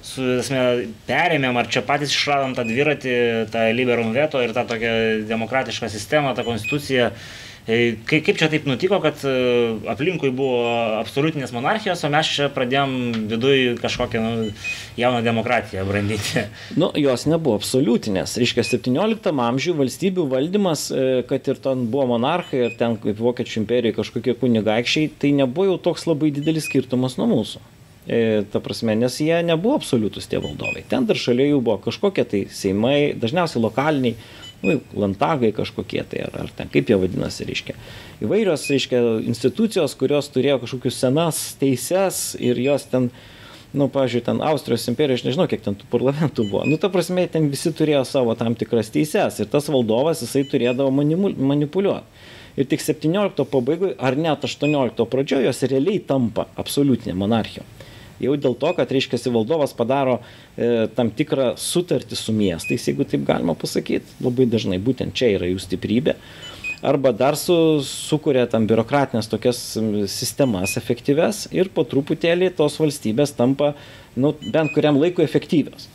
su, 0.00 0.24
tasme, 0.38 0.62
perėmėm, 1.08 1.58
ar 1.60 1.68
čia 1.68 1.84
patys 1.84 2.14
išradom 2.14 2.56
tą 2.56 2.64
dviratį, 2.64 3.16
tą 3.52 3.66
liberum 3.76 4.14
veto 4.16 4.40
ir 4.40 4.56
tą 4.56 4.64
tokią 4.70 4.94
demokratišką 5.28 5.90
sistemą, 5.92 6.32
tą 6.38 6.46
konstituciją. 6.46 7.10
E, 7.10 7.45
kaip, 7.66 8.24
kaip 8.26 8.38
čia 8.38 8.48
taip 8.52 8.66
nutiko, 8.68 8.98
kad 9.02 9.22
aplinkui 9.92 10.30
buvo 10.34 10.62
absoliutinės 11.00 11.52
monarchijos, 11.56 12.04
o 12.06 12.10
mes 12.12 12.30
čia 12.36 12.48
pradėjom 12.54 12.96
viduje 13.32 13.76
kažkokią 13.82 14.22
nu, 14.22 14.48
jauną 15.00 15.22
demokratiją 15.26 15.86
brandyti? 15.88 16.46
Nu, 16.78 16.92
jos 17.00 17.26
nebuvo 17.30 17.58
absoliutinės. 17.60 18.36
Reiškia, 18.40 18.66
17 18.76 19.32
amžiuje 19.46 19.78
valstybių 19.80 20.26
valdymas, 20.32 20.88
kad 21.30 21.52
ir 21.52 21.62
ten 21.62 21.86
buvo 21.92 22.10
monarchai, 22.16 22.66
ir 22.68 22.76
ten 22.78 22.98
kaip 23.02 23.22
Vokiečių 23.22 23.62
imperijoje 23.62 23.98
kažkokie 24.00 24.36
kunigaikščiai, 24.42 25.14
tai 25.18 25.32
nebuvo 25.36 25.72
jau 25.72 25.80
toks 25.90 26.06
labai 26.10 26.30
didelis 26.34 26.68
skirtumas 26.70 27.18
nuo 27.20 27.30
mūsų. 27.34 27.64
E, 28.06 28.44
ta 28.52 28.60
prasme, 28.62 28.94
nes 28.94 29.18
jie 29.18 29.34
nebuvo 29.42 29.80
absoliutus 29.80 30.28
tie 30.30 30.38
valdovai. 30.38 30.84
Ten 30.86 31.08
dar 31.08 31.18
šalia 31.18 31.48
jų 31.50 31.58
buvo 31.58 31.80
kažkokie 31.88 32.24
tai 32.30 32.42
seimai, 32.54 33.16
dažniausiai 33.18 33.62
lokaliniai 33.64 34.14
nu, 34.62 34.80
lantagai 34.96 35.52
kažkokie 35.56 36.02
tai, 36.08 36.24
ar, 36.26 36.36
ar 36.44 36.50
ten 36.56 36.70
kaip 36.72 36.90
jie 36.90 36.98
vadinasi, 37.00 37.46
reiškia. 37.48 37.76
Įvairios, 38.24 38.66
reiškia, 38.72 39.00
institucijos, 39.28 39.96
kurios 39.98 40.30
turėjo 40.32 40.60
kažkokius 40.64 41.00
senas 41.02 41.40
teises 41.60 42.20
ir 42.40 42.60
jos 42.62 42.86
ten, 42.92 43.10
nu, 43.76 43.88
pavyzdžiui, 43.92 44.24
ten 44.28 44.42
Austrijos 44.44 44.86
imperija, 44.92 45.20
aš 45.20 45.26
nežinau, 45.28 45.48
kiek 45.50 45.64
ten 45.64 45.76
tų 45.78 45.88
parlamentų 45.92 46.48
buvo. 46.50 46.64
Nu, 46.68 46.80
ta 46.80 46.90
prasme, 46.92 47.26
ten 47.32 47.50
visi 47.52 47.72
turėjo 47.76 48.04
savo 48.08 48.36
tam 48.38 48.56
tikras 48.58 48.92
teises 48.94 49.42
ir 49.42 49.50
tas 49.52 49.68
valdovas, 49.72 50.24
jisai 50.24 50.46
turėdavo 50.48 50.92
manipuliuoti. 50.94 52.24
Ir 52.56 52.64
tik 52.64 52.80
17 52.80 53.44
pabaigoje, 53.52 53.98
ar 54.00 54.16
net 54.16 54.46
18 54.48 55.04
pradžioje, 55.12 55.44
jos 55.44 55.66
realiai 55.68 56.00
tampa 56.00 56.46
absoliutinė 56.56 57.12
monarchija 57.20 57.66
jau 58.22 58.34
dėl 58.40 58.56
to, 58.58 58.72
kad, 58.76 58.92
reiškia, 58.92 59.20
valdovas 59.34 59.74
padaro 59.76 60.18
e, 60.20 60.86
tam 60.96 61.10
tikrą 61.14 61.54
sutartį 61.60 62.18
su 62.18 62.34
miestais, 62.36 62.88
jeigu 62.88 63.06
taip 63.08 63.26
galima 63.28 63.56
pasakyti, 63.58 64.18
labai 64.24 64.48
dažnai 64.50 64.80
būtent 64.82 65.16
čia 65.16 65.34
yra 65.36 65.50
jų 65.50 65.62
stiprybė. 65.62 66.16
Arba 66.86 67.10
dar 67.16 67.38
su, 67.40 67.54
sukuria 67.82 68.44
tam 68.52 68.66
biurokratinės 68.68 69.30
tokias 69.32 69.58
sistemas 70.12 70.76
efektyves 70.78 71.46
ir 71.56 71.70
po 71.72 71.86
truputėlį 71.88 72.52
tos 72.58 72.76
valstybės 72.78 73.32
tampa, 73.38 73.72
nu, 74.14 74.34
bent 74.52 74.74
kuriam 74.76 75.00
laikui 75.00 75.24
efektyvios. 75.24 75.88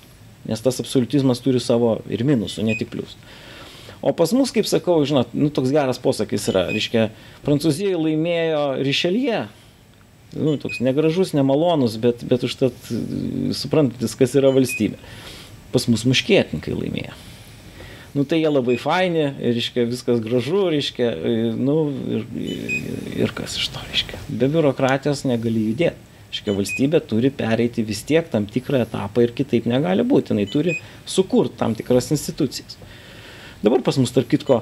Nes 0.49 0.63
tas 0.65 0.81
absoliutizmas 0.81 1.39
turi 1.45 1.61
savo 1.61 1.99
ir 2.09 2.25
minusų, 2.25 2.65
ne 2.65 2.75
tik 2.79 2.89
plius. 2.91 3.13
O 4.01 4.15
pas 4.17 4.31
mus, 4.33 4.49
kaip 4.49 4.65
sakau, 4.65 4.97
žinot, 5.05 5.35
nu, 5.37 5.51
toks 5.53 5.69
geras 5.69 6.01
posakis 6.01 6.47
yra, 6.49 6.65
reiškia, 6.73 7.11
Prancūzijai 7.45 7.93
laimėjo 7.93 8.63
Rišelie, 8.81 9.43
nu, 10.35 10.55
toks 10.61 10.79
negražus, 10.83 11.33
nemalonus, 11.37 11.97
bet, 12.01 12.23
bet 12.27 12.45
užtat 12.47 12.77
suprantantis, 13.57 14.15
kas 14.19 14.37
yra 14.39 14.53
valstybė. 14.55 14.99
Pas 15.71 15.87
mus 15.87 16.05
muškėtininkai 16.07 16.75
laimėjo. 16.75 17.17
Nu, 18.11 18.25
tai 18.27 18.41
jie 18.41 18.49
labai 18.51 18.75
faini, 18.75 19.29
reiškia, 19.39 19.85
viskas 19.87 20.19
gražu, 20.23 20.65
reiškia, 20.73 21.11
nu, 21.55 21.75
ir, 22.17 22.25
ir 23.23 23.31
kas 23.35 23.55
iš 23.59 23.69
to, 23.71 23.83
reiškia. 23.87 24.19
Be 24.27 24.49
biurokratijos 24.51 25.23
negali 25.29 25.69
judėti. 25.69 26.09
Reiškia, 26.31 26.55
valstybė 26.55 26.99
turi 27.07 27.31
pereiti 27.35 27.83
vis 27.87 28.03
tiek 28.07 28.27
tam 28.31 28.45
tikrą 28.47 28.83
etapą 28.85 29.23
ir 29.23 29.33
kitaip 29.35 29.67
negali 29.67 30.03
būti. 30.07 30.35
Jis 30.39 30.51
turi 30.51 30.75
sukurti 31.07 31.59
tam 31.59 31.75
tikras 31.75 32.11
institucijas. 32.15 32.77
Dabar 33.63 33.83
pas 33.85 33.99
mus, 33.99 34.11
tarp 34.15 34.29
kitko, 34.31 34.61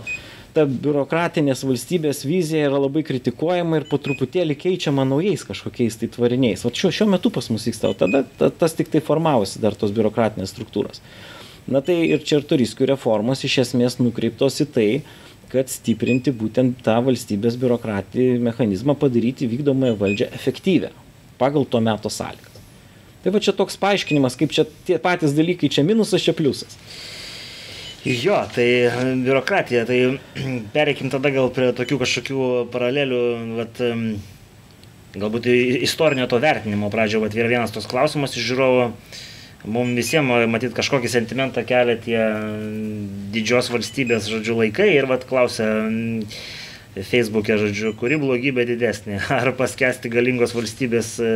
ta 0.56 0.66
biurokratinės 0.70 1.64
valstybės 1.68 2.24
vizija 2.28 2.68
yra 2.70 2.80
labai 2.82 3.04
kritikuojama 3.08 3.80
ir 3.80 3.88
po 3.90 4.00
truputėlį 4.02 4.58
keičiama 4.60 5.06
naujais 5.08 5.46
kažkokiais 5.48 6.00
tai 6.02 6.10
tvariniais. 6.14 6.66
O 6.66 6.72
šiuo, 6.74 6.92
šiuo 6.96 7.10
metu 7.14 7.32
pas 7.34 7.50
mus 7.54 7.68
vyksta, 7.70 7.92
o 7.92 7.98
tada 7.98 8.24
ta, 8.40 8.50
tas 8.50 8.76
tik 8.78 8.92
tai 8.94 9.02
formavosi 9.06 9.62
dar 9.64 9.78
tos 9.78 9.94
biurokratinės 9.96 10.54
struktūros. 10.56 11.04
Na 11.70 11.84
tai 11.86 12.00
ir 12.10 12.24
Čertoriskių 12.26 12.88
reformos 12.96 13.44
iš 13.46 13.60
esmės 13.66 14.00
nukreiptos 14.02 14.58
į 14.64 14.70
tai, 14.74 14.90
kad 15.50 15.70
stiprinti 15.70 16.34
būtent 16.36 16.82
tą 16.86 16.98
valstybės 17.06 17.58
biurokratinį 17.62 18.42
mechanizmą, 18.46 18.96
padaryti 18.98 19.50
vykdomąją 19.50 19.98
valdžią 20.02 20.30
efektyvę 20.38 20.94
pagal 21.40 21.66
to 21.66 21.82
meto 21.82 22.10
sąlygas. 22.12 22.58
Tai 23.24 23.34
va 23.36 23.42
čia 23.44 23.54
toks 23.56 23.78
paaiškinimas, 23.80 24.38
kaip 24.40 24.54
čia 24.56 24.66
tie 24.88 25.00
patys 25.02 25.34
dalykai, 25.36 25.72
čia 25.72 25.84
minusas, 25.88 26.24
čia 26.24 26.36
pliusas. 26.36 26.78
Jo, 28.06 28.38
tai 28.56 28.68
biurokratija, 29.26 29.84
tai 29.88 30.20
pereikim 30.76 31.12
tada 31.12 31.32
gal 31.36 31.50
prie 31.52 31.72
tokių 31.76 31.98
kažkokių 32.04 32.46
paralelių, 32.72 33.24
vat, 33.58 33.82
galbūt 35.20 35.50
istorinio 35.84 36.30
to 36.32 36.40
vertinimo 36.40 36.92
pradžio, 36.94 37.20
vat, 37.26 37.36
yra 37.36 37.52
vienas 37.52 37.76
tos 37.76 37.90
klausimas 37.92 38.38
iš 38.40 38.48
žiūrovo, 38.54 38.86
mums 39.68 40.00
visiems 40.00 40.48
matyt 40.48 40.78
kažkokį 40.78 41.12
sentimentą 41.12 41.66
kelia 41.68 41.98
tie 42.00 42.22
didžios 43.36 43.68
valstybės, 43.74 44.32
žodžiu, 44.32 44.56
laikai 44.62 44.94
ir 44.96 45.10
vat 45.10 45.28
klausia 45.28 45.68
Facebook'e, 46.96 47.60
žodžiu, 47.60 47.92
kuri 48.00 48.16
blogybė 48.22 48.64
didesnė, 48.70 49.20
ar 49.42 49.52
paskesti 49.60 50.12
galingos 50.14 50.56
valstybės 50.56 51.18
E, 51.20 51.34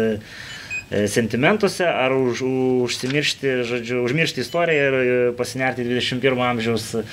sentimentuose, 1.09 1.85
ar 1.87 2.13
už, 2.15 2.43
užsimiršti, 2.85 3.53
žodžiu, 3.69 4.03
užmiršti 4.05 4.43
istoriją 4.43 4.87
ir 4.89 5.35
pasinerti 5.37 5.85
21 5.87 6.43
amžiaus 6.51 6.89
e, 6.99 7.03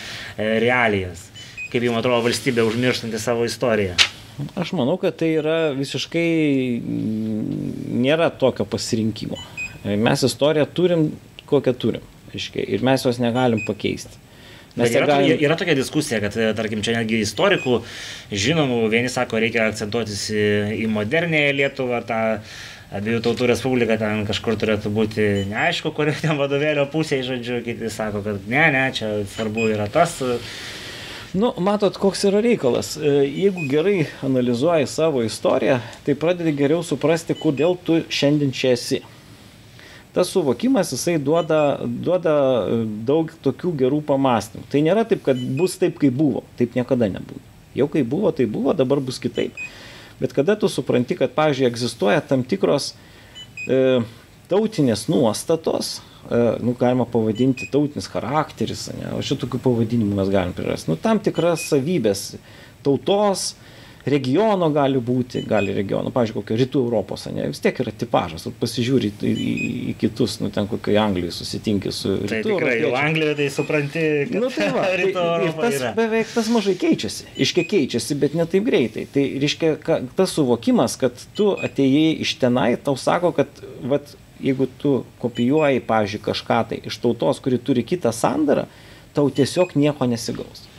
realijas. 0.62 1.28
Kaip 1.70 1.86
jums 1.86 2.00
atrodo 2.00 2.24
valstybė 2.26 2.64
užmirštanti 2.66 3.20
savo 3.22 3.46
istoriją? 3.46 3.94
Aš 4.58 4.72
manau, 4.76 4.96
kad 5.00 5.18
tai 5.20 5.34
yra 5.38 5.58
visiškai 5.76 6.28
nėra 8.00 8.30
tokio 8.40 8.66
pasirinkimo. 8.68 9.38
Mes 9.84 10.24
istoriją 10.26 10.66
turim, 10.76 11.10
kokią 11.50 11.76
turim. 11.76 12.08
Aiškiai, 12.30 12.64
ir 12.76 12.82
mes 12.86 13.04
jos 13.04 13.18
negalim 13.22 13.62
pakeisti. 13.66 14.18
Mes 14.78 14.92
yra, 14.94 15.06
galim... 15.08 15.40
yra 15.42 15.56
tokia 15.58 15.74
diskusija, 15.74 16.20
kad, 16.22 16.36
tarkim, 16.56 16.82
čia 16.86 16.94
netgi 16.94 17.18
istorikų 17.24 17.80
žinomų, 18.30 18.84
vieni 18.92 19.10
sako, 19.10 19.40
reikia 19.42 19.66
akcentuotis 19.66 20.28
į, 20.30 20.44
į 20.84 20.86
modernėją 20.94 21.56
Lietuvą, 21.58 21.98
tą 22.06 22.20
abiejų 22.94 23.22
tautų 23.24 23.48
respublika 23.50 23.96
ten 24.00 24.24
kažkur 24.28 24.58
turėtų 24.60 24.90
būti 24.94 25.28
neaišku, 25.50 25.92
kurio 25.94 26.14
ten 26.18 26.38
vadovėlio 26.40 26.88
pusėje, 26.90 27.28
žodžiu, 27.30 27.62
kiti 27.66 27.90
sako, 27.92 28.24
kad 28.26 28.50
ne, 28.50 28.66
ne, 28.74 28.84
čia 28.96 29.12
svarbu 29.30 29.70
yra 29.74 29.86
tas. 29.92 30.18
Nu, 31.30 31.52
matot, 31.62 31.94
koks 32.02 32.24
yra 32.26 32.40
reikalas. 32.42 32.96
E, 32.98 33.12
jeigu 33.28 33.62
gerai 33.70 34.08
analizuoji 34.26 34.88
savo 34.90 35.22
istoriją, 35.22 35.78
tai 36.06 36.16
pradedi 36.18 36.56
geriau 36.58 36.82
suprasti, 36.82 37.36
kodėl 37.38 37.76
tu 37.86 38.00
šiandien 38.10 38.50
čia 38.50 38.74
esi. 38.74 38.98
Tas 40.10 40.32
suvokimas, 40.34 40.90
jisai 40.90 41.20
duoda, 41.22 41.78
duoda 41.86 42.34
e, 42.66 42.80
daug 43.06 43.30
tokių 43.46 43.70
gerų 43.84 44.00
pamastymų. 44.08 44.66
Tai 44.72 44.82
nėra 44.82 45.06
taip, 45.06 45.22
kad 45.28 45.38
bus 45.38 45.78
taip, 45.78 46.00
kaip 46.02 46.18
buvo. 46.18 46.42
Taip 46.58 46.74
niekada 46.74 47.06
nebuvo. 47.12 47.38
Jau 47.78 47.86
kaip 47.86 48.10
buvo, 48.10 48.34
tai 48.34 48.48
buvo, 48.50 48.74
dabar 48.74 48.98
bus 48.98 49.22
kitaip. 49.22 49.54
Bet 50.20 50.34
kada 50.36 50.56
tu 50.60 50.68
supranti, 50.68 51.16
kad, 51.16 51.32
pavyzdžiui, 51.36 51.68
egzistuoja 51.70 52.20
tam 52.20 52.44
tikros 52.44 52.92
e, 53.64 54.00
tautinės 54.50 55.06
nuostatos, 55.08 55.98
e, 56.28 56.40
nu, 56.60 56.74
galima 56.78 57.06
pavadinti 57.08 57.70
tautinis 57.72 58.10
charakteris, 58.12 58.88
ne, 58.98 59.14
o 59.16 59.24
šitokių 59.24 59.62
pavadinimų 59.64 60.18
mes 60.20 60.32
galim 60.32 60.52
prirasti, 60.56 60.92
nu, 60.92 60.98
tam 61.00 61.22
tikras 61.24 61.64
savybės 61.72 62.34
tautos, 62.84 63.54
regiono 64.08 64.70
gali 64.72 65.00
būti, 65.04 65.42
gali 65.48 65.74
regiono, 65.76 66.12
pavyzdžiui, 66.14 66.36
kokio 66.40 66.56
rytų 66.56 66.82
Europos, 66.86 67.26
ne, 67.34 67.48
vis 67.50 67.60
tiek 67.60 67.76
yra 67.82 67.92
tipažas, 67.92 68.46
pasižiūri 68.60 69.10
į, 69.12 69.32
į, 69.32 69.50
į 69.92 69.94
kitus, 70.00 70.38
nu 70.40 70.48
ten 70.54 70.68
kokioje 70.70 71.00
Anglijoje 71.02 71.34
susitinki 71.36 71.92
su 71.92 72.14
rytų. 72.16 72.30
Tai 72.30 72.40
tikrai, 72.46 72.76
jau 72.80 72.94
Anglijoje 72.96 73.36
tai 73.42 73.48
supranti, 73.52 74.06
kad 74.30 74.40
nu, 74.40 74.52
tai 74.54 74.70
va, 74.76 74.86
rytų 75.02 75.18
tai, 75.18 75.26
Europa 75.34 75.66
tas 75.66 75.76
yra. 75.80 75.92
beveik 75.98 76.32
tas 76.32 76.48
mažai 76.54 76.76
keičiasi, 76.80 77.28
iškiek 77.46 77.68
keičiasi, 77.74 78.16
bet 78.22 78.38
ne 78.38 78.48
taip 78.48 78.64
greitai. 78.70 79.04
Tai 79.12 79.26
reiškia, 79.44 79.74
ka, 79.84 80.00
tas 80.16 80.32
suvokimas, 80.38 80.96
kad 81.00 81.20
tu 81.36 81.52
atėjai 81.60 82.16
iš 82.24 82.34
tenai, 82.40 82.72
tau 82.80 82.96
sako, 83.00 83.34
kad 83.36 83.62
vat, 83.90 84.16
jeigu 84.40 84.70
tu 84.80 85.02
kopijuoji, 85.20 85.84
pavyzdžiui, 85.84 86.24
kažką 86.24 86.62
tai 86.72 86.80
iš 86.88 86.96
tautos, 87.02 87.42
kuri 87.44 87.60
turi 87.60 87.84
kitą 87.84 88.14
sandarą, 88.16 88.64
tau 89.12 89.28
tiesiog 89.28 89.76
nieko 89.76 90.08
nesigaus. 90.08 90.69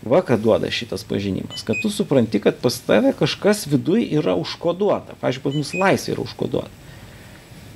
Va, 0.00 0.22
ką 0.24 0.38
duoda 0.40 0.70
šitas 0.72 1.02
pažinimas, 1.04 1.60
kad 1.66 1.76
tu 1.82 1.90
supranti, 1.92 2.40
kad 2.40 2.56
pas 2.62 2.78
tave 2.80 3.12
kažkas 3.12 3.66
viduje 3.68 4.06
yra 4.16 4.32
užkoduota. 4.40 5.18
Pavyzdžiui, 5.20 5.42
pas 5.44 5.58
mus 5.58 5.72
laisvė 5.76 6.14
yra 6.14 6.24
užkoduota. 6.24 6.78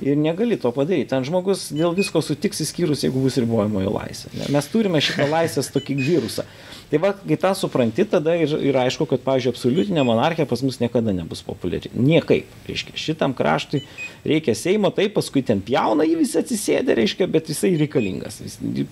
Ir 0.03 0.17
negali 0.19 0.57
to 0.59 0.71
padaryti. 0.75 1.07
Ten 1.13 1.23
žmogus 1.23 1.69
dėl 1.71 1.93
visko 1.95 2.19
sutiks 2.25 2.59
įskyrus, 2.65 3.05
jeigu 3.05 3.21
bus 3.21 3.37
ribojamojo 3.39 3.93
laisvė. 3.93 4.49
Mes 4.51 4.67
turime 4.73 4.99
šitą 5.05 5.27
laisvės 5.29 5.69
tokį 5.71 5.95
virusą. 6.01 6.43
Tai 6.89 6.99
va, 7.01 7.13
kai 7.15 7.37
tą 7.41 7.53
supranti, 7.57 8.03
tada 8.09 8.35
ir, 8.37 8.51
ir 8.69 8.75
aišku, 8.81 9.07
kad, 9.09 9.21
pavyzdžiui, 9.25 9.53
absoliutinė 9.53 10.03
monarchija 10.05 10.49
pas 10.49 10.65
mus 10.65 10.81
niekada 10.81 11.13
nebus 11.15 11.45
populiari. 11.45 11.93
Niekaip. 11.93 12.49
Reiškia, 12.67 12.97
šitam 13.05 13.37
kraštui 13.37 13.85
reikia 14.25 14.57
Seimo, 14.57 14.91
tai 14.93 15.07
paskui 15.13 15.45
ten 15.45 15.63
pjauna 15.65 16.05
jį 16.09 16.19
visi 16.25 16.41
atsisėdę, 16.41 16.97
reiškia, 16.99 17.29
bet 17.31 17.53
jisai 17.53 17.73
reikalingas. 17.79 18.41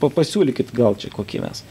Pasiūlykit 0.01 0.73
gal 0.77 0.97
čia 1.01 1.11
kokie 1.13 1.43
mes 1.43 1.65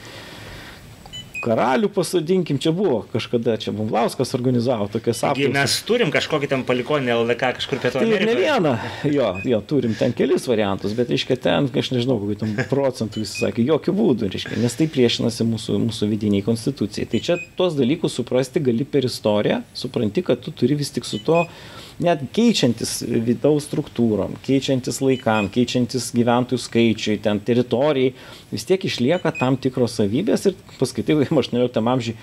karalių 1.43 1.88
pasodinkim, 1.93 2.59
čia 2.62 2.72
buvo 2.76 3.03
kažkada, 3.12 3.57
čia 3.61 3.74
Bumblauskas 3.74 4.34
organizavo 4.38 4.86
tokias 4.93 5.22
apklausas. 5.26 5.55
mes 5.57 5.74
turim 5.88 6.12
kažkokį 6.14 6.51
ten 6.53 6.62
palikonį 6.68 7.12
LDK 7.16 7.53
kažkur 7.59 7.82
pietų 7.82 7.99
Tai 7.99 8.07
ir 8.07 8.24
ne 8.24 8.32
Amerikoje. 8.32 8.47
vieną, 8.47 8.74
jo, 9.16 9.28
jo, 9.51 9.61
turim 9.72 9.97
ten 9.99 10.14
kelis 10.16 10.47
variantus, 10.51 10.95
bet, 10.99 11.11
reiškia, 11.12 11.38
ten, 11.43 11.68
aš 11.82 11.93
nežinau, 11.97 12.18
kokiu 12.22 12.38
ten 12.45 12.55
procentų 12.72 13.24
visi 13.24 13.43
sakė, 13.43 13.66
jokių 13.72 13.97
būdų, 13.99 14.30
reiškia, 14.32 14.61
nes 14.62 14.78
tai 14.78 14.88
priešinasi 14.95 15.49
mūsų, 15.51 15.78
mūsų 15.88 16.11
vidiniai 16.14 16.47
konstitucijai. 16.47 17.09
Tai 17.11 17.22
čia 17.28 17.38
tuos 17.59 17.76
dalykus 17.78 18.18
suprasti 18.20 18.62
gali 18.62 18.86
per 18.88 19.09
istoriją, 19.11 19.62
supranti, 19.74 20.24
kad 20.26 20.43
tu 20.45 20.55
turi 20.55 20.78
vis 20.78 20.95
tik 20.95 21.09
su 21.09 21.20
to, 21.26 21.43
net 22.03 22.22
keičiantis 22.34 23.01
vidaus 23.26 23.66
struktūrom, 23.68 24.36
keičiantis 24.47 25.01
laikam, 25.05 25.51
keičiantis 25.53 26.11
gyventojų 26.16 26.61
skaičiui, 26.62 27.18
ten 27.24 27.40
teritorijai, 27.45 28.14
vis 28.53 28.66
tiek 28.68 28.84
išlieka 28.88 29.34
tam 29.38 29.59
tikros 29.61 29.99
savybės 30.01 30.49
ir 30.49 30.57
paskaitai, 30.78 31.18
18 31.28 31.82
amžiui, 31.95 32.16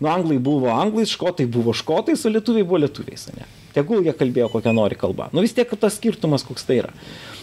nu, 0.00 0.10
anglai 0.10 0.38
buvo 0.42 0.72
anglais, 0.74 1.12
škotai 1.14 1.46
buvo 1.50 1.74
škotais, 1.76 2.24
o 2.26 2.32
lietuviai 2.32 2.66
buvo 2.66 2.82
lietuviais, 2.84 3.28
ne? 3.36 3.48
Tegul 3.74 4.04
jie 4.06 4.12
kalbėjo 4.14 4.50
kokią 4.52 4.74
nori 4.74 4.98
kalbą. 4.98 5.32
Nu 5.34 5.42
vis 5.42 5.54
tiek 5.54 5.70
tas 5.80 5.96
skirtumas 5.98 6.44
koks 6.46 6.66
tai 6.66 6.78
yra. 6.84 6.92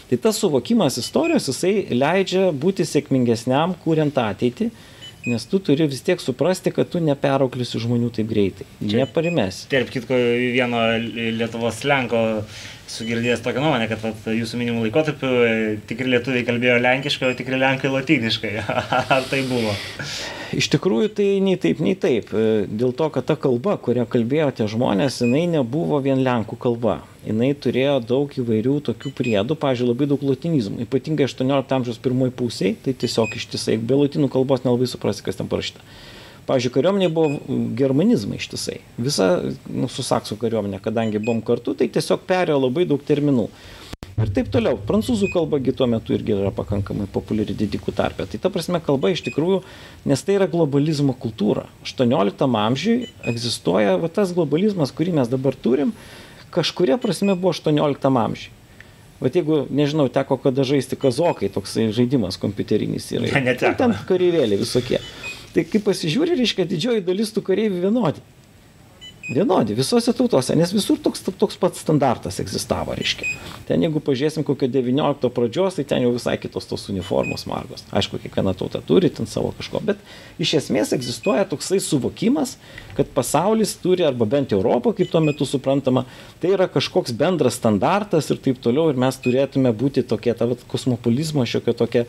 Tai 0.07 0.19
tas 0.19 0.39
suvokimas 0.39 0.97
istorijos, 0.99 1.49
jisai 1.51 1.95
leidžia 1.95 2.49
būti 2.55 2.85
sėkmingesniam, 2.87 3.75
kuriant 3.83 4.15
ateitį, 4.19 4.69
nes 5.25 5.45
tu 5.45 5.59
turi 5.61 5.87
vis 5.89 6.01
tiek 6.05 6.21
suprasti, 6.21 6.73
kad 6.75 6.89
tu 6.91 7.01
neperauklėsi 7.03 7.81
žmonių 7.83 8.11
taip 8.17 8.29
greitai. 8.31 8.67
Neparimesi. 8.81 9.67
Tarp 9.71 9.91
kitko, 9.93 10.17
vieno 10.55 10.83
Lietuvos 11.37 11.83
Lenko 11.85 12.21
sugirdėjęs 12.91 13.41
tokią 13.45 13.63
nuomonę, 13.63 13.87
kad 13.91 14.03
vat, 14.03 14.27
jūsų 14.35 14.59
minimų 14.59 14.83
laikotarpiu 14.85 15.31
e, 15.45 15.53
tikri 15.89 16.11
lietuviai 16.11 16.45
kalbėjo 16.47 16.77
lenkiškai, 16.83 17.31
o 17.31 17.37
tikri 17.37 17.59
lenkai 17.61 17.91
lotyniškai. 17.93 18.51
Ar 19.15 19.25
tai 19.29 19.41
buvo? 19.49 19.73
Iš 20.51 20.67
tikrųjų 20.73 21.11
tai 21.15 21.27
nei 21.43 21.55
taip, 21.61 21.79
nei 21.83 21.95
taip. 21.95 22.33
E, 22.35 22.65
Dėl 22.67 22.91
to, 22.97 23.07
kad 23.13 23.27
ta 23.29 23.37
kalba, 23.39 23.77
kurią 23.79 24.03
kalbėjo 24.11 24.49
tie 24.57 24.67
žmonės, 24.71 25.21
jinai 25.23 25.45
nebuvo 25.53 26.01
vien 26.03 26.23
lenkų 26.25 26.59
kalba. 26.61 26.99
Jinai 27.25 27.51
turėjo 27.53 27.99
daug 28.03 28.31
įvairių 28.33 28.79
tokių 28.87 29.11
priedų, 29.17 29.57
pavyzdžiui, 29.61 29.91
labai 29.91 30.07
daug 30.11 30.23
latinizmų. 30.25 30.85
Ypatingai 30.87 31.27
18 31.29 31.75
amžiaus 31.77 32.01
pirmoji 32.01 32.33
pusėje, 32.35 32.77
tai 32.85 32.95
tiesiog 33.03 33.37
ištisai, 33.37 33.77
be 33.77 33.99
latinų 33.99 34.31
kalbos 34.33 34.65
nelabai 34.65 34.89
suprasi, 34.89 35.23
kas 35.25 35.37
ten 35.39 35.51
parašyta. 35.51 35.85
Pavyzdžiui, 36.47 36.73
kariuomenė 36.73 37.09
buvo 37.13 37.59
germanizmai 37.77 38.39
ištisai. 38.41 38.79
Visa 38.97 39.27
nu, 39.69 39.89
su 39.91 40.03
saksų 40.05 40.39
kariuomenė, 40.41 40.81
kadangi 40.83 41.21
buvom 41.21 41.43
kartu, 41.45 41.75
tai 41.77 41.87
tiesiog 41.93 42.25
perėjo 42.27 42.57
labai 42.63 42.87
daug 42.89 43.03
terminų. 43.05 43.47
Ir 44.21 44.29
taip 44.35 44.51
toliau. 44.53 44.77
Prancūzų 44.85 45.31
kalbagi 45.33 45.73
tuo 45.73 45.87
metu 45.89 46.13
irgi 46.13 46.35
yra 46.35 46.51
pakankamai 46.53 47.07
populiari 47.09 47.55
didikų 47.57 47.93
tarpė. 47.97 48.27
Tai 48.29 48.39
ta 48.43 48.51
prasme 48.53 48.81
kalba 48.83 49.09
iš 49.13 49.23
tikrųjų, 49.25 49.61
nes 50.09 50.25
tai 50.25 50.35
yra 50.37 50.49
globalizmo 50.51 51.15
kultūra. 51.17 51.65
18 51.87 52.45
amžiui 52.45 53.07
egzistuoja 53.31 53.95
va, 54.01 54.11
tas 54.13 54.33
globalizmas, 54.37 54.93
kurį 54.93 55.15
mes 55.21 55.31
dabar 55.31 55.57
turim, 55.57 55.95
kažkuria 56.53 56.99
prasme 57.01 57.37
buvo 57.37 57.55
18 57.55 58.11
amžiui. 58.25 58.57
Vat 59.21 59.35
jeigu, 59.37 59.63
nežinau, 59.69 60.07
teko 60.09 60.37
kada 60.41 60.65
žaisti 60.65 60.97
kazokai, 60.97 61.51
toksai 61.53 61.91
žaidimas 61.93 62.39
kompiuterinis 62.41 63.05
yra. 63.13 63.27
Ne, 63.29 63.51
neteko. 63.51 63.73
Nu, 63.75 63.77
ten 63.77 64.07
kareivėliai 64.09 64.57
visokie. 64.57 64.97
Tai 65.55 65.65
kai 65.67 65.81
pasižiūri, 65.83 66.37
reiškia, 66.39 66.67
didžioji 66.69 67.03
dalis 67.03 67.33
tų 67.35 67.43
kareivių 67.49 67.83
vienodi. 67.87 68.23
Vienodi 69.31 69.75
visose 69.77 70.11
tautose, 70.17 70.55
nes 70.59 70.71
visur 70.73 70.97
toks, 70.99 71.21
toks 71.39 71.55
pats 71.59 71.83
standartas 71.83 72.39
egzistavo, 72.41 72.91
reiškia. 72.97 73.27
Ten 73.67 73.83
jeigu 73.85 74.01
pažiūrėsim 74.03 74.43
kokio 74.43 74.67
19 74.67 75.29
pradžios, 75.31 75.77
tai 75.77 75.85
ten 75.87 76.03
jau 76.03 76.09
visai 76.15 76.33
kitos 76.41 76.67
tos 76.67 76.87
uniformos 76.91 77.45
margos. 77.47 77.85
Aišku, 77.95 78.19
kiekviena 78.23 78.51
tauta 78.57 78.81
turi 78.83 79.11
ten 79.13 79.29
savo 79.31 79.53
kažko, 79.55 79.79
bet 79.87 80.01
iš 80.41 80.55
esmės 80.59 80.91
egzistuoja 80.97 81.45
toksai 81.47 81.79
suvokimas, 81.85 82.57
kad 82.97 83.13
pasaulis 83.15 83.77
turi, 83.79 84.03
arba 84.07 84.27
bent 84.27 84.51
Europą, 84.57 84.91
kaip 84.97 85.13
tuo 85.13 85.23
metu 85.23 85.47
suprantama, 85.47 86.03
tai 86.43 86.51
yra 86.57 86.67
kažkoks 86.71 87.15
bendras 87.15 87.61
standartas 87.61 88.27
ir 88.33 88.41
taip 88.41 88.59
toliau, 88.59 88.89
ir 88.91 88.99
mes 88.99 89.21
turėtume 89.21 89.71
būti 89.71 90.03
tokie, 90.03 90.33
ta 90.35 90.49
vat, 90.49 90.65
kosmopolizmo 90.73 91.47
šiokia 91.47 91.77
tokia, 91.77 92.07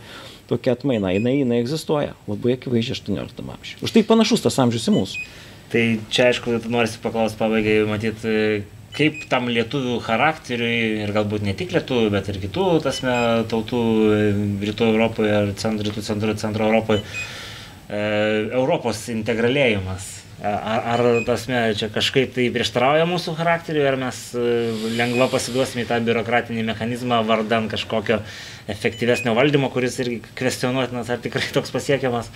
tokia 0.53 0.77
atmaina. 0.77 1.11
Jinai, 1.17 1.39
jinai 1.41 1.63
egzistuoja 1.65 2.15
labai 2.29 2.59
akivaizdžiai 2.59 3.01
18 3.01 3.43
amžiuje. 3.57 3.81
Už 3.83 3.97
tai 3.97 4.05
panašus 4.07 4.45
tas 4.45 4.61
amžius 4.63 4.87
į 4.93 4.95
mūsų. 5.01 5.27
Tai 5.73 5.83
čia, 6.13 6.29
aišku, 6.29 6.61
norisi 6.69 7.01
paklausti 7.01 7.41
pabaigai, 7.41 7.79
matyt, 7.89 8.27
kaip 8.93 9.23
tam 9.31 9.49
lietuvių 9.49 9.99
charakteriui 10.05 11.05
ir 11.07 11.13
galbūt 11.17 11.47
ne 11.47 11.55
tik 11.57 11.73
lietuvių, 11.73 12.11
bet 12.13 12.29
ir 12.29 12.41
kitų, 12.43 12.67
tasme, 12.85 13.15
tautų 13.49 13.81
rytų 14.61 14.91
Europoje 14.93 15.33
ar 15.39 15.53
centro, 15.61 15.89
rytų 15.89 16.05
centro, 16.05 16.35
centro 16.37 16.69
Europoje, 16.69 17.01
e, 17.89 18.03
Europos 18.53 19.07
integralėjimas. 19.15 20.11
Ar, 20.43 20.81
ar 20.99 21.01
tasme, 21.23 21.59
čia 21.79 21.87
kažkaip 21.93 22.33
tai 22.35 22.49
prieštarauja 22.51 23.05
mūsų 23.07 23.37
charakteriui, 23.39 23.85
ar 23.87 23.95
mes 24.01 24.17
e, 24.35 24.41
lengva 24.99 25.29
pasiduosime 25.31 25.85
į 25.85 25.87
tą 25.93 26.01
biurokratinį 26.03 26.65
mechanizmą 26.67 27.21
vardan 27.29 27.69
kažkokio 27.71 28.19
efektyvesnio 28.75 29.37
valdymo, 29.39 29.71
kuris 29.71 30.01
irgi 30.03 30.19
kvestionuotinas, 30.35 31.13
ar 31.15 31.23
tikrai 31.23 31.47
toks 31.55 31.71
pasiekiamas. 31.71 32.33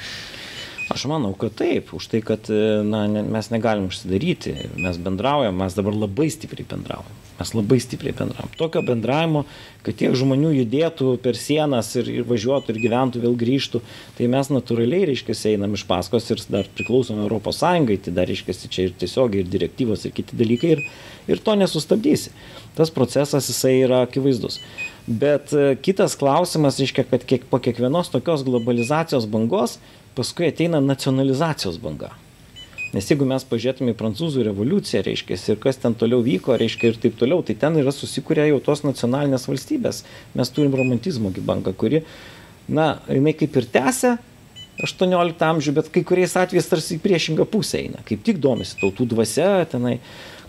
Aš 0.95 1.09
manau, 1.11 1.33
kad 1.35 1.59
taip, 1.59 1.91
už 1.99 2.07
tai, 2.13 2.23
kad 2.23 2.47
e, 2.47 2.63
na, 2.87 3.09
mes 3.11 3.51
negalim 3.51 3.91
užsidaryti, 3.91 4.55
mes 4.79 5.03
bendraujam, 5.03 5.59
mes 5.59 5.75
dabar 5.75 5.99
labai 6.07 6.31
stipriai 6.31 6.69
bendraujam. 6.77 7.26
Mes 7.37 7.53
labai 7.53 7.77
stipriai 7.85 8.15
bendraujam. 8.17 8.53
Tokio 8.57 8.81
bendravimo, 8.87 9.43
kad 9.85 9.99
tiek 10.01 10.15
žmonių 10.17 10.55
judėtų 10.57 11.17
per 11.25 11.37
sienas 11.37 11.91
ir, 12.01 12.09
ir 12.09 12.25
važiuotų 12.29 12.73
ir 12.73 12.81
gyventų, 12.87 13.21
vėl 13.27 13.37
grįžtų, 13.37 13.83
tai 14.17 14.29
mes 14.33 14.49
natūraliai, 14.53 15.05
reiškia, 15.11 15.37
einam 15.53 15.77
iš 15.77 15.85
paskos 15.89 16.31
ir 16.33 16.41
dar 16.49 16.71
priklausom 16.79 17.21
Europos 17.21 17.61
Sąjungai, 17.61 17.99
tai 18.01 18.17
dar, 18.17 18.31
reiškia, 18.31 18.57
čia 18.73 18.89
ir 18.89 18.97
tiesiogiai, 18.97 19.45
ir 19.45 19.53
direktyvos, 19.53 20.09
ir 20.09 20.17
kiti 20.17 20.39
dalykai, 20.41 20.73
ir, 20.79 20.85
ir 21.29 21.45
to 21.45 21.59
nesustabdysi. 21.61 22.33
Tas 22.77 22.93
procesas 22.93 23.53
jisai 23.53 23.79
yra 23.85 24.03
akivaizdus. 24.09 24.61
Bet 25.07 25.53
e, 25.53 25.75
kitas 25.81 26.17
klausimas, 26.19 26.81
reiškia, 26.81 27.05
kad 27.13 27.25
kiek, 27.29 27.45
po 27.53 27.61
kiekvienos 27.63 28.11
tokios 28.13 28.45
globalizacijos 28.49 29.29
bangos 29.31 29.79
paskui 30.17 30.49
ateina 30.49 30.81
nacionalizacijos 30.81 31.77
banga. 31.81 32.17
Nes 32.97 33.11
jeigu 33.11 33.27
mes 33.29 33.45
pažiūrėtume 33.45 33.93
į 33.93 33.97
prancūzų 33.99 34.47
revoliuciją, 34.47 35.03
reiškia, 35.05 35.37
ir 35.53 35.59
kas 35.61 35.77
ten 35.83 35.93
toliau 36.01 36.23
vyko, 36.25 36.55
reiškia, 36.57 36.95
ir 36.95 37.01
taip 37.03 37.19
toliau, 37.21 37.43
tai 37.45 37.53
ten 37.61 37.77
yra 37.77 37.93
susikūrę 37.93 38.47
jau 38.49 38.63
tos 38.65 38.87
nacionalinės 38.87 39.45
valstybės. 39.51 39.99
Mes 40.39 40.53
turim 40.57 40.73
romantizmo 40.79 41.29
bangą, 41.37 41.75
kuri, 41.77 42.07
na, 42.73 42.95
jinai 43.13 43.37
kaip 43.37 43.59
ir 43.61 43.69
tęsia 43.75 44.15
18 44.81 45.45
amžių, 45.45 45.77
bet 45.77 45.93
kai 45.93 46.05
kuriais 46.09 46.39
atvejais 46.41 46.71
tarsi 46.73 46.97
į 46.97 47.03
priešingą 47.05 47.45
pusę 47.53 47.83
eina. 47.83 48.01
Kaip 48.09 48.25
tik 48.25 48.41
domisi 48.41 48.81
tautų 48.81 49.11
dvasia, 49.13 49.51
tenai 49.69 49.99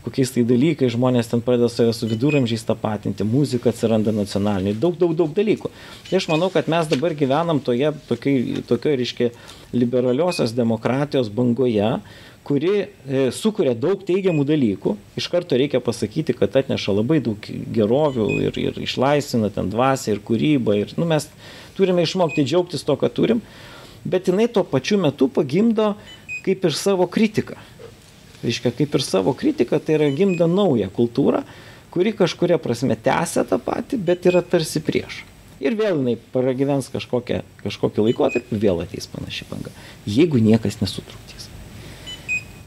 kokiais 0.08 0.32
tai 0.32 0.43
dalykais 0.48 0.93
žmonės 0.95 1.28
ten 1.32 1.41
pradeda 1.43 1.68
save 1.72 1.91
su 1.95 2.08
viduramžiais 2.08 2.64
tapatinti, 2.68 3.28
muzika 3.28 3.74
atsiranda 3.74 4.14
nacionaliniai, 4.16 4.78
daug, 4.80 4.95
daug, 5.00 5.12
daug 5.20 5.34
dalykų. 5.36 5.72
Tai 6.08 6.20
aš 6.20 6.30
manau, 6.32 6.48
kad 6.54 6.70
mes 6.72 6.88
dabar 6.88 7.16
gyvenam 7.18 7.60
toje, 7.64 7.91
tokioj, 8.08 8.64
tokioj 8.70 8.95
reiškia, 9.02 9.30
liberaliosios 9.76 10.56
demokratijos 10.56 11.32
bangoje, 11.34 11.98
kuri 12.48 12.74
e, 12.80 12.88
sukuria 13.36 13.74
daug 13.76 14.04
teigiamų 14.08 14.45
dalykų. 14.48 14.95
Iš 15.20 15.28
karto 15.34 15.58
reikia 15.60 15.82
pasakyti, 15.84 16.36
kad 16.38 16.56
atneša 16.56 16.95
labai 16.95 17.20
daug 17.24 17.43
gerovių 17.76 18.28
ir, 18.48 18.60
ir 18.62 18.78
išlaisvina 18.86 19.52
ten 19.54 19.72
dvasę 19.74 20.14
ir 20.14 20.22
kūrybą. 20.24 20.78
Ir, 20.80 20.93
nu, 21.00 21.10
mes 21.10 21.28
turime 21.76 22.06
išmokti 22.08 22.45
džiaugtis 22.48 22.88
to, 22.88 22.95
ką 23.00 23.12
turim, 23.12 23.43
bet 24.08 24.32
jinai 24.32 24.48
tuo 24.48 24.64
pačiu 24.64 25.00
metu 25.02 25.28
pagimdo 25.28 25.95
kaip 26.45 26.64
ir 26.64 26.78
savo 26.78 27.10
kritiką. 27.12 27.58
reiškia, 28.43 28.72
kaip 28.72 28.95
ir 28.95 29.02
savo 29.02 29.34
kritika, 29.34 29.80
tai 29.80 29.98
yra 29.98 30.12
gimda 30.14 30.48
naują 30.48 30.88
kultūrą, 30.93 31.41
kuri 31.91 32.14
kažkuria 32.14 32.60
prasme 32.62 32.95
tęsia 32.95 33.43
tą 33.50 33.58
patį, 33.60 33.98
bet 33.98 34.28
yra 34.30 34.43
tarsi 34.45 34.80
prieš. 34.80 35.24
Ir 35.60 35.74
vėl 35.74 35.98
jinai 35.98 36.16
pragyvens 36.34 36.91
kažkokią, 36.93 37.41
kažkokį 37.64 38.06
laikotarpį, 38.06 38.62
vėl 38.62 38.84
ateis 38.86 39.10
panaši 39.10 39.50
banga. 39.50 39.74
Jeigu 40.06 40.38
niekas 40.38 40.78
nesutrukdys. 40.84 41.47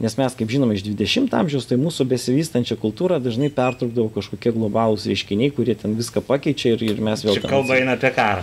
Nes 0.01 0.15
mes, 0.17 0.33
kaip 0.33 0.49
žinome, 0.49 0.73
iš 0.73 0.81
20 0.87 1.35
amžiaus, 1.37 1.67
tai 1.69 1.77
mūsų 1.77 2.07
besivystančią 2.09 2.79
kultūrą 2.81 3.19
dažnai 3.21 3.51
pertrukdavo 3.53 4.09
kažkokie 4.15 4.53
globalūs 4.55 5.05
reiškiniai, 5.11 5.53
kurie 5.53 5.75
ten 5.77 5.93
viską 5.99 6.23
pakeičia 6.25 6.73
ir, 6.73 6.85
ir 6.89 7.03
mes 7.05 7.21
vėl... 7.21 7.37
Čia 7.37 7.51
kalba 7.51 7.77
eina 7.77 7.93
apie 7.99 8.09
karą. 8.15 8.41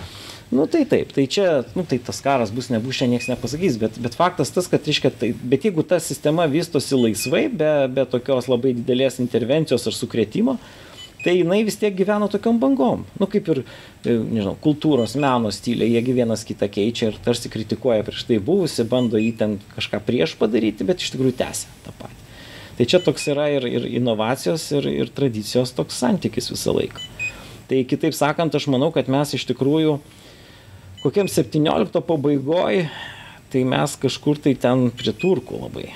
Nu 0.54 0.64
tai 0.70 0.84
taip, 0.88 1.10
tai 1.12 1.26
čia, 1.28 1.64
nu 1.76 1.82
tai 1.84 1.98
tas 2.00 2.22
karas 2.24 2.52
bus, 2.54 2.70
nebus, 2.72 2.96
čia 2.96 3.08
niekas 3.10 3.26
nepasakys, 3.28 3.74
bet, 3.82 3.98
bet 4.00 4.14
faktas 4.16 4.54
tas, 4.54 4.70
kad, 4.70 4.86
reiškia, 4.86 5.10
tai, 5.12 5.34
bet 5.36 5.66
jeigu 5.66 5.84
ta 5.84 5.98
sistema 6.00 6.46
vystosi 6.48 6.96
laisvai, 6.96 7.48
be, 7.52 7.72
be 7.92 8.06
tokios 8.08 8.48
labai 8.48 8.72
didelės 8.78 9.20
intervencijos 9.20 9.84
ar 9.90 9.96
sukretimo, 9.98 10.56
tai 11.24 11.34
jinai 11.40 11.62
vis 11.66 11.78
tiek 11.80 11.96
gyvena 11.98 12.28
tokiam 12.30 12.60
bangom. 12.62 13.04
Nu 13.18 13.26
kaip 13.30 13.48
ir, 13.52 13.62
e, 14.04 14.14
nežinau, 14.14 14.54
kultūros, 14.62 15.16
meno 15.18 15.50
stiliai, 15.54 15.90
jiegi 15.96 16.14
vienas 16.20 16.44
kitą 16.46 16.70
keičia 16.70 17.10
ir 17.10 17.18
tarsi 17.24 17.50
kritikuoja 17.52 18.06
prieš 18.06 18.26
tai 18.28 18.38
buvusi, 18.38 18.86
bando 18.88 19.20
jį 19.20 19.32
ten 19.40 19.58
kažką 19.74 20.00
prieš 20.06 20.36
padaryti, 20.38 20.86
bet 20.86 21.02
iš 21.02 21.14
tikrųjų 21.16 21.36
tęsia 21.40 21.74
tą 21.86 21.94
patį. 21.98 22.24
Tai 22.78 22.86
čia 22.86 23.02
toks 23.02 23.26
yra 23.32 23.48
ir, 23.50 23.66
ir 23.66 23.88
inovacijos, 23.98 24.68
ir, 24.78 24.86
ir 24.86 25.08
tradicijos 25.10 25.74
toks 25.74 25.98
santykis 25.98 26.52
visą 26.52 26.76
laiką. 26.76 27.02
Tai 27.68 27.82
kitaip 27.84 28.14
sakant, 28.14 28.54
aš 28.54 28.68
manau, 28.70 28.92
kad 28.94 29.10
mes 29.10 29.34
iš 29.34 29.48
tikrųjų 29.50 29.98
kokiam 31.02 31.26
17 31.28 32.00
pabaigoj, 32.06 32.84
tai 33.52 33.64
mes 33.66 33.96
kažkur 34.00 34.38
tai 34.44 34.54
ten 34.54 34.88
prie 34.94 35.12
turkų 35.12 35.64
labai. 35.64 35.88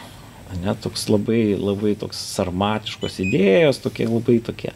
Ne, 0.60 0.74
toks 0.76 1.06
labai, 1.08 1.54
labai 1.56 1.94
toks 1.96 2.18
sarmatiškos 2.34 3.22
idėjos, 3.24 3.80
tokie 3.80 4.04
labai 4.04 4.36
tokie, 4.44 4.74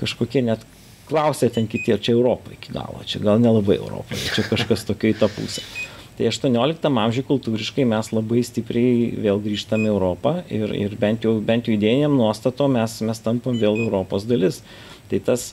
kažkokie 0.00 0.44
net 0.44 0.64
klausė 1.08 1.50
ten 1.52 1.66
kiti, 1.70 1.92
ar 1.94 2.00
čia 2.00 2.14
Europą 2.14 2.54
iki 2.54 2.72
galo, 2.74 3.02
čia 3.08 3.20
gal 3.24 3.42
nelabai 3.42 3.76
Europoje, 3.76 4.22
čia 4.34 4.46
kažkas 4.48 4.86
tokio 4.88 5.12
į 5.12 5.18
tą 5.20 5.28
pusę. 5.32 5.64
Tai 6.14 6.28
18 6.30 6.86
amžiuje 6.86 7.26
kultūriškai 7.26 7.84
mes 7.90 8.12
labai 8.14 8.44
stipriai 8.46 9.08
vėl 9.24 9.40
grįžtame 9.42 9.88
į 9.88 9.94
Europą 9.96 10.36
ir, 10.46 10.70
ir 10.78 10.94
bent 11.00 11.26
jau, 11.26 11.40
bent 11.42 11.66
jau 11.66 11.74
idėjiniam 11.74 12.14
nuostato 12.14 12.68
mes, 12.70 13.00
mes 13.02 13.22
tampam 13.24 13.58
vėl 13.58 13.80
Europos 13.88 14.26
dalis. 14.30 14.60
Tai 15.10 15.18
tas, 15.26 15.48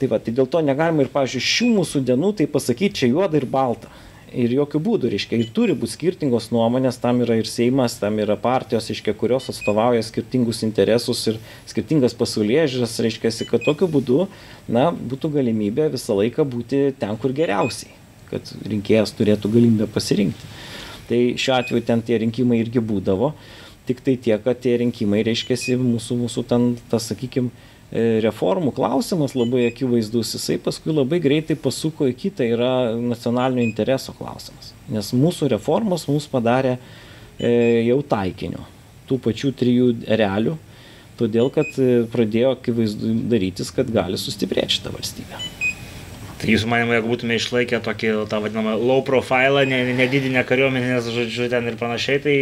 tai 0.00 0.08
va 0.10 0.18
tai 0.18 0.32
dėl 0.34 0.48
to 0.50 0.62
negalima 0.64 1.04
ir 1.04 1.12
pavyzdžiui 1.12 1.44
šių 1.50 1.68
mūsų 1.76 2.02
dienų 2.08 2.32
tai 2.40 2.48
pasakyt 2.50 2.96
čia 3.02 3.10
juoda 3.12 3.36
ir 3.38 3.46
balta 3.46 3.92
ir 4.32 4.52
jokių 4.54 4.80
būdų, 4.84 5.10
reiškia, 5.12 5.38
ir 5.40 5.50
turi 5.54 5.74
būti 5.78 5.94
skirtingos 5.94 6.50
nuomonės, 6.54 6.98
tam 7.02 7.20
yra 7.24 7.36
ir 7.40 7.48
Seimas, 7.50 7.96
tam 8.00 8.18
yra 8.22 8.36
partijos, 8.40 8.88
reiškia, 8.90 9.14
kurios 9.18 9.48
atstovauja 9.52 10.02
skirtingus 10.06 10.62
interesus 10.66 11.22
ir 11.30 11.38
skirtingas 11.70 12.16
pasaulyje 12.18 12.66
žiūrės, 12.74 12.98
reiškia, 13.06 13.32
kad 13.50 13.64
tokiu 13.66 13.88
būdu, 13.90 14.20
na, 14.70 14.90
būtų 14.94 15.32
galimybė 15.38 15.90
visą 15.94 16.16
laiką 16.18 16.46
būti 16.48 16.82
ten, 17.00 17.16
kur 17.20 17.34
geriausiai, 17.36 17.92
kad 18.30 18.52
rinkėjas 18.64 19.14
turėtų 19.18 19.52
galimybę 19.56 19.90
pasirinkti. 19.94 20.52
Tai 21.10 21.22
šiuo 21.42 21.56
atveju 21.56 21.86
ten 21.88 22.04
tie 22.06 22.20
rinkimai 22.22 22.60
irgi 22.62 22.82
būdavo, 22.84 23.32
tik 23.88 24.04
tai 24.06 24.14
tiek, 24.14 24.38
kad 24.44 24.60
tie 24.62 24.76
rinkimai, 24.78 25.24
reiškia, 25.26 25.58
mūsų, 25.82 26.20
mūsų 26.24 26.46
ten, 26.46 26.70
tas, 26.92 27.10
sakykime, 27.10 27.50
reformų 27.90 28.70
klausimas 28.76 29.34
labai 29.34 29.64
akivaizdus, 29.66 30.36
jisai 30.36 30.60
paskui 30.62 30.94
labai 30.94 31.18
greitai 31.22 31.56
pasuko 31.58 32.06
į 32.06 32.14
kitą, 32.14 32.46
yra 32.46 32.72
nacionalinio 32.94 33.64
intereso 33.66 34.14
klausimas. 34.14 34.70
Nes 34.90 35.10
mūsų 35.16 35.50
reformos 35.50 36.06
mums 36.06 36.28
padarė 36.30 36.76
e, 36.76 37.82
jau 37.88 37.98
taikiniu 38.06 38.62
tų 39.10 39.18
pačių 39.24 39.50
trijų 39.58 39.88
realių, 40.06 40.54
todėl 41.18 41.50
kad 41.50 41.74
e, 41.82 42.04
pradėjo 42.12 42.54
akivaizdu 42.54 43.16
darytis, 43.32 43.72
kad 43.74 43.90
gali 43.90 44.20
sustiprėti 44.20 44.78
šitą 44.78 44.94
valstybę. 44.94 45.42
Tai 46.40 46.54
jūsų 46.54 46.70
manimo, 46.70 46.94
jeigu 46.94 47.10
būtume 47.10 47.36
išlaikę 47.36 47.82
tokį, 47.84 48.14
tą 48.30 48.38
vadinamą 48.40 48.78
low 48.78 49.02
profilą, 49.04 49.66
nedidinę 49.66 50.46
kariuomenės, 50.48 51.10
žodžiu, 51.12 51.50
ten 51.52 51.66
ir 51.68 51.76
panašiai, 51.76 52.22
tai 52.22 52.38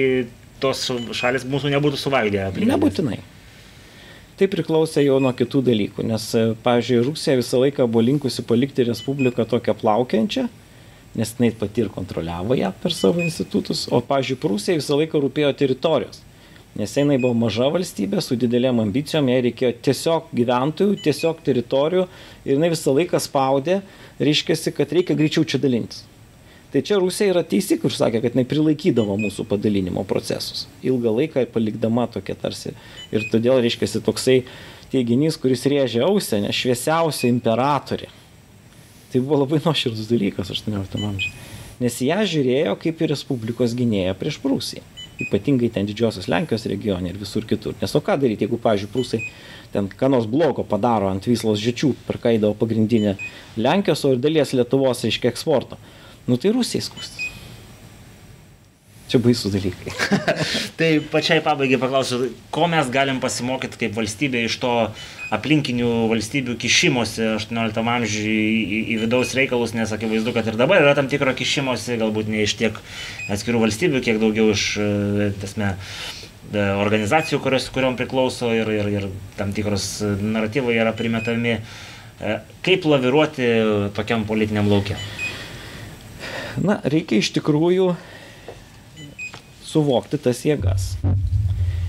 tos 0.62 0.84
šalis 1.18 1.48
mūsų 1.48 1.72
nebūtų 1.72 1.98
suvalgę. 1.98 2.44
Aplinkybės. 2.52 2.76
Nebūtinai 2.76 3.18
tai 4.38 4.48
priklausė 4.50 5.02
jau 5.04 5.18
nuo 5.22 5.32
kitų 5.36 5.62
dalykų, 5.66 6.04
nes, 6.06 6.24
e, 6.38 6.44
pavyzdžiui, 6.64 7.02
Rusija 7.08 7.36
visą 7.40 7.60
laiką 7.64 7.86
buvo 7.90 8.04
linkusi 8.06 8.44
palikti 8.46 8.86
Respubliką 8.86 9.46
tokią 9.48 9.74
plaukiančią, 9.80 10.46
nes 11.18 11.34
jinai 11.34 11.50
pati 11.58 11.82
ir 11.84 11.90
kontroliavo 11.92 12.56
ją 12.58 12.70
per 12.82 12.94
savo 12.94 13.22
institutus, 13.24 13.86
o, 13.90 14.00
pavyzdžiui, 14.00 14.38
Prūsija 14.42 14.78
visą 14.78 14.98
laiką 15.00 15.22
rūpėjo 15.24 15.52
teritorijos. 15.58 16.22
Nes 16.78 16.92
jinai 16.94 17.16
buvo 17.18 17.34
maža 17.34 17.66
valstybė 17.74 18.20
su 18.22 18.36
didelėm 18.38 18.78
ambicijom, 18.84 19.30
jai 19.32 19.40
reikėjo 19.48 19.72
tiesiog 19.88 20.28
gyventojų, 20.36 21.00
tiesiog 21.02 21.40
teritorijų 21.46 22.04
ir 22.44 22.54
jinai 22.54 22.70
visą 22.74 22.94
laiką 22.94 23.18
spaudė, 23.24 23.80
reiškia, 24.22 24.58
kad 24.76 24.94
reikia 24.94 25.16
greičiau 25.18 25.48
čia 25.48 25.58
dalintis. 25.58 26.04
Tai 26.72 26.82
čia 26.84 26.98
Rusija 27.00 27.32
yra 27.32 27.40
teisi, 27.48 27.78
kur 27.80 27.92
sakė, 27.94 28.20
kad 28.20 28.34
jinai 28.36 28.44
prilaikydavo 28.48 29.14
mūsų 29.16 29.46
padalinimo 29.48 30.02
procesus. 30.08 30.66
Ilgą 30.84 31.14
laiką 31.16 31.46
palikdama 31.54 32.04
tokia 32.12 32.36
tarsi. 32.36 32.74
Ir 33.08 33.24
todėl, 33.32 33.62
reiškia, 33.64 33.88
toksai 34.04 34.42
teiginys, 34.92 35.40
kuris 35.40 35.64
rėžia 35.64 36.04
ausę, 36.04 36.42
nes 36.44 36.56
šviesiausia 36.56 37.30
imperatorė. 37.32 38.10
Tai 39.08 39.22
buvo 39.24 39.40
labai 39.46 39.62
nuoširdus 39.64 40.10
dalykas 40.12 40.52
18 40.52 41.00
amžiuje. 41.00 41.32
Nes 41.80 41.96
ją 42.04 42.20
žiūrėjo 42.28 42.74
kaip 42.82 43.00
į 43.00 43.12
Respublikos 43.14 43.72
gynėją 43.78 44.12
prieš 44.20 44.36
Prūsiją. 44.42 44.84
Ypatingai 45.24 45.70
ten 45.72 45.86
didžiosios 45.88 46.28
Lenkijos 46.28 46.66
regione 46.68 47.08
ir 47.08 47.16
visur 47.18 47.46
kitur. 47.48 47.78
Nes 47.80 47.94
o 47.96 48.02
ką 48.04 48.18
daryti, 48.20 48.44
jeigu, 48.44 48.58
pavyzdžiui, 48.60 48.90
Prūsai 48.92 49.22
ten 49.72 49.88
ką 49.88 50.10
nors 50.12 50.28
blogo 50.28 50.66
padaro 50.68 51.08
ant 51.08 51.24
Vyslos 51.24 51.62
žečių, 51.62 51.94
per 52.04 52.20
ką 52.20 52.34
įdavo 52.36 52.58
pagrindinė 52.60 53.16
Lenkijos, 53.56 54.04
o 54.04 54.12
ir 54.12 54.20
dalies 54.20 54.52
Lietuvos, 54.52 55.06
reiškia, 55.06 55.32
eksporto 55.32 55.80
nu 56.28 56.36
tai 56.40 56.52
Rusijai 56.54 56.84
skūstis. 56.84 57.28
Čia 59.08 59.22
baisų 59.24 59.48
dalykai. 59.54 59.92
tai 60.78 60.88
pačiai 61.00 61.40
pabaigai 61.44 61.78
paklausiu, 61.80 62.26
ko 62.52 62.66
mes 62.68 62.90
galim 62.92 63.22
pasimokyti 63.22 63.80
kaip 63.80 63.94
valstybė 63.96 64.42
iš 64.44 64.58
to 64.60 64.72
aplinkinių 65.32 65.88
valstybių 66.10 66.56
kišimosi 66.60 67.24
18 67.38 67.80
amžiuje 67.80 68.34
į, 68.36 68.58
į, 68.60 68.80
į 68.92 68.98
vidaus 69.06 69.32
reikalus, 69.36 69.72
nes 69.76 69.94
akivaizdu, 69.96 70.34
kad 70.36 70.50
ir 70.52 70.58
dabar 70.60 70.84
yra 70.84 70.92
tam 70.98 71.08
tikro 71.08 71.32
kišimosi, 71.36 71.96
galbūt 72.02 72.28
ne 72.28 72.44
iš 72.44 72.58
tiek 72.60 72.76
atskirų 73.32 73.64
valstybių, 73.64 74.02
kiek 74.04 74.20
daugiau 74.20 74.52
iš, 74.52 74.66
e, 74.76 75.30
tasme, 75.40 75.72
e, 76.52 76.66
organizacijų, 76.84 77.40
kurios, 77.44 77.70
kuriuom 77.72 77.96
priklauso 77.96 78.52
ir, 78.56 78.68
ir, 78.76 78.92
ir 78.92 79.08
tam 79.40 79.56
tikros 79.56 79.88
naratyvai 80.04 80.76
yra 80.76 80.92
primetami. 80.96 81.56
E, 82.20 82.36
kaip 82.66 82.84
laviruoti 82.84 83.48
tokiam 83.96 84.28
politiniam 84.28 84.68
laukiam? 84.68 85.00
Na, 86.64 86.78
reikia 86.82 87.20
iš 87.22 87.30
tikrųjų 87.36 87.92
suvokti 89.68 90.18
tas 90.22 90.42
jėgas. 90.46 90.94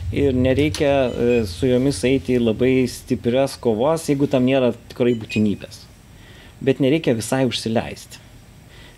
Ir 0.09 0.33
nereikia 0.33 0.93
e, 1.09 1.27
su 1.49 1.69
jomis 1.69 2.01
eiti 2.07 2.35
į 2.37 2.41
labai 2.41 2.73
stiprias 2.89 3.55
kovas, 3.61 4.07
jeigu 4.09 4.29
tam 4.29 4.47
nėra 4.49 4.71
tikrai 4.89 5.13
būtinybės. 5.19 5.83
Bet 6.65 6.81
nereikia 6.83 7.13
visai 7.17 7.45
užsileisti. 7.47 8.25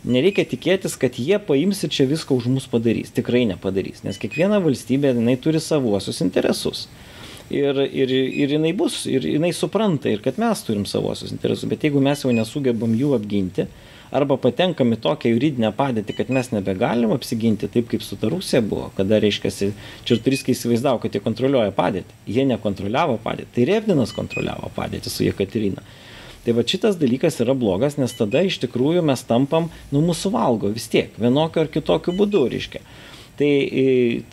Nereikia 0.01 0.47
tikėtis, 0.49 0.95
kad 0.97 1.19
jie 1.21 1.37
paims 1.45 1.83
ir 1.85 1.91
čia 1.93 2.07
viską 2.09 2.33
už 2.39 2.47
mus 2.49 2.65
padarys. 2.71 3.11
Tikrai 3.13 3.43
nepadarys. 3.51 4.01
Nes 4.07 4.17
kiekviena 4.17 4.57
valstybė, 4.63 5.11
jinai 5.13 5.35
turi 5.37 5.61
savuosius 5.61 6.23
interesus. 6.25 6.87
Ir, 7.51 7.77
ir, 7.85 8.09
ir 8.09 8.55
jinai 8.55 8.71
bus, 8.73 9.03
ir 9.11 9.27
jinai 9.27 9.51
supranta, 9.53 10.09
ir 10.09 10.23
kad 10.23 10.39
mes 10.41 10.63
turim 10.65 10.87
savuosius 10.89 11.35
interesus. 11.35 11.67
Bet 11.69 11.83
jeigu 11.85 12.01
mes 12.01 12.23
jau 12.23 12.33
nesugebam 12.33 12.95
jų 12.97 13.11
apginti, 13.19 13.67
arba 14.11 14.37
patenkam 14.41 14.91
į 14.93 14.99
tokią 15.01 15.31
juridinę 15.33 15.71
padėtį, 15.75 16.15
kad 16.17 16.31
mes 16.35 16.51
nebegalim 16.51 17.13
apsiginti 17.15 17.69
taip, 17.71 17.87
kaip 17.91 18.03
su 18.05 18.17
ta 18.19 18.29
Rusija 18.31 18.61
buvo, 18.65 18.89
kada, 18.97 19.19
reiškia, 19.23 19.71
Čerturiskai 20.07 20.55
įsivaizdavo, 20.55 21.01
kad 21.03 21.15
jie 21.15 21.23
kontroliuoja 21.23 21.73
padėtį. 21.75 22.17
Jie 22.27 22.45
nekontroliavo 22.49 23.17
padėtį. 23.23 23.51
Tai 23.55 23.67
Revdinas 23.71 24.15
kontroliavo 24.15 24.71
padėtį 24.75 25.13
su 25.13 25.25
Jekaterina. 25.27 25.83
Tai 26.41 26.55
va 26.57 26.65
šitas 26.65 26.97
dalykas 26.97 27.37
yra 27.43 27.53
blogas, 27.53 27.99
nes 28.01 28.13
tada 28.17 28.41
iš 28.41 28.57
tikrųjų 28.63 29.03
mes 29.05 29.21
tampam, 29.29 29.69
nu 29.93 30.01
mūsų 30.01 30.31
valgo 30.33 30.71
vis 30.73 30.87
tiek, 30.89 31.13
vienokiu 31.21 31.61
ar 31.61 31.69
kitokiu 31.69 32.15
būdu, 32.17 32.47
reiškia. 32.49 32.81
Tai, 33.37 33.51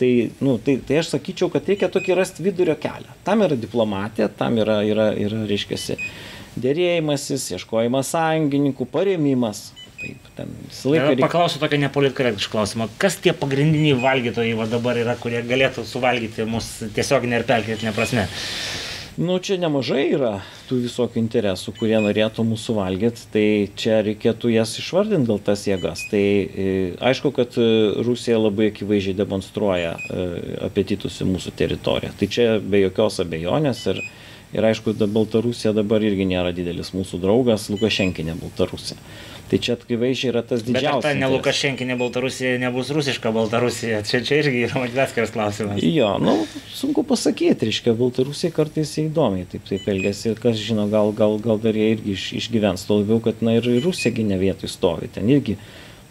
tai, 0.00 0.08
nu, 0.44 0.56
tai, 0.64 0.78
tai 0.84 0.98
aš 1.00 1.12
sakyčiau, 1.14 1.48
kad 1.52 1.68
reikia 1.68 1.88
tokį 1.92 2.16
rasti 2.18 2.44
vidurio 2.44 2.74
kelią. 2.80 3.14
Tam 3.24 3.44
yra 3.44 3.56
diplomatija, 3.56 4.26
tam 4.40 4.58
yra, 4.60 4.80
yra, 4.84 5.10
yra 5.16 5.44
reiškia, 5.48 5.96
dėrėjimasis, 6.56 7.50
ieškojimas 7.56 8.14
sąjungininkų, 8.14 8.88
paremimas. 8.92 9.68
Taip, 9.98 10.26
ten 10.36 10.50
visą 10.68 10.92
laiką. 10.92 11.06
Reikia... 11.10 11.24
Paklausiu 11.26 11.62
tokią 11.62 11.80
nepolitkorektišką 11.82 12.54
klausimą. 12.54 12.86
Kas 13.02 13.18
tie 13.22 13.34
pagrindiniai 13.34 13.96
valgytojai 13.98 14.54
va 14.58 14.68
dabar 14.70 15.00
yra, 15.00 15.16
kurie 15.18 15.42
galėtų 15.46 15.82
suvalgyti 15.88 16.46
mus 16.46 16.76
tiesiog 16.94 17.26
ir 17.26 17.46
perkeltinė 17.48 17.94
prasme? 17.96 18.28
Nu, 19.18 19.40
čia 19.42 19.56
nemažai 19.58 20.04
yra 20.14 20.36
tų 20.68 20.76
visokių 20.84 21.18
interesų, 21.18 21.72
kurie 21.74 21.96
norėtų 21.98 22.44
mūsų 22.46 22.76
valgyti, 22.76 23.24
tai 23.32 23.46
čia 23.74 23.96
reikėtų 24.06 24.52
jas 24.52 24.76
išvardinti 24.78 25.26
dėl 25.26 25.40
tas 25.42 25.64
jėgas. 25.66 26.04
Tai 26.12 26.20
e, 26.22 26.66
aišku, 27.02 27.32
kad 27.34 27.58
e, 27.58 27.66
Rusija 28.06 28.38
labai 28.38 28.68
akivaizdžiai 28.70 29.18
demonstruoja 29.18 29.96
e, 29.98 30.28
apetitus 30.68 31.18
į 31.24 31.32
mūsų 31.32 31.56
teritoriją. 31.58 32.12
Tai 32.20 32.30
čia 32.30 32.46
be 32.62 32.84
jokios 32.84 33.18
abejonės 33.24 33.82
ir, 33.90 33.98
ir 33.98 34.27
aišku, 34.56 34.94
Baltarusija 35.12 35.74
dabar 35.76 36.04
irgi 36.04 36.24
nėra 36.28 36.54
didelis 36.56 36.94
mūsų 36.96 37.20
draugas, 37.20 37.68
Lukašenkinė 37.72 38.38
Baltarusija. 38.40 38.96
Tai 39.48 39.56
čia 39.64 39.74
akivaizdžiai 39.78 40.28
yra 40.28 40.42
tas 40.44 40.60
didžiausias. 40.60 41.00
Bet 41.00 41.06
ta 41.06 41.12
ne 41.16 41.28
Lukašenkinė 41.32 41.96
Baltarusija 42.00 42.58
nebus 42.60 42.90
rusiška 42.92 43.32
Baltarusija? 43.32 44.02
Čia, 44.04 44.20
čia 44.24 44.40
irgi 44.42 44.66
yra 44.66 44.84
atskiras 45.04 45.32
klausimas. 45.32 45.80
Jo, 45.84 46.14
nu, 46.20 46.34
sunku 46.76 47.04
pasakyti, 47.08 47.68
reiškia, 47.70 47.94
Baltarusija 47.96 48.52
kartais 48.56 48.92
įdomiai 49.00 49.48
taip, 49.48 49.64
taip 49.68 49.88
elgesi 49.88 50.32
ir 50.32 50.40
kas 50.42 50.60
žino, 50.60 50.84
gal, 50.92 51.14
gal, 51.16 51.38
gal 51.44 51.60
dar 51.64 51.76
jie 51.76 51.94
irgi 51.94 52.16
iš, 52.16 52.26
išgyvens, 52.42 52.84
to 52.88 53.00
labiau, 53.00 53.22
kad 53.24 53.40
na, 53.44 53.56
ir 53.56 53.68
Rusija 53.84 54.12
ne 54.28 54.40
vietoj 54.40 54.72
stovi, 54.72 55.08
ten 55.12 55.32
irgi 55.32 55.56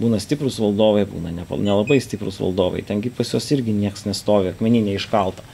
būna 0.02 0.22
stiprus 0.22 0.58
valdovai, 0.62 1.06
būna 1.10 1.34
nelabai 1.34 1.98
stiprus 2.02 2.42
valdovai, 2.42 2.84
tengi 2.86 3.14
pas 3.14 3.34
juos 3.34 3.50
irgi 3.54 3.74
niekas 3.74 4.06
nestovi, 4.10 4.54
akmeninė 4.54 4.98
iškalta. 4.98 5.46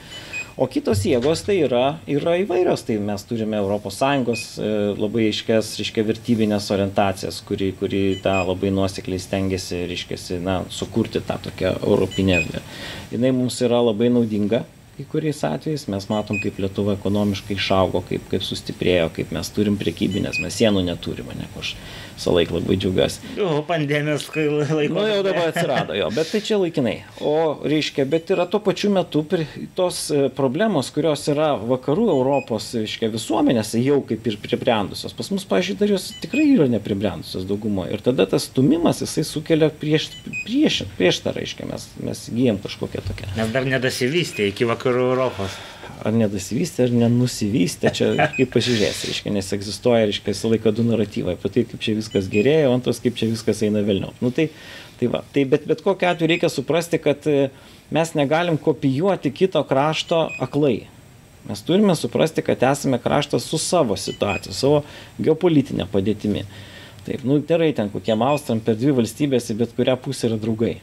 O 0.53 0.67
kitos 0.69 0.99
jėgos 1.09 1.41
tai 1.47 1.55
yra, 1.65 1.95
yra 2.05 2.35
įvairios, 2.43 2.83
tai 2.85 2.99
mes 3.01 3.23
turime 3.25 3.57
ES 3.57 4.43
e, 4.61 4.67
labai 5.01 5.23
aiškias, 5.31 5.71
reiškia, 5.79 6.03
vertybinės 6.05 6.67
orientacijas, 6.75 7.39
kuri, 7.47 7.71
kuri 7.79 8.03
tą 8.21 8.35
labai 8.45 8.69
nuosekliai 8.69 9.21
stengiasi, 9.21 9.81
reiškia, 9.89 10.19
na, 10.45 10.59
sukurti 10.69 11.23
tą 11.25 11.39
tokią 11.47 11.73
europinę 11.81 12.37
erdvę. 12.37 12.61
Jis 13.09 13.25
mums 13.33 13.57
yra 13.65 13.81
labai 13.81 14.11
naudinga, 14.13 14.61
kai 14.97 15.05
kuriais 15.09 15.41
atvejais 15.47 15.87
mes 15.89 16.05
matom, 16.09 16.37
kaip 16.43 16.59
Lietuva 16.61 16.93
ekonomiškai 16.99 17.57
išaugo, 17.57 18.03
kaip, 18.09 18.27
kaip 18.29 18.45
sustiprėjo, 18.45 19.09
kaip 19.15 19.33
mes 19.33 19.49
turim 19.55 19.77
priekybinės, 19.79 20.37
mes 20.43 20.59
sienų 20.59 20.83
neturime, 20.85 21.33
ne, 21.39 21.47
aš 21.57 21.73
visą 22.13 22.33
laiką 22.35 22.59
labai 22.59 22.77
džiaugiuosi. 22.77 23.31
O 23.41 23.63
pandemijos 23.65 24.27
laiko. 24.35 24.93
Nu, 24.93 25.05
jau 25.09 25.23
dabar 25.25 25.49
atsirado 25.49 25.95
jo, 25.97 26.09
bet 26.13 26.29
tai 26.29 26.41
čia 26.45 26.59
laikinai. 26.61 26.95
O 27.25 27.33
reiškia, 27.65 28.05
bet 28.09 28.29
yra 28.35 28.45
tuo 28.45 28.61
pačiu 28.61 28.91
metu 28.93 29.23
tos 29.73 30.03
e, 30.13 30.27
problemos, 30.37 30.91
kurios 30.93 31.25
yra 31.33 31.53
vakarų 31.57 32.05
Europos, 32.13 32.69
reiškia, 32.77 33.09
visuomenėse 33.13 33.81
jau 33.81 33.97
kaip 34.05 34.29
ir 34.29 34.37
pribrendusios. 34.45 35.15
Pas 35.17 35.31
mus, 35.33 35.47
pažiūrėjau, 35.49 35.79
dar 35.81 35.95
jos 35.95 36.07
tikrai 36.21 36.45
yra 36.53 36.69
nepribrendusios 36.69 37.47
daugumo. 37.49 37.87
Ir 37.89 38.05
tada 38.05 38.27
tas 38.29 38.45
stumimas, 38.51 39.01
jisai 39.01 39.25
sukelia 39.25 39.71
prieš, 39.73 40.11
prieš, 40.45 40.83
prieš 40.99 41.23
tą, 41.25 41.33
reiškia, 41.33 41.65
mes, 41.73 41.89
mes 42.03 42.23
gyjam 42.29 42.61
kažkokią 42.61 43.01
tokią. 43.09 43.33
Mes 43.39 43.53
dar 43.57 43.65
nedasivystė 43.73 44.51
iki 44.53 44.69
vakarų 44.69 44.82
Europos 44.91 45.55
ar 46.03 46.15
nedasivystė, 46.15 46.87
ar 46.87 46.95
nenusivystė, 47.03 47.91
čia 47.95 48.09
kaip 48.37 48.51
pasižiūrėsi, 48.53 49.09
reiškia, 49.09 49.33
nes 49.35 49.51
egzistuoja, 49.55 50.07
reiškia, 50.09 50.31
visą 50.31 50.51
laiką 50.51 50.73
du 50.75 50.85
naratyvai, 50.87 51.37
apie 51.37 51.51
tai, 51.53 51.65
kaip 51.69 51.83
čia 51.83 51.95
viskas 51.97 52.29
gerėja, 52.31 52.69
o 52.69 52.77
antras, 52.77 53.01
kaip 53.03 53.17
čia 53.19 53.29
viskas 53.31 53.63
eina 53.65 53.83
vėliau. 53.85 54.13
Nu, 54.23 54.33
tai, 54.35 54.49
tai, 54.99 55.11
va, 55.13 55.23
tai 55.35 55.45
bet, 55.49 55.67
bet 55.69 55.83
kokiu 55.85 56.09
atveju 56.11 56.31
reikia 56.33 56.51
suprasti, 56.51 56.99
kad 57.03 57.27
e, 57.29 57.47
mes 57.93 58.13
negalim 58.19 58.59
kopijuoti 58.61 59.33
kito 59.35 59.63
krašto 59.69 60.25
aklai. 60.43 60.83
Mes 61.47 61.59
turime 61.67 61.95
suprasti, 61.99 62.43
kad 62.45 62.61
esame 62.71 62.99
kraštas 63.03 63.47
su 63.47 63.59
savo 63.59 63.97
situacija, 63.99 64.55
savo 64.55 64.83
geopolitinė 65.19 65.89
padėtimi. 65.91 66.45
Taip, 67.03 67.25
nu, 67.27 67.41
gerai, 67.43 67.73
ten 67.75 67.89
kokiem 67.91 68.23
Austram 68.23 68.63
per 68.63 68.77
dvi 68.79 68.95
valstybės 68.95 69.51
į 69.51 69.59
bet 69.59 69.75
kurią 69.75 69.97
pusę 69.99 70.29
yra 70.29 70.39
draugai. 70.39 70.77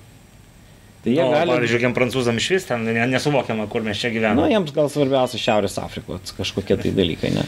Tai 1.04 1.12
jie 1.14 1.20
no, 1.22 1.32
gali... 1.32 1.54
Pavyzdžiui, 1.54 1.78
kokiam 1.80 1.94
prancūzam 1.96 2.40
iš 2.40 2.48
vis 2.54 2.66
ten 2.68 2.84
nesuvokiama, 2.84 3.64
kur 3.72 3.84
mes 3.86 4.00
čia 4.00 4.10
gyvename. 4.12 4.36
Na, 4.36 4.48
nu, 4.48 4.52
jiems 4.52 4.74
gal 4.76 4.90
svarbiausia 4.92 5.40
Šiaurės 5.40 5.78
Afrikos 5.80 6.34
kažkokie 6.36 6.76
tai 6.82 6.92
dalykai, 6.96 7.32
ne? 7.38 7.46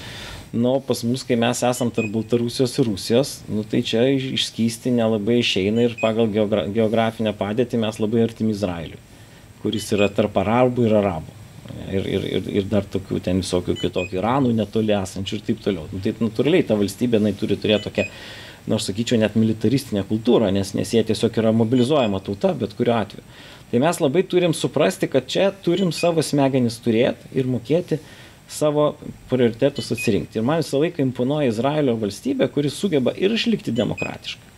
Nu, 0.52 0.78
pas 0.84 1.00
mus, 1.08 1.22
kai 1.24 1.36
mes 1.40 1.60
esam 1.64 1.88
tarp 1.92 2.10
Baltarusijos 2.12 2.74
ir 2.76 2.88
Rusijos, 2.88 3.30
nu, 3.48 3.64
tai 3.64 3.80
čia 3.88 4.04
išskysti 4.12 4.92
nelabai 4.92 5.38
išeina 5.40 5.86
ir 5.86 5.96
pagal 6.00 6.28
geogra 6.32 6.66
geografinę 6.68 7.32
padėtį 7.36 7.80
mes 7.80 8.00
labai 8.00 8.26
artimi 8.26 8.52
Izraeliui, 8.52 9.00
kuris 9.62 9.88
yra 9.96 10.10
tarp 10.12 10.36
arabų 10.42 10.88
ir 10.88 10.96
arabų. 11.00 11.38
Ir, 11.92 12.04
ir, 12.08 12.26
ir, 12.36 12.48
ir 12.60 12.68
dar 12.68 12.84
tokių 12.88 13.20
ten 13.24 13.40
visokių 13.40 13.78
kitokių 13.80 14.18
Iranų 14.18 14.52
netoli 14.58 14.92
esančių 14.96 15.38
ir 15.38 15.44
taip 15.46 15.60
toliau. 15.64 15.86
Nu, 15.92 16.00
tai 16.04 16.12
natūraliai 16.20 16.66
ta 16.68 16.76
valstybė 16.76 17.20
jinai 17.20 17.32
turi 17.38 17.56
turėti 17.60 17.88
tokią, 17.88 18.04
nu, 18.70 18.78
sakyčiau, 18.78 19.18
net 19.20 19.34
militaristinę 19.38 20.04
kultūrą, 20.08 20.52
nes, 20.54 20.74
nes 20.78 20.92
jie 20.94 21.02
tiesiog 21.06 21.38
yra 21.42 21.52
mobilizuojama 21.56 22.20
tauta, 22.22 22.52
bet 22.58 22.76
kuriuo 22.78 22.98
atveju. 23.00 23.24
Tai 23.72 23.80
mes 23.80 23.98
labai 24.02 24.22
turim 24.28 24.52
suprasti, 24.54 25.08
kad 25.08 25.30
čia 25.32 25.48
turim 25.64 25.94
savo 25.96 26.22
smegenis 26.22 26.76
turėti 26.84 27.30
ir 27.32 27.48
mokėti 27.48 27.98
savo 28.52 28.90
prioritetus 29.30 29.88
atsirinkti. 29.94 30.38
Ir 30.38 30.46
man 30.46 30.60
visą 30.60 30.80
laiką 30.82 31.00
imponuoja 31.06 31.48
Izraelio 31.48 31.96
valstybė, 32.00 32.50
kuris 32.52 32.76
sugeba 32.76 33.14
ir 33.16 33.32
išlikti 33.32 33.72
demokratiškai, 33.74 34.50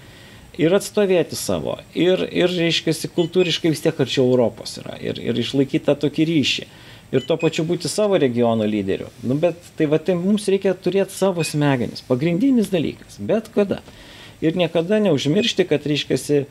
ir 0.64 0.74
atstovėti 0.74 1.38
savo, 1.38 1.78
ir, 1.94 2.26
ir 2.26 2.50
reiškia, 2.50 2.96
kultūriškai 3.14 3.70
vis 3.70 3.84
tiek 3.84 4.02
arčiau 4.02 4.26
Europos 4.26 4.80
yra, 4.82 4.98
ir, 4.98 5.22
ir 5.22 5.38
išlaikyti 5.38 5.86
tą 5.86 5.96
tokį 6.06 6.28
ryšį. 6.32 6.66
Ir 7.12 7.24
tuo 7.28 7.36
pačiu 7.38 7.66
būti 7.68 7.90
savo 7.90 8.18
regiono 8.18 8.66
lyderiu. 8.66 9.10
Nu, 9.22 9.36
bet 9.38 9.58
tai 9.78 9.86
va, 9.90 10.00
tai 10.02 10.16
mums 10.18 10.48
reikia 10.50 10.72
turėti 10.74 11.14
savo 11.14 11.44
smegenis. 11.46 12.02
Pagrindinis 12.08 12.72
dalykas. 12.72 13.20
Bet 13.20 13.50
kada. 13.54 13.82
Ir 14.42 14.56
niekada 14.58 14.98
neužmiršti, 15.04 15.66
kad, 15.68 15.84
reiškia, 15.86 16.44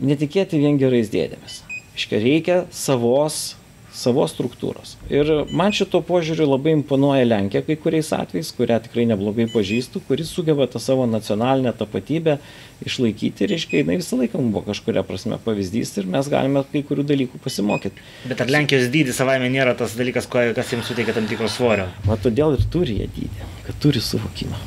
netikėti 0.00 0.58
vien 0.62 0.78
gerais 0.80 1.10
dėdėmis. 1.12 1.60
Iškia 1.94 2.22
reikia 2.22 2.56
savos, 2.74 3.54
savos 3.94 4.32
struktūros. 4.34 4.96
Ir 5.12 5.30
man 5.54 5.72
šito 5.74 6.00
požiūriu 6.04 6.48
labai 6.48 6.74
imponuoja 6.74 7.24
Lenkija 7.28 7.62
kai 7.66 7.76
kuriais 7.80 8.10
atvejais, 8.16 8.50
kurią 8.56 8.80
tikrai 8.84 9.06
neblogai 9.10 9.46
pažįstu, 9.52 10.02
kuris 10.08 10.32
sugeba 10.34 10.66
tą 10.70 10.82
savo 10.82 11.06
nacionalinę 11.06 11.72
tapatybę 11.78 12.38
išlaikyti, 12.84 13.48
reiškia, 13.52 13.82
jinai 13.82 14.00
visą 14.00 14.18
laiką 14.18 14.40
buvo 14.42 14.64
kažkuria 14.66 15.04
prasme 15.06 15.38
pavyzdys 15.44 15.94
ir 16.00 16.10
mes 16.10 16.30
galime 16.32 16.64
kai 16.72 16.82
kurių 16.86 17.06
dalykų 17.12 17.40
pasimokyti. 17.44 18.02
Bet 18.30 18.42
ar 18.42 18.50
Lenkijos 18.50 18.90
dydis 18.94 19.20
savaime 19.20 19.50
nėra 19.52 19.76
tas 19.78 19.94
dalykas, 19.98 20.26
kas 20.30 20.74
jiems 20.74 20.90
suteikia 20.90 21.14
tam 21.16 21.30
tikro 21.30 21.50
svorio? 21.52 21.86
O 22.10 22.18
todėl 22.18 22.58
ir 22.58 22.66
turi 22.74 22.98
jie 22.98 23.10
dydį, 23.14 23.50
kad 23.68 23.78
turi 23.84 24.02
suvokimą. 24.02 24.58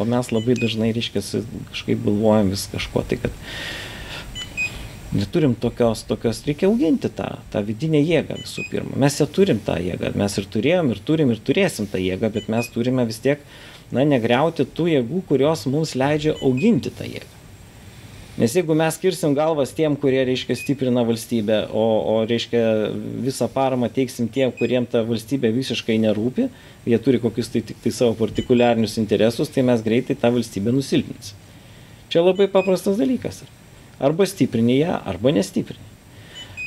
O 0.00 0.08
mes 0.08 0.32
labai 0.32 0.56
dažnai, 0.56 0.90
reiškia, 0.96 1.22
kažkaip 1.70 2.02
galvojam 2.02 2.50
vis 2.52 2.66
kažko, 2.72 3.04
tai 3.08 3.20
kad 3.20 3.34
neturim 5.12 5.54
tokios, 5.54 6.02
tokios, 6.08 6.40
reikia 6.46 6.68
auginti 6.70 7.10
tą, 7.12 7.28
tą 7.52 7.60
vidinę 7.66 8.00
jėgą 8.00 8.38
visų 8.40 8.64
pirma. 8.70 8.96
Mes 9.04 9.18
ją 9.20 9.26
turim 9.28 9.60
tą 9.64 9.76
jėgą, 9.82 10.14
mes 10.18 10.38
ir 10.40 10.48
turėjom, 10.54 10.94
ir 10.94 11.02
turim, 11.04 11.34
ir 11.34 11.42
turėsim 11.44 11.88
tą 11.90 12.00
jėgą, 12.00 12.32
bet 12.32 12.48
mes 12.52 12.70
turime 12.72 13.04
vis 13.08 13.20
tiek, 13.22 13.44
na, 13.92 14.06
negriauti 14.08 14.64
tų 14.64 14.88
jėgų, 14.94 15.22
kurios 15.28 15.66
mums 15.68 15.94
leidžia 15.98 16.36
auginti 16.40 16.92
tą 16.96 17.08
jėgą. 17.08 17.38
Nes 18.40 18.54
jeigu 18.56 18.72
mes 18.72 18.96
skirsim 18.96 19.34
galvas 19.36 19.74
tiem, 19.76 19.92
kurie, 20.00 20.22
reiškia, 20.24 20.56
stiprina 20.56 21.04
valstybę, 21.04 21.66
o, 21.76 21.84
o 22.14 22.18
reiškia, 22.24 22.62
visą 23.26 23.50
paramą 23.52 23.92
teiksim 23.92 24.30
tiem, 24.32 24.54
kuriem 24.56 24.88
ta 24.88 25.04
valstybė 25.04 25.52
visiškai 25.52 25.98
nerūpi, 26.00 26.48
jie 26.88 27.00
turi 27.04 27.20
kokius 27.20 27.52
tai 27.52 27.60
tik 27.68 27.84
tai 27.84 27.92
savo 27.92 28.16
partikuliarinius 28.16 28.96
interesus, 29.02 29.52
tai 29.52 29.68
mes 29.68 29.84
greitai 29.84 30.16
tą 30.16 30.32
valstybę 30.32 30.72
nusilpinsim. 30.72 31.36
Čia 32.08 32.24
labai 32.24 32.48
paprastas 32.48 32.96
dalykas. 32.96 33.44
Yra 33.44 33.61
arba 34.00 34.26
stiprini 34.26 34.78
ją, 34.80 35.00
arba 35.04 35.32
nestiprini. 35.34 35.92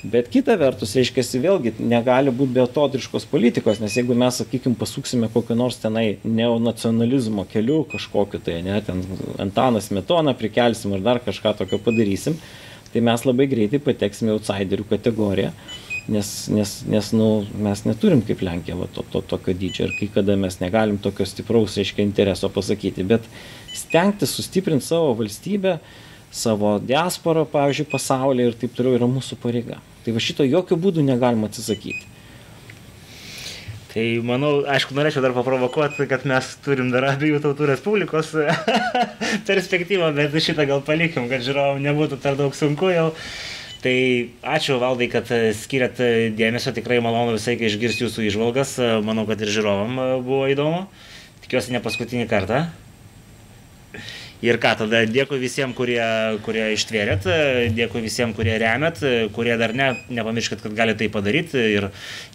Bet 0.05 0.28
kita 0.30 0.53
vertus, 0.59 0.91
reiškia, 0.93 1.23
vėlgi 1.41 1.71
negali 1.82 2.30
būti 2.30 2.53
beatodriškos 2.59 3.23
politikos, 3.32 3.80
nes 3.82 3.95
jeigu 3.97 4.13
mes, 4.17 4.38
sakykime, 4.38 4.78
pasuksime 4.78 5.30
kokiu 5.34 5.57
nors 5.57 5.80
tenai 5.82 6.19
neonacionalizmo 6.21 7.47
keliu 7.49 7.80
kažkokiu, 7.89 8.41
tai 8.45 8.59
ne, 8.65 8.78
ten 8.86 9.01
Antanas 9.41 9.89
Metona 9.95 10.36
prikelsim 10.38 10.93
ar 10.93 11.01
dar 11.07 11.21
kažką 11.26 11.55
tokio 11.63 11.80
padarysim, 11.82 12.38
tai 12.93 13.01
mes 13.07 13.26
labai 13.26 13.49
greitai 13.49 13.82
pateksime 13.82 14.36
outsiderių 14.36 14.86
kategoriją, 14.91 15.49
nes, 16.13 16.32
nes, 16.53 16.78
nes 16.91 17.11
nu, 17.17 17.30
mes 17.65 17.86
neturim 17.89 18.21
kaip 18.28 18.45
Lenkija 18.45 18.78
va, 18.78 18.91
to, 18.93 19.07
to 19.09 19.23
tokio 19.26 19.57
dydžio 19.57 19.89
ir 19.89 19.97
kai 19.97 20.11
kada 20.19 20.38
mes 20.38 20.61
negalim 20.61 21.01
tokio 21.01 21.26
stipraus, 21.26 21.80
reiškia, 21.82 22.05
intereso 22.05 22.51
pasakyti, 22.53 23.07
bet 23.09 23.26
stengtis 23.73 24.38
sustiprinti 24.38 24.86
savo 24.86 25.15
valstybę, 25.17 25.80
savo 26.36 26.75
diasporą, 26.83 27.45
pavyzdžiui, 27.51 27.88
pasaulyje 27.91 28.51
ir 28.51 28.59
taip 28.59 28.75
toliau 28.75 28.97
yra 28.99 29.07
mūsų 29.09 29.39
pareiga. 29.39 29.79
Tai 30.03 30.13
va 30.15 30.21
šito 30.21 30.45
jokių 30.45 30.77
būdų 30.83 31.05
negalima 31.07 31.47
atsisakyti. 31.49 32.11
Tai 33.95 34.03
manau, 34.27 34.57
aišku, 34.67 34.91
norėčiau 34.91 35.21
dar 35.23 35.31
paprovokuoti, 35.31 36.03
kad 36.11 36.25
mes 36.27 36.49
turim 36.65 36.89
dar 36.91 37.05
abiejų 37.13 37.39
tautų 37.45 37.69
respublikos 37.69 38.33
perspektyvą, 39.47 40.09
bet 40.17 40.36
šitą 40.36 40.65
gal 40.67 40.83
palikim, 40.83 41.29
kad 41.31 41.45
žiūrovom 41.45 41.79
nebūtų 41.79 42.19
per 42.19 42.36
daug 42.36 42.57
sunku 42.59 42.91
jau. 42.91 43.13
Tai 43.86 43.95
ačiū 44.57 44.81
valdai, 44.81 45.07
kad 45.13 45.31
skiriat 45.55 46.01
dėmesio, 46.36 46.75
tikrai 46.75 46.99
malonu 47.05 47.38
visai, 47.38 47.55
kai 47.55 47.69
išgirsti 47.69 48.03
jūsų 48.03 48.27
išvalgas, 48.27 48.75
manau, 49.05 49.23
kad 49.29 49.39
ir 49.45 49.53
žiūrovam 49.55 50.01
buvo 50.25 50.43
įdomu. 50.51 50.88
Tikiuosi 51.45 51.71
ne 51.71 51.79
paskutinį 51.86 52.27
kartą. 52.27 52.65
Ir 54.43 54.59
ką 54.61 54.73
tada, 54.81 55.05
dėkui 55.07 55.39
visiems, 55.39 55.75
kurie, 55.77 56.01
kurie 56.45 56.67
ištvėrėt, 56.75 57.27
dėkui 57.75 58.03
visiems, 58.03 58.36
kurie 58.36 58.57
remėt, 58.61 58.99
kurie 59.36 59.55
dar 59.61 59.73
ne, 59.77 59.93
nepamirškit, 60.11 60.63
kad 60.65 60.75
galite 60.75 61.05
tai 61.05 61.11
padaryti 61.13 61.65
ir 61.77 61.89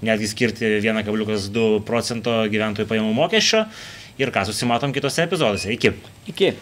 netgi 0.06 0.30
skirti 0.32 0.76
1,2 0.80 1.66
procento 1.86 2.40
gyventojų 2.50 2.88
pajamų 2.90 3.16
mokesčio. 3.20 3.66
Ir 4.20 4.32
ką 4.32 4.44
susimatom 4.48 4.92
kitose 4.96 5.24
epizoduose. 5.28 5.72
Iki. 5.76 5.96
Iki. 6.32 6.54